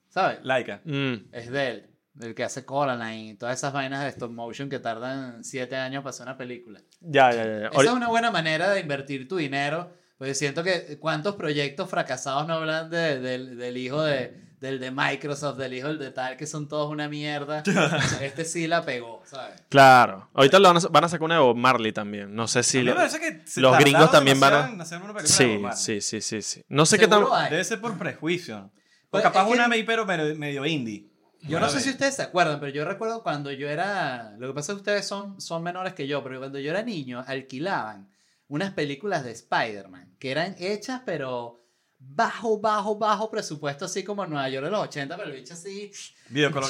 [0.09, 0.39] ¿Sabes?
[0.43, 0.81] Laika.
[0.85, 1.13] Mm.
[1.31, 1.85] Es de él.
[2.21, 6.03] El que hace Coraline y todas esas vainas de stop motion que tardan siete años
[6.03, 6.79] para hacer una película.
[7.01, 7.67] Ya, ya, ya.
[7.67, 9.91] Esa es una buena manera de invertir tu dinero.
[10.17, 14.91] Porque siento que cuántos proyectos fracasados no hablan de- del, del hijo de, del de
[14.91, 17.63] Microsoft, del hijo del de tal, que son todos una mierda.
[18.21, 19.59] Este sí la pegó, ¿sabes?
[19.67, 20.29] Claro.
[20.35, 22.35] Ahorita lo van, a, van a sacar una de Bob Marley también.
[22.35, 22.83] No sé si.
[22.83, 26.41] Lo- que los gringos también van a- hacer una película de Sí, sí, sí, sí,
[26.43, 26.63] sí.
[26.69, 27.23] No sé qué tan.
[27.49, 28.57] Debe ser por prejuicio.
[28.59, 28.71] O
[29.09, 31.10] Pues, capaz es que- una me pero medio, medio indie.
[31.43, 34.35] Yo no sé si ustedes se acuerdan, pero yo recuerdo cuando yo era.
[34.37, 36.83] Lo que pasa es que ustedes son, son menores que yo, pero cuando yo era
[36.83, 38.09] niño, alquilaban
[38.47, 41.61] unas películas de Spider-Man que eran hechas, pero
[41.97, 45.53] bajo, bajo, bajo presupuesto, así como en Nueva York de los 80, pero el bicho
[45.53, 45.91] así.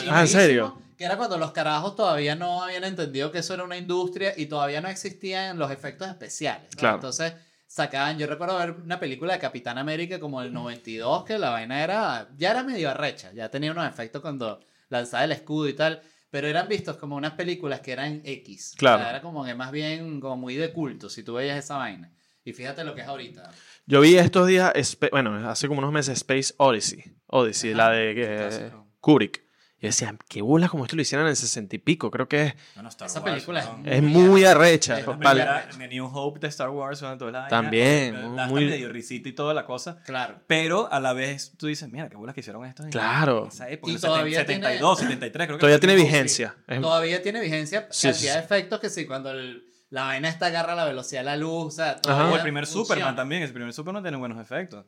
[0.10, 0.82] Ah, ¿en serio?
[0.98, 4.46] Que era cuando los carajos todavía no habían entendido que eso era una industria y
[4.46, 6.70] todavía no existían los efectos especiales.
[6.74, 6.80] ¿no?
[6.80, 6.96] Claro.
[6.96, 7.34] Entonces
[7.72, 11.82] sacaban, yo recuerdo ver una película de Capitán América como el 92, que la vaina
[11.82, 14.60] era, ya era medio arrecha, ya tenía unos efectos cuando
[14.90, 18.74] lanzaba el escudo y tal, pero eran vistos como unas películas que eran X.
[18.78, 18.98] Claro.
[18.98, 21.78] O sea, era como que más bien como muy de culto, si tú veías esa
[21.78, 22.12] vaina.
[22.44, 23.50] Y fíjate lo que es ahorita.
[23.86, 24.74] Yo vi estos días,
[25.10, 27.06] bueno, hace como unos meses Space Odyssey.
[27.28, 28.72] Odyssey, Ajá, la de eh.
[29.00, 29.46] Kubrick.
[29.82, 32.12] Yo decía, qué bolas como esto lo hicieron en el 60 y pico.
[32.12, 35.00] Creo que es, No, no, Star Esa Wars, película es muy arrecha.
[35.00, 35.88] Es La muy Vale.
[35.90, 39.56] New Hope de Star Wars, toda la También, da muy- hasta medio risita y toda
[39.56, 39.98] la cosa.
[40.06, 40.40] Claro.
[40.46, 43.48] Pero a la vez tú dices, mira, qué bolas que hicieron esto en Claro.
[43.48, 43.92] esa época.
[43.92, 46.56] Y todavía 72, 73, creo que Todavía tiene vigencia.
[46.68, 48.38] Es- Todavía tiene vigencia, Sí, cantidad sí, de sí.
[48.40, 51.72] efectos que sí, cuando el- la vaina está agarra la velocidad de la luz, o
[51.72, 52.86] sea, O el primer funciona.
[52.86, 53.42] Superman también.
[53.42, 54.86] El primer Superman tiene buenos efectos.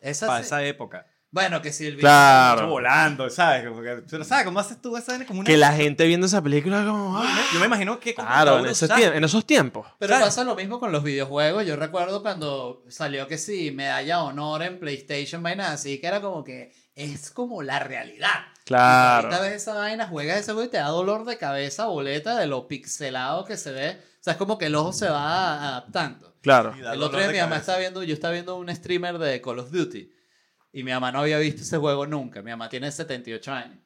[0.00, 1.06] Esa Para sí- esa época.
[1.30, 2.62] Bueno, que si el Claro.
[2.62, 3.66] Mucho volando, ¿sabes?
[3.68, 5.46] Como que- pero ¿sabes cómo haces tú esa vaina como una...
[5.46, 7.18] Que la gente viendo esa película como...
[7.18, 7.28] "Ah".
[7.52, 8.14] Yo me imagino que...
[8.14, 9.86] Claro, en, tie- en esos tiempos.
[9.98, 10.26] Pero ¿sabes?
[10.28, 11.66] pasa lo mismo con los videojuegos.
[11.66, 16.42] Yo recuerdo cuando salió que sí, medalla honor en PlayStation, vaina así, que era como
[16.44, 18.30] que es como la realidad.
[18.64, 19.26] Claro.
[19.28, 22.46] Ahorita ves esa vaina, juegas ese juego y te da dolor de cabeza, boleta, de
[22.46, 23.90] lo pixelado que se ve.
[24.20, 26.34] O sea, es como que el ojo se va adaptando.
[26.40, 26.74] Claro.
[26.74, 29.70] El otro día mi mamá estaba viendo, yo estaba viendo un streamer de Call of
[29.70, 30.10] Duty
[30.72, 32.42] y mi mamá no había visto ese juego nunca.
[32.42, 33.78] Mi mamá tiene 78 años.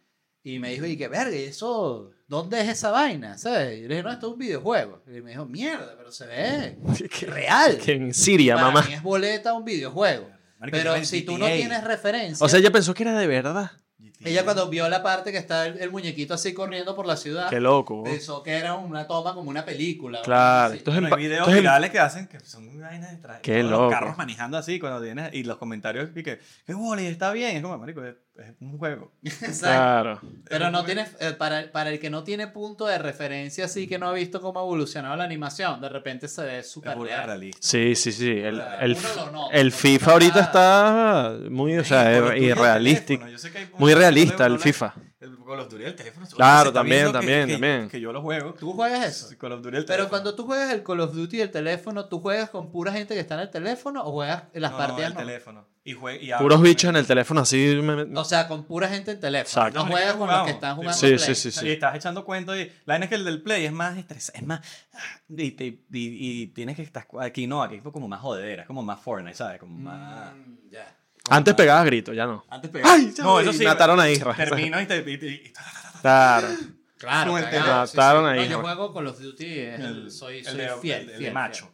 [0.44, 2.10] Y me dijo, y que verga, ¿y eso?
[2.26, 3.38] ¿Dónde es esa vaina?
[3.38, 3.78] ¿Sabes?
[3.78, 5.02] Y le dije, no, esto es un videojuego.
[5.06, 6.78] Y me dijo, mierda, pero se ve
[7.28, 7.78] real.
[7.78, 8.82] Que en Siria, Para mamá.
[8.88, 10.28] mí es boleta un videojuego.
[10.58, 12.44] Marico, Pero si tú no tienes referencia.
[12.44, 13.70] O sea, ella pensó que era de verdad.
[14.24, 17.48] Ella cuando vio la parte que está el, el muñequito así corriendo por la ciudad,
[17.50, 18.02] Qué loco.
[18.04, 20.22] pensó que era una toma como una película.
[20.22, 20.74] Claro.
[20.74, 23.42] en hay videos entonces virales que hacen que son vainas de traje.
[23.42, 23.84] Qué loco.
[23.84, 27.32] Los carros manejando así cuando tienes y los comentarios y que qué bola y está
[27.32, 28.02] bien, es como marico,
[28.36, 29.12] es, un juego.
[29.22, 29.60] Exacto.
[29.60, 30.20] Claro.
[30.48, 33.98] Pero no tiene, eh, para, para el que no tiene punto de referencia, así que
[33.98, 37.58] no ha visto cómo ha evolucionado la animación, de repente se ve súper realista.
[37.60, 38.30] Sí, sí, sí.
[38.30, 38.96] El, Claro, el,
[39.32, 42.52] nota, el FIFA ahorita está- muy, o sea, hay-
[43.78, 44.94] Muy realista el FIFA.
[45.22, 46.26] El Call of Duty del teléfono.
[46.34, 47.88] Claro, también, que- también, que- también.
[47.88, 48.54] Que yo lo juego.
[48.54, 49.38] ¿Tú juegas eso?
[49.38, 50.08] Call of Duty del Pero teléfono.
[50.10, 53.20] cuando tú juegas el Call of Duty del teléfono, ¿tú juegas con pura gente que
[53.20, 55.10] está en el teléfono o juegas en las no, partidas?
[55.10, 55.20] el no?
[55.20, 55.68] teléfono.
[55.84, 57.80] Y jue- y Puros bichos en el teléfono así.
[57.82, 59.48] me- O sea, con pura gente en teléfono.
[59.66, 59.78] Exacto.
[59.80, 61.18] No juegas es con los que están jugando Sí, Play.
[61.18, 61.66] sí, sí, sí.
[61.66, 64.40] Y estás echando cuentos y la vaina es que el del play es más estresante,
[64.40, 64.60] es más
[65.28, 68.66] y, te- y, y tienes que estar aquí no, aquí fue como más jodedera, es
[68.68, 69.58] como más Fortnite, ¿sabes?
[69.60, 70.96] Como más Mm, ya.
[71.30, 72.44] Antes pegaba gritos, ya no.
[72.50, 72.94] antes pegaba.
[72.94, 73.64] Ay, ya no, eso sí.
[73.64, 74.34] mataron a Isra.
[74.34, 75.52] Termino y te y, y- y-
[76.00, 76.48] Claro.
[76.98, 77.86] Claro, Con el cagado, teléfono.
[77.86, 77.96] sí, sí.
[77.96, 81.10] Mataron ahí, No, yo juego Call of Duty, es el- el- soy, el de- fiel,
[81.10, 81.72] el de macho.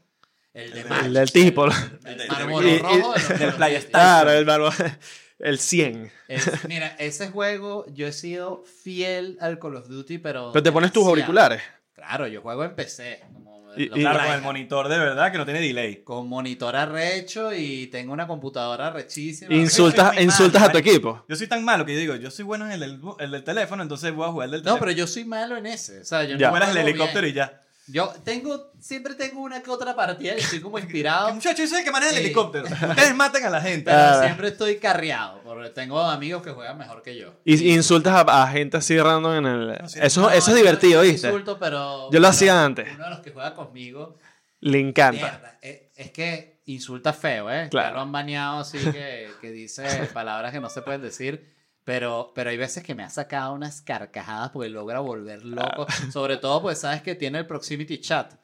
[0.55, 1.05] El de macho.
[1.05, 1.67] El del tipo.
[1.67, 1.73] El
[2.07, 3.87] El de- mármol y- y- rojo de los del.
[3.91, 4.71] Claro, el barbo.
[5.39, 6.11] El 100.
[6.27, 10.51] Es- mira, ese juego yo he sido fiel al Call of Duty, pero.
[10.53, 11.63] Pero te pones tus auriculares.
[11.95, 13.21] Claro, yo juego en PC.
[13.33, 16.03] Como Y- Claro, con el monitor de verdad que no tiene delay.
[16.03, 19.55] Con monitor arrecho y tengo una computadora rechísima.
[19.55, 21.25] Insultas, insultas malo, a tu equipo.
[21.29, 23.45] Yo soy tan malo que yo digo, yo soy bueno en el del, el del
[23.45, 24.81] teléfono, entonces voy a jugar el del No, teléfono.
[24.81, 26.01] pero yo soy malo en ese.
[26.01, 26.51] O sea, yo Ya.
[26.51, 27.33] no el helicóptero bien.
[27.33, 27.61] y ya.
[27.91, 31.33] Yo tengo, siempre tengo una que otra partida y estoy como inspirado.
[31.35, 32.25] muchacho, yo soy el que maneja el Sí.
[32.25, 32.65] helicóptero.
[32.67, 33.85] Ustedes maten a la gente.
[33.87, 34.23] Pero Claro.
[34.25, 35.38] siempre estoy carreado,
[35.75, 37.35] tengo amigos que juegan mejor que yo.
[37.45, 39.69] Y insultas a, a gente así random en el.
[39.69, 41.27] No, sí, Eso, No, eso yo es divertido, no ¿viste?
[41.29, 42.89] insulto, pero Yo lo hacía pero antes.
[42.95, 44.17] Uno de los que juega conmigo,
[44.61, 45.13] Le encanta.
[45.31, 47.69] mierda, es, es que insulta feo, ¿eh?
[47.71, 47.89] Claro.
[47.89, 51.57] Ya lo han baneado así que, que dice palabras que no se pueden decir.
[51.85, 55.87] Pero, pero hay veces que me ha sacado unas carcajadas porque logra volver loco.
[56.13, 58.35] Sobre todo, pues sabes que tiene el proximity chat.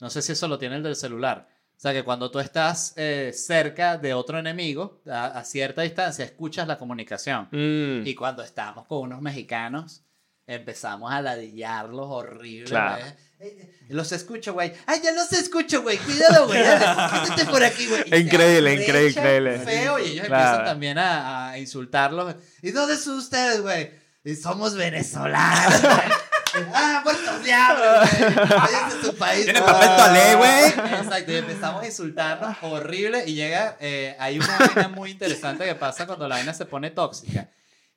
[0.00, 1.48] No sé si eso lo tiene el del celular.
[1.76, 6.24] O sea, que cuando tú estás eh, cerca de otro enemigo, a, a cierta distancia,
[6.24, 7.48] escuchas la comunicación.
[7.50, 8.06] Mm.
[8.06, 10.02] Y cuando estábamos con unos mexicanos,
[10.46, 12.66] empezamos a ladillarlos horrible.
[12.70, 13.04] Claro.
[13.06, 14.72] Eh, eh, Los escucho, güey.
[14.86, 15.98] Ay, ya los escucho, güey.
[15.98, 16.62] Cuidado, güey.
[16.62, 18.02] Quítate por aquí, güey.
[18.22, 19.58] Increíble, increíble, increíble.
[19.58, 20.44] Feo, y ellos Claro.
[20.44, 22.34] empiezan también a, a insultarlos.
[22.62, 23.90] ¿Y dónde son ustedes, güey?
[24.24, 25.82] Y somos venezolanos,
[26.74, 28.34] Ah, puertos diablos, güey.
[28.34, 29.44] Váyanse a su país.
[29.44, 30.64] Tiene papel toalé, güey.
[30.66, 35.74] Exacto, y empezamos a insultarnos horrible y llega, eh, hay una vaina muy interesante que
[35.74, 37.48] pasa cuando la vaina se pone tóxica,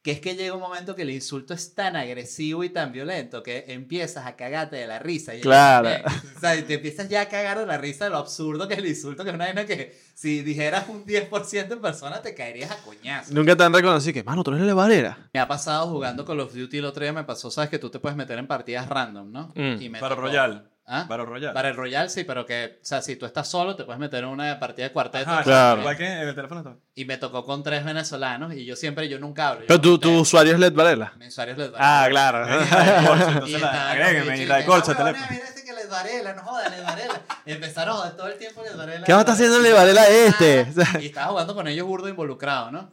[0.07, 3.43] que es que llega un momento que el insulto es tan agresivo y tan violento
[3.43, 5.35] que empiezas a cagarte de la risa.
[5.35, 5.89] Y Claro.
[5.89, 6.01] eh,
[6.37, 8.79] o sea, te empiezas ya a cagar de la risa de lo absurdo que es
[8.79, 12.71] el insulto, que es una vaina que si dijeras un 10% en persona te caerías
[12.71, 13.33] a coñazo.
[13.33, 15.29] Nunca te han reconocido que, mano, tú eres la Valera.
[15.33, 17.89] Me ha pasado jugando Call of Duty el otro día, me pasó, sabes que tú
[17.89, 19.51] te puedes meter en partidas random, ¿no?
[19.55, 19.81] Mm.
[19.81, 20.69] Y me Para tocó- Royal.
[20.89, 21.05] ¿Ah?
[21.07, 21.53] Para Royal.
[21.53, 24.23] Para el Royal sí, pero que, o sea, si tú estás solo, te puedes meter
[24.23, 25.29] en una partida de cuarteto.
[25.29, 25.81] Ajá, Claro.
[25.81, 26.75] Igual que en el teléfono está.
[26.95, 29.61] Y me tocó con tres venezolanos y yo siempre, yo nunca hablo.
[29.61, 31.11] yo Pero tu, tu usuario es Led Varela.
[31.19, 32.47] mis usuarios les Ah, claro.
[32.47, 35.25] Entonces agréguenme y la de colcha "No, teléfono.
[35.29, 37.21] Mira este que les Varela, no jodas, les Varela.
[37.45, 39.05] Y empezaron a joder todo el tiempo les Varela.
[39.05, 40.67] ¿Qué va a estar haciendo el Varela este?
[41.01, 42.89] Y estaba jugando con ellos burdo involucrado, ¿no?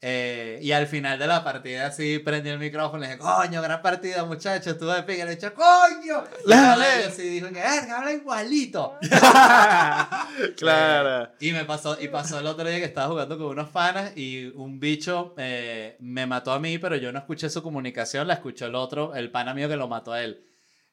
[0.00, 3.60] Eh, y al final de la partida así prendí el micrófono y le dije, coño,
[3.60, 5.24] gran partida muchachos, estuve de pique.
[5.24, 6.24] Le dije, coño.
[6.46, 7.04] Y Dale.
[7.06, 8.96] así dijo que, verga, habla igualito.
[10.56, 11.32] claro.
[11.40, 14.52] Y me pasó, y pasó el otro día que estaba jugando con unos panas y
[14.54, 18.66] un bicho eh, me mató a mí, pero yo no escuché su comunicación, la escuchó
[18.66, 20.44] el otro, el pana mío que lo mató a él.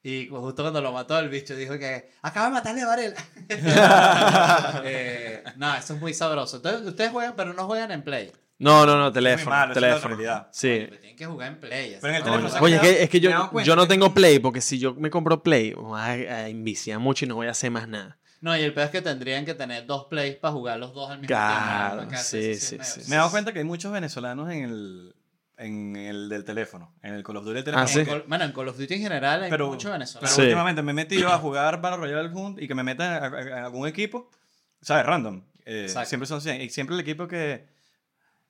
[0.01, 3.23] Y justo cuando lo mató, el bicho dijo que acaba de matarle a Varela.
[4.83, 6.57] eh, no, eso es muy sabroso.
[6.57, 8.31] Entonces, ustedes juegan, pero no juegan en Play.
[8.57, 9.49] No, no, no, teléfono.
[9.49, 10.15] malo, es la teléfono.
[10.15, 10.47] realidad.
[10.51, 10.85] Sí.
[10.87, 11.97] Pero tienen que jugar en Play.
[11.99, 14.39] Pero en el teléfono, ¿sabes Oye, es que, es que yo, yo no tengo Play,
[14.39, 17.47] porque si yo me compro Play, me voy a, a enviciar mucho y no voy
[17.47, 18.17] a hacer más nada.
[18.41, 21.09] No, y el peor es que tendrían que tener dos plays para jugar los dos
[21.09, 22.13] al mismo Claro, tiempo.
[22.15, 22.99] Acá, sí, sí, es sí.
[22.99, 25.15] medio- Me he dado cuenta que hay muchos venezolanos en el,
[25.57, 27.83] en el del teléfono, en el Call of Duty del teléfono.
[27.85, 27.99] Ah, sí.
[28.01, 30.27] En Call- Bueno, en Call of Duty en general hay Pero, mucho pero venezolano.
[30.33, 30.41] Sí.
[30.41, 33.87] últimamente me he metido a jugar Battle Royale juntos y que me metan a algún
[33.87, 34.29] equipo,
[34.81, 35.05] ¿sabes?
[35.07, 35.41] Random.
[35.65, 36.09] Eh, Exacto.
[36.09, 36.61] siempre son 100.
[36.61, 37.65] Y siempre el equipo que.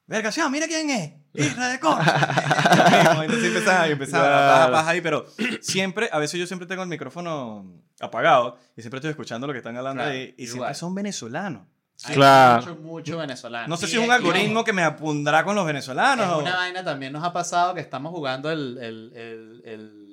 [0.08, 1.14] Verga, sí, mira quién es.
[1.34, 3.24] Isra de Concha.
[3.24, 5.26] Entonces empezaba, empezaba paja, paja ahí, pero
[5.62, 7.66] siempre, a veces yo siempre tengo el micrófono
[8.00, 10.52] apagado y siempre estoy escuchando lo que están hablando Claro, ahí y igual.
[10.60, 11.64] siempre son venezolanos.
[12.04, 12.62] Hay Claro.
[12.62, 13.68] Mucho, mucho venezolano.
[13.68, 16.26] No sé Y si es un algoritmo que me apondrá con los venezolanos.
[16.30, 20.05] Es una vaina también nos ha pasado que estamos jugando el, el, el, el,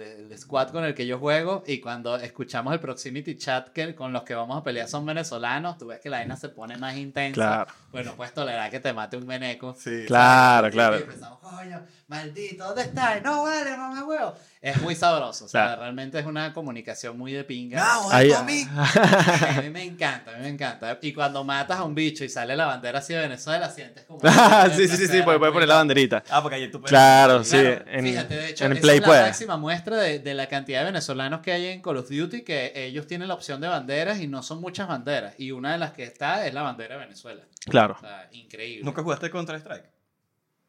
[0.00, 3.94] el- el squad con el que yo juego y cuando escuchamos el proximity chat que
[3.94, 6.76] con los que vamos a pelear son venezolanos, tú ves que la vaina se pone
[6.76, 7.34] más intensa.
[7.34, 7.72] Claro.
[7.90, 9.74] Pues no puedes tolerar que te mate un veneco.
[9.78, 10.04] Sí.
[10.06, 10.96] Claro, Y claro.
[10.96, 13.22] empezamos, coño, maldito, ¿dónde estás?
[13.22, 14.34] No vale, mamá huevo.
[14.60, 15.82] Es muy sabroso, o sea, Claro.
[15.82, 17.78] realmente es una comunicación muy de pinga.
[17.78, 18.66] No, Ahí- a mí.
[19.58, 20.98] A mí me encanta, a mí me encanta.
[21.00, 24.20] Y cuando matas a un bicho y sale la bandera así de Venezuela, sientes como...
[24.76, 26.22] sí, sí, sí, sí, porque puede poner la banderita.
[26.30, 26.90] Ah, porque ahí tú puedes.
[26.90, 27.56] Claro, sí.
[27.58, 29.22] Claro, En, fíjate, de hecho, en esa Play es la puede.
[29.22, 32.72] máxima muestra de, de la cantidad de venezolanos que hay en Call of Duty, que
[32.74, 35.34] ellos tienen la opción de banderas y no son muchas banderas.
[35.38, 37.42] Y una de las que está es la bandera de Venezuela.
[37.66, 37.94] Claro.
[37.96, 38.84] O sea, increíble.
[38.84, 39.90] ¿Nunca jugaste contra Strike?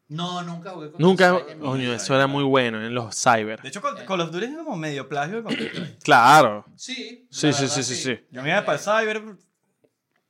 [0.09, 1.39] No, nunca jugué con Nunca,
[1.93, 3.61] eso era muy bueno en los cyber.
[3.61, 5.99] De hecho, Call, Call of Duty es como medio plagio de Counter Strike.
[6.03, 6.65] Claro.
[6.75, 8.19] Sí, Sí, sí, verdad, sí, sí, sí.
[8.31, 9.21] Yo me iba para el cyber.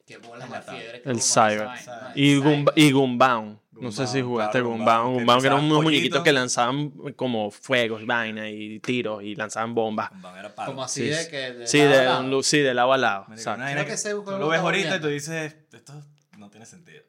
[0.06, 0.98] Qué bola la fiebre.
[0.98, 1.70] El con cyber.
[2.16, 2.42] Y,
[2.78, 4.70] El No sé si jugaste claro.
[4.70, 10.12] Goombound, que eran unos muñequitos que lanzaban como fuegos, vaina y tiros y lanzaban bombas.
[10.38, 10.72] Era palo.
[10.72, 11.30] Como así Sí, de sí.
[11.30, 11.38] que...
[11.54, 12.38] de Sí, lado a de, lado.
[12.38, 13.26] un sí, de lado a lado.
[13.28, 15.94] Creo que tú juego lo ves ahorita y tú dices, esto
[16.38, 17.04] no tiene sentido.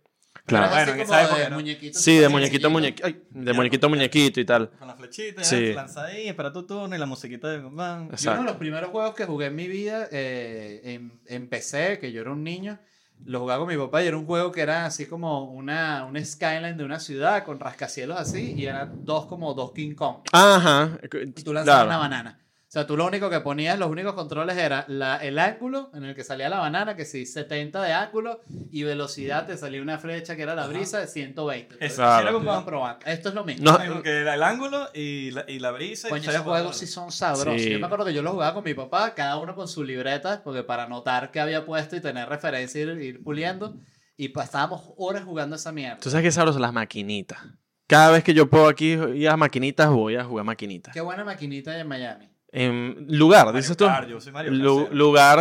[0.46, 0.66] Pero Claro.
[0.66, 1.56] es Bueno, esa época de no.
[1.56, 1.98] muñequito.
[1.98, 3.06] Sí, de muñequito muñequito.
[3.06, 4.70] ay, de muñequito a muñequito y tal.
[4.70, 5.72] Con la flechita, Sí.
[5.74, 8.16] lanza ahí, espera tu turno y la musiquita de Goombound.
[8.16, 11.98] Yo uno de los primeros juegos que jugué en mi vida eh, en, en PC,
[12.00, 12.80] que yo era un niño,
[13.26, 16.22] lo jugaba con mi papá y era un juego que era así como una, un
[16.24, 20.16] skyline de una ciudad con rascacielos así y eran dos como dos King Kong.
[20.32, 20.98] Ajá.
[21.02, 21.88] Y tú lanzabas Claro.
[21.88, 22.38] una banana.
[22.70, 26.04] O sea, tú lo único que ponías, los únicos controles era la, el ángulo en
[26.04, 28.38] el que salía la banana, que sí, 70 de ángulo,
[28.70, 31.74] y velocidad te salía una flecha que era la brisa de 120.
[31.74, 32.22] Entonces, Eso, tú Claro.
[32.22, 33.06] ibas Goombound probando.
[33.06, 33.72] Esto es lo mismo.
[33.72, 36.06] No, Como que era el ángulo y la, y la brisa.
[36.06, 37.60] y Coño, sabías esos juegos sí son sabrosos.
[37.60, 37.70] Sí.
[37.70, 40.40] Yo me acuerdo que yo los jugaba con mi papá, cada uno con su libreta,
[40.44, 43.74] porque para notar qué había puesto y tener referencia y ir, ir puliendo.
[44.16, 45.98] Y pasábamos horas jugando esa mierda.
[45.98, 47.40] Tú sabes que sabroso las maquinitas.
[47.88, 50.94] Cada vez que yo puedo aquí ir a maquinitas, voy a jugar maquinitas.
[50.94, 52.29] Qué buena maquinita hay en Miami.
[52.52, 53.86] En lugar, Mario dices tú.
[53.86, 55.38] Kart, yo soy Mario Lu- Kart, lugar,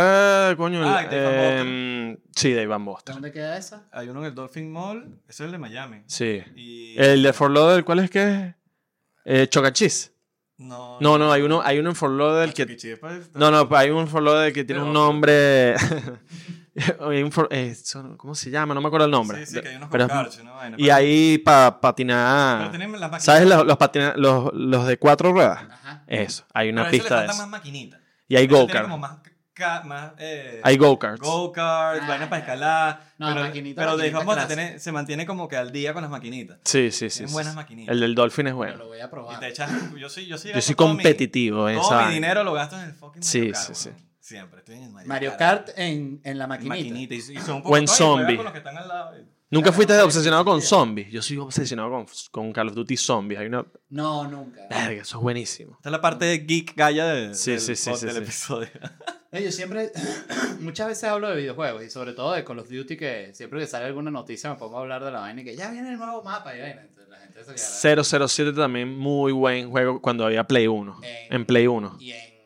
[0.52, 0.80] eh, coño.
[0.84, 3.14] Ah, em, sí, Dave Van Buster.
[3.14, 3.82] ¿Dónde queda esa?
[3.90, 6.02] Hay uno en el Dolphin Mall, ese es el de Miami.
[6.06, 6.40] Sí.
[6.54, 6.94] Y...
[6.96, 8.54] El de Fort Lauderdale, ¿cuál es que es?
[9.24, 10.12] Eh, Chocachis.
[10.58, 12.62] No, No, no, hay uno, hay uno en Fort Lauderdale que...
[12.64, 15.74] Chucky Cheese, pues, No, no, hay un Fort Lauderdale que tiene Pero- un nombre...
[17.50, 18.74] eh, son- ¿Cómo se llama?
[18.74, 19.44] No me acuerdo el nombre.
[19.46, 22.76] Sí, sí, que hay unos Pero- go-karts, una vaina, y pero- ahí para Pero patinar...
[22.76, 23.24] las.
[23.24, 25.58] ¿Sabes los, los, patina- los, los de cuatro ruedas?
[25.70, 26.04] Ajá.
[26.06, 27.42] Eso, hay Pero una le pista de faltan eso.
[27.42, 28.00] más maquinitas.
[28.28, 28.88] Y hay go-kart.
[29.84, 31.20] más, eh, Hay go-karts.
[31.20, 33.00] go-karts, Ah, vainas para escalar.
[33.18, 34.46] No, pero maquinita, pero maquinita clásica.
[34.46, 36.58] tiene- se mantiene como que al día con las maquinitas.
[36.64, 37.16] Sí, sí, sí.
[37.18, 37.56] Tienen sí, buenas sí.
[37.56, 37.92] maquinitas.
[37.92, 38.76] El del Dolphin es Pero bueno.
[38.78, 39.38] lo voy a Y probar.
[39.40, 42.10] te echas, yo soy, yo soy Yo soy gasto todo mi- competitivo Todo mi vaina.
[42.10, 43.90] dinero lo gasto en el fucking Sí, sí, sí.
[44.30, 46.76] Siempre, estoy en el Mario, Mario Kart en, en la maquinita.
[46.76, 47.14] Maquinita.
[47.14, 48.36] Y, y son un O en poco zombie.
[48.36, 49.16] con los que están al lado.
[49.52, 51.10] ¿Nunca Ya, fuiste obsesionado con zombies?
[51.10, 53.40] Yo soy obsesionado con, con Call of Duty Zombies.
[53.40, 53.66] Hay una...
[53.88, 54.60] No, nunca.
[54.70, 55.72] Verga, eso es buenísimo.
[55.74, 58.18] Esta es la parte geek gaya de- Sí, del, sí, sí, del sí.
[58.18, 58.68] episodio.
[59.32, 59.90] Eh, Yo siempre,
[60.60, 63.66] muchas veces hablo de videojuegos y sobre todo de Call of Duty que siempre que
[63.66, 65.98] sale alguna noticia me pongo a hablar de la vaina y que ya viene el
[65.98, 66.82] nuevo mapa y vaina.
[66.82, 67.54] Entonces la gente se
[67.90, 68.04] quedará.
[68.04, 71.00] 007 también muy buen juego cuando había Play 1.
[71.02, 71.96] En- En Play 1.
[71.98, 72.40] Y en,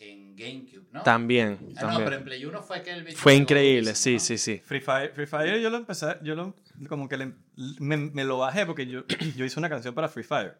[0.00, 1.02] en GameCube, ¿no?
[1.02, 1.58] También.
[1.60, 2.04] Ah, no, también.
[2.04, 4.60] pero en Play 1 fue que el bicho Fue increíble, sí, sí, sí.
[4.64, 6.54] Free Fire, Free Fire yo lo empecé, yo lo,
[6.88, 7.32] como que le-
[7.78, 9.04] me, me lo bajé porque yo,
[9.36, 10.54] yo hice una canción para Free Fire.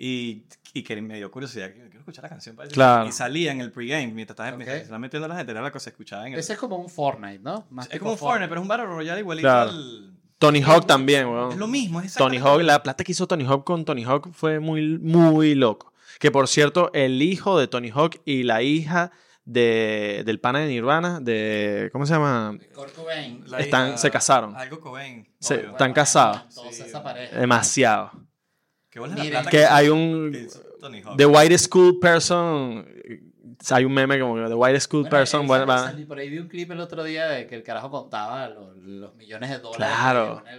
[0.00, 0.44] Y,
[0.74, 3.08] y que me dio curiosidad, que quiero escuchar la canción para Claro.
[3.08, 4.56] Y salía en el pregame, mientras estaba, Ok.
[4.56, 6.36] mientras estaba metiendo a la gente, era la que se escuchaba en ¿no?
[6.36, 6.40] el...
[6.40, 7.66] Ese es como un Fortnite, ¿no?
[7.70, 9.70] Más es como un Fortnite, pero es un Battle Royale igualito Claro.
[9.70, 10.12] al...
[10.38, 11.50] Tony Hawk también, weón.
[11.50, 14.30] Es lo mismo, es Tony Hawk, la plata que hizo Tony Hawk con Tony Hawk
[14.32, 15.92] fue muy, muy loco.
[16.20, 19.10] Que por cierto, el hijo de Tony Hawk y la hija
[19.50, 21.88] de, del pana de Nirvana, de.
[21.92, 22.56] ¿Cómo se llama?
[22.74, 23.42] Kurt Cobain.
[23.58, 24.54] Están- hija- se casaron.
[24.54, 25.26] Algo Cobain.
[25.40, 25.70] Se- obvio.
[25.70, 26.42] están casados.
[26.50, 26.84] Sí.
[27.34, 28.10] Demasiado.
[28.90, 30.32] ¿Qué bola Miren, plata Que hizo- hay un.
[30.32, 30.48] que?
[31.16, 32.86] The White School Person.
[33.70, 35.40] Hay un meme como que The White School Bueno, Person.
[35.42, 35.66] él bueno,
[36.06, 39.14] por ahí vi un clip el otro día de que el carajo contaba los, los
[39.16, 40.42] millones de dólares Claro.
[40.44, 40.50] que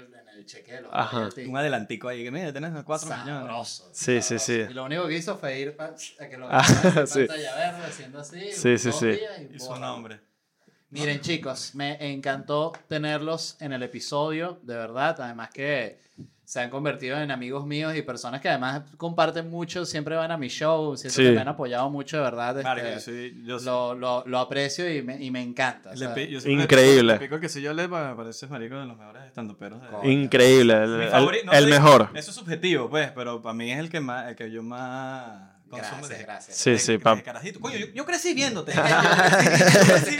[0.50, 1.30] cheque de los Ajá.
[1.46, 3.48] Un adelantico ahí, que mira, tenés 4 millones.
[3.48, 4.46] Sabroso, Sí, sí, sabroso.
[4.46, 4.54] sí.
[4.70, 6.64] Y lo único que hizo fue ir pa- a que lo Ah,
[7.08, 7.20] sí.
[7.28, 8.52] pantalla verde haciendo así.
[8.52, 9.20] Sí, sí, sí.
[9.52, 10.20] y Y su nombre.
[10.92, 15.22] Miren, chicos, me encantó tenerlos en el episodio, de verdad.
[15.22, 16.00] Además que
[16.50, 20.38] se han convertido en amigos míos y personas que además comparten mucho, siempre van a
[20.38, 21.30] mi show, siempre Sí.
[21.30, 22.58] que me han apoyado mucho, de verdad.
[22.58, 23.44] este, Marico, yo soy.
[23.46, 25.94] Yo soy lo, lo, lo aprecio y me, y me encanta.
[25.94, 27.14] le yo le Increíble.
[27.14, 29.80] pico- le pico que si yo le me parece marico de los mejores estandoperos.
[29.80, 30.10] de- Coño.
[30.10, 30.74] Increíble.
[30.74, 32.10] El, Mi el- favori- no el mejor.
[32.16, 35.52] Eso es subjetivo, pues, pero para mí es el que más, el que yo más
[35.70, 35.98] consumo.
[36.02, 36.58] Gracias, gracias.
[36.58, 37.22] Sí, sí, pap.
[37.24, 37.60] carajito.
[37.60, 38.74] Coño, yo, yo crecí viéndote.
[38.76, 40.18] Yo crecí-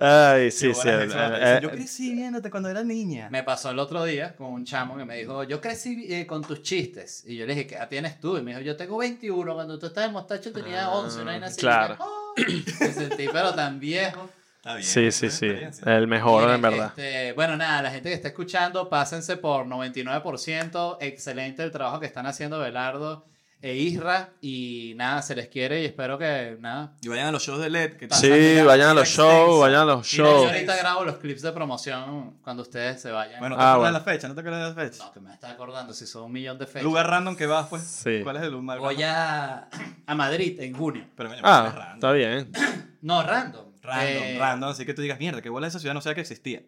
[0.00, 0.88] Ay, sí, sí.
[0.88, 3.28] el- eso, el- Yo el- crecí viéndote cuando era niña.
[3.30, 6.42] Me pasó el otro día con un chamo que me dijo, yo crecí eh, con
[6.42, 7.22] tus chistes.
[7.26, 8.36] Y yo le dije, ¿qué tienes tú?
[8.36, 9.54] Y me dijo, yo tengo 21.
[9.54, 11.16] Cuando tú estabas en Mostacho tenía 11.
[11.22, 11.60] Una vaina así.
[11.60, 11.96] claro.
[12.00, 12.34] "Oh".
[12.36, 14.28] Me sentí pero tan viejo.
[14.56, 15.52] Está bien, Sí, sí, sí.
[15.86, 16.86] El mejor, en verdad.
[16.96, 20.96] este, bueno, nada, la gente que está escuchando, pásense por 99%.
[21.00, 23.24] Excelente el trabajo que están haciendo Belardo
[23.66, 24.34] e Isra.
[24.42, 26.94] Y nada, se les quiere y espero que nada.
[27.00, 27.96] Y vayan a los shows de LED.
[27.96, 30.52] Que Sí, vayan a los shows, vayan a los Mira, yo shows.
[30.52, 33.40] ahorita grabo los clips de promoción cuando ustedes se vayan.
[33.40, 33.98] Bueno, ¿te Ah, acuerdas bueno.
[34.00, 34.28] de la fecha?
[34.28, 35.04] ¿No te acuerdas de la fecha?
[35.06, 36.82] no, que me está acordando si son un millón de fechas.
[36.82, 37.82] Lugar random que vas, pues.
[37.82, 38.20] Sí.
[38.22, 39.68] ¿Cuál es el lugar Voy a,
[40.06, 41.06] a Madrid en junio.
[41.16, 41.94] Pero es Ah, random.
[41.94, 42.52] está bien.
[43.00, 43.64] No, random.
[43.82, 44.70] Random, Eh, random.
[44.70, 46.62] Así que tú digas, mierda, qué bola esa ciudad no sabía que existía.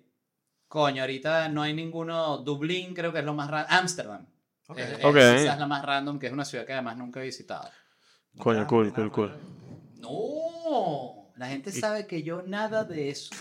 [0.69, 2.39] Coño, ahorita no hay ninguno.
[2.39, 3.73] Dublín creo que es lo más random.
[3.79, 4.27] Ámsterdam.
[4.69, 4.79] Ok.
[4.79, 5.15] Es, es Ok.
[5.15, 7.69] quizás la más random, que es una ciudad que además nunca he visitado.
[8.39, 9.33] Coño, Ah, cool, cool, cool.
[9.99, 13.31] No, la gente sabe que yo nada de eso.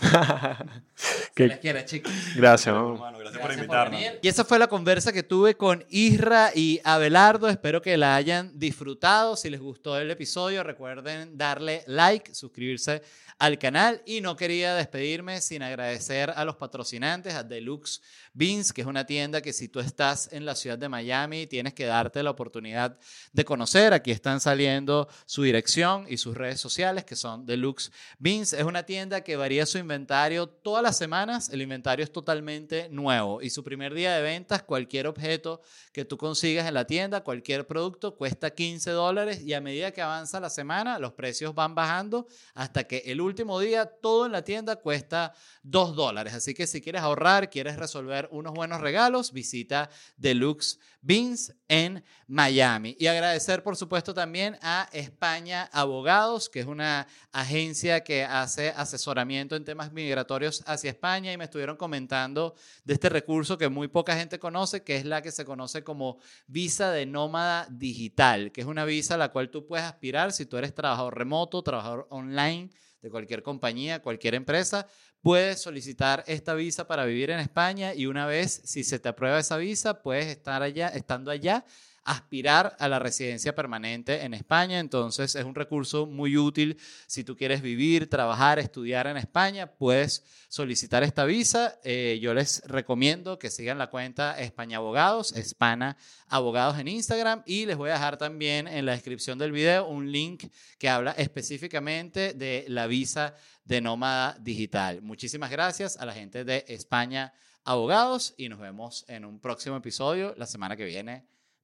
[1.34, 2.10] Que- Se les quiere, chicos.
[2.34, 4.00] Gracias, hermano, gracias, Gracias por invitarnos.
[4.22, 7.50] Y esa fue la conversa que tuve con Isra y Abelardo.
[7.50, 9.36] Espero que la hayan disfrutado.
[9.36, 13.02] Si les gustó el episodio, recuerden darle like, suscribirse
[13.38, 14.00] al canal.
[14.06, 18.00] Y no quería despedirme sin agradecer a los patrocinantes, a Deluxe
[18.32, 21.74] Beans, que es una tienda que si tú estás en la ciudad de Miami, tienes
[21.74, 22.98] que darte la oportunidad
[23.32, 23.92] de conocer.
[23.92, 27.85] Aquí están saliendo su dirección y sus redes sociales, que son Deluxe
[28.18, 28.52] Beans.
[28.52, 31.48] Es una tienda que varía su inventario todas las semanas.
[31.50, 35.60] El inventario es totalmente nuevo y su primer día de ventas, cualquier objeto
[35.92, 40.02] que tú consigas en la tienda, cualquier producto, cuesta 15 dólares y a medida que
[40.02, 44.42] avanza la semana, los precios van bajando hasta que el último día todo en la
[44.42, 45.32] tienda cuesta
[45.62, 46.34] 2 dólares.
[46.34, 52.96] Así que si quieres ahorrar, quieres resolver unos buenos regalos, visita Deluxe Beans en Miami.
[52.98, 59.54] Y agradecer, por supuesto, también a España Abogados, que es una agencia que hace asesoramiento
[59.54, 64.16] en temas migratorios hacia España y me estuvieron comentando de este recurso que muy poca
[64.16, 66.18] gente conoce, que es la que se conoce como
[66.48, 70.44] visa de nómada digital, que es una visa a la cual tú puedes aspirar si
[70.44, 72.70] tú eres trabajador remoto, trabajador online
[73.06, 74.88] de cualquier compañía, cualquier empresa,
[75.22, 79.38] puedes solicitar esta visa para vivir en España y una vez, si se te aprueba
[79.38, 81.64] esa visa, puedes estar allá, estando allá,
[82.06, 84.78] aspirar a la residencia permanente en España.
[84.78, 86.78] Entonces es un recurso muy útil
[87.08, 91.78] si tú quieres vivir, trabajar, estudiar en España, puedes solicitar esta visa.
[91.82, 95.96] Eh, yo les recomiendo que sigan la cuenta España Abogados, Espana
[96.28, 100.12] Abogados en Instagram y les voy a dejar también en la descripción del video un
[100.12, 100.44] link
[100.78, 103.34] que habla específicamente de la visa
[103.64, 105.02] de nómada digital.
[105.02, 107.34] Muchísimas gracias a la gente de España
[107.64, 111.35] Abogados y nos vemos en un próximo episodio la semana que viene.